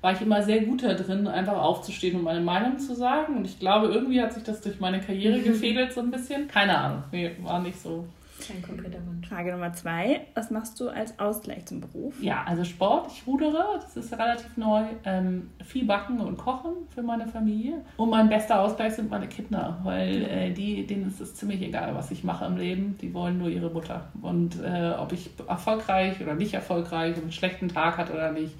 war 0.00 0.12
ich 0.12 0.20
immer 0.20 0.42
sehr 0.42 0.60
gut 0.60 0.82
da 0.82 0.94
drin, 0.94 1.26
einfach 1.26 1.58
aufzustehen 1.58 2.16
und 2.16 2.22
meine 2.22 2.40
Meinung 2.40 2.78
zu 2.78 2.94
sagen. 2.94 3.36
Und 3.36 3.44
ich 3.46 3.58
glaube, 3.58 3.88
irgendwie 3.88 4.20
hat 4.20 4.32
sich 4.32 4.44
das 4.44 4.60
durch 4.60 4.80
meine 4.80 5.00
Karriere 5.00 5.40
gefädelt 5.42 5.92
so 5.92 6.00
ein 6.00 6.10
bisschen. 6.10 6.48
Keine 6.48 6.76
Ahnung, 6.76 7.02
nee, 7.12 7.30
war 7.42 7.60
nicht 7.60 7.80
so. 7.80 8.04
Kein 8.46 8.62
konkreter 8.62 9.04
Wunsch. 9.06 9.28
Frage 9.28 9.52
Nummer 9.52 9.72
zwei. 9.72 10.26
Was 10.34 10.50
machst 10.50 10.78
du 10.78 10.88
als 10.88 11.18
Ausgleich 11.18 11.66
zum 11.66 11.80
Beruf? 11.80 12.22
Ja, 12.22 12.44
also 12.46 12.64
Sport. 12.64 13.10
Ich 13.12 13.26
rudere. 13.26 13.80
Das 13.80 13.96
ist 13.96 14.12
relativ 14.12 14.56
neu. 14.56 14.84
Ähm, 15.04 15.50
viel 15.64 15.84
backen 15.84 16.20
und 16.20 16.36
kochen 16.36 16.72
für 16.94 17.02
meine 17.02 17.26
Familie. 17.26 17.84
Und 17.96 18.10
mein 18.10 18.28
bester 18.28 18.60
Ausgleich 18.60 18.94
sind 18.94 19.10
meine 19.10 19.26
Kinder, 19.26 19.78
weil 19.82 20.22
äh, 20.24 20.50
die, 20.52 20.86
denen 20.86 21.08
ist 21.08 21.20
es 21.20 21.34
ziemlich 21.34 21.62
egal, 21.62 21.94
was 21.94 22.10
ich 22.10 22.22
mache 22.22 22.44
im 22.44 22.56
Leben. 22.56 22.96
Die 23.00 23.12
wollen 23.12 23.38
nur 23.38 23.48
ihre 23.48 23.70
Mutter. 23.70 24.08
Und 24.22 24.62
äh, 24.62 24.92
ob 24.98 25.12
ich 25.12 25.30
erfolgreich 25.48 26.20
oder 26.20 26.34
nicht 26.34 26.54
erfolgreich, 26.54 27.16
und 27.16 27.22
einen 27.22 27.32
schlechten 27.32 27.68
Tag 27.68 27.98
hat 27.98 28.10
oder 28.10 28.30
nicht, 28.30 28.54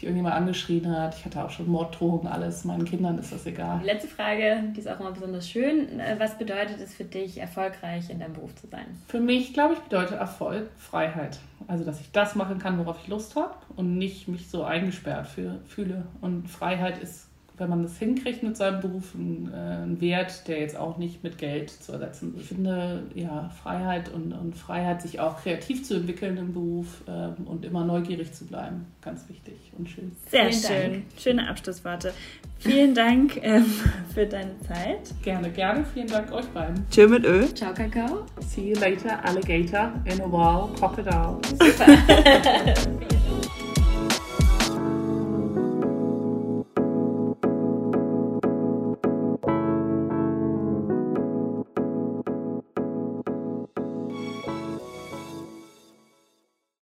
mich 0.00 0.04
irgendjemand 0.04 0.34
angeschrien 0.34 0.88
hat. 0.90 1.14
Ich 1.14 1.24
hatte 1.24 1.44
auch 1.44 1.50
schon 1.50 1.68
Morddrohungen, 1.68 2.26
alles. 2.26 2.64
Meinen 2.64 2.84
Kindern 2.84 3.18
ist 3.18 3.32
das 3.32 3.44
egal. 3.46 3.82
Letzte 3.84 4.08
Frage, 4.08 4.62
die 4.74 4.80
ist 4.80 4.88
auch 4.88 4.98
immer 4.98 5.12
besonders 5.12 5.48
schön. 5.48 6.00
Äh, 6.00 6.16
was 6.18 6.38
bedeutet 6.38 6.80
es 6.80 6.94
für 6.94 7.04
dich, 7.04 7.38
erfolgreich 7.38 8.08
in 8.08 8.18
deinem 8.18 8.32
Beruf 8.32 8.54
zu 8.54 8.66
sein? 8.66 8.86
Für 9.08 9.20
mich, 9.20 9.52
glaube 9.52 9.74
ich, 9.74 9.80
bedeutet 9.80 10.18
Erfolg 10.18 10.70
Freiheit. 10.76 11.38
Also, 11.66 11.84
dass 11.84 12.00
ich 12.00 12.10
das 12.12 12.34
machen 12.34 12.58
kann, 12.58 12.78
worauf 12.78 12.98
ich 13.02 13.08
Lust 13.08 13.36
habe 13.36 13.54
und 13.76 13.98
nicht 13.98 14.28
mich 14.28 14.48
so 14.48 14.64
eingesperrt 14.64 15.28
fühle. 15.28 16.06
Und 16.20 16.48
Freiheit 16.48 16.98
ist 17.02 17.29
wenn 17.60 17.68
man 17.68 17.82
das 17.82 17.98
hinkriegt 17.98 18.42
mit 18.42 18.56
seinem 18.56 18.80
Beruf, 18.80 19.14
ein, 19.14 19.50
äh, 19.52 19.82
ein, 19.84 20.00
Wert, 20.00 20.48
der 20.48 20.60
jetzt 20.60 20.76
auch 20.76 20.96
nicht 20.96 21.22
mit 21.22 21.38
Geld 21.38 21.70
zu 21.70 21.92
ersetzen 21.92 22.34
ist. 22.34 22.42
Ich 22.42 22.48
finde, 22.48 23.04
ja, 23.14 23.50
Freiheit 23.62 24.08
und, 24.08 24.32
und 24.32 24.56
Freiheit, 24.56 25.02
sich 25.02 25.20
auch 25.20 25.42
kreativ 25.42 25.84
zu 25.84 25.94
entwickeln 25.94 26.36
im 26.38 26.54
Beruf 26.54 27.02
ähm, 27.06 27.46
und 27.46 27.64
immer 27.64 27.84
neugierig 27.84 28.32
zu 28.32 28.46
bleiben, 28.46 28.86
ganz 29.02 29.28
wichtig 29.28 29.54
und 29.76 29.88
schön. 29.88 30.12
Sehr 30.28 30.50
Vielen 30.50 30.62
schön. 30.62 30.92
Dank. 30.92 31.04
Schöne 31.18 31.48
Abschlussworte. 31.48 32.12
Vielen 32.58 32.94
Dank 32.94 33.38
ähm, 33.42 33.66
für 34.14 34.26
deine 34.26 34.58
Zeit. 34.60 35.14
Gerne, 35.22 35.50
gerne. 35.50 35.84
Vielen 35.92 36.08
Dank 36.08 36.32
euch 36.32 36.46
beiden. 36.46 36.86
Tschö 36.90 37.06
mit 37.06 37.24
Ö. 37.24 37.46
Ciao, 37.54 37.74
Kakao. 37.74 38.26
See 38.40 38.72
you 38.72 38.80
later, 38.80 39.22
Alligator 39.24 39.92
in 40.06 40.20
a 40.20 40.26
while, 40.26 40.74
Crocodile. 40.76 41.38
Super. 41.58 43.10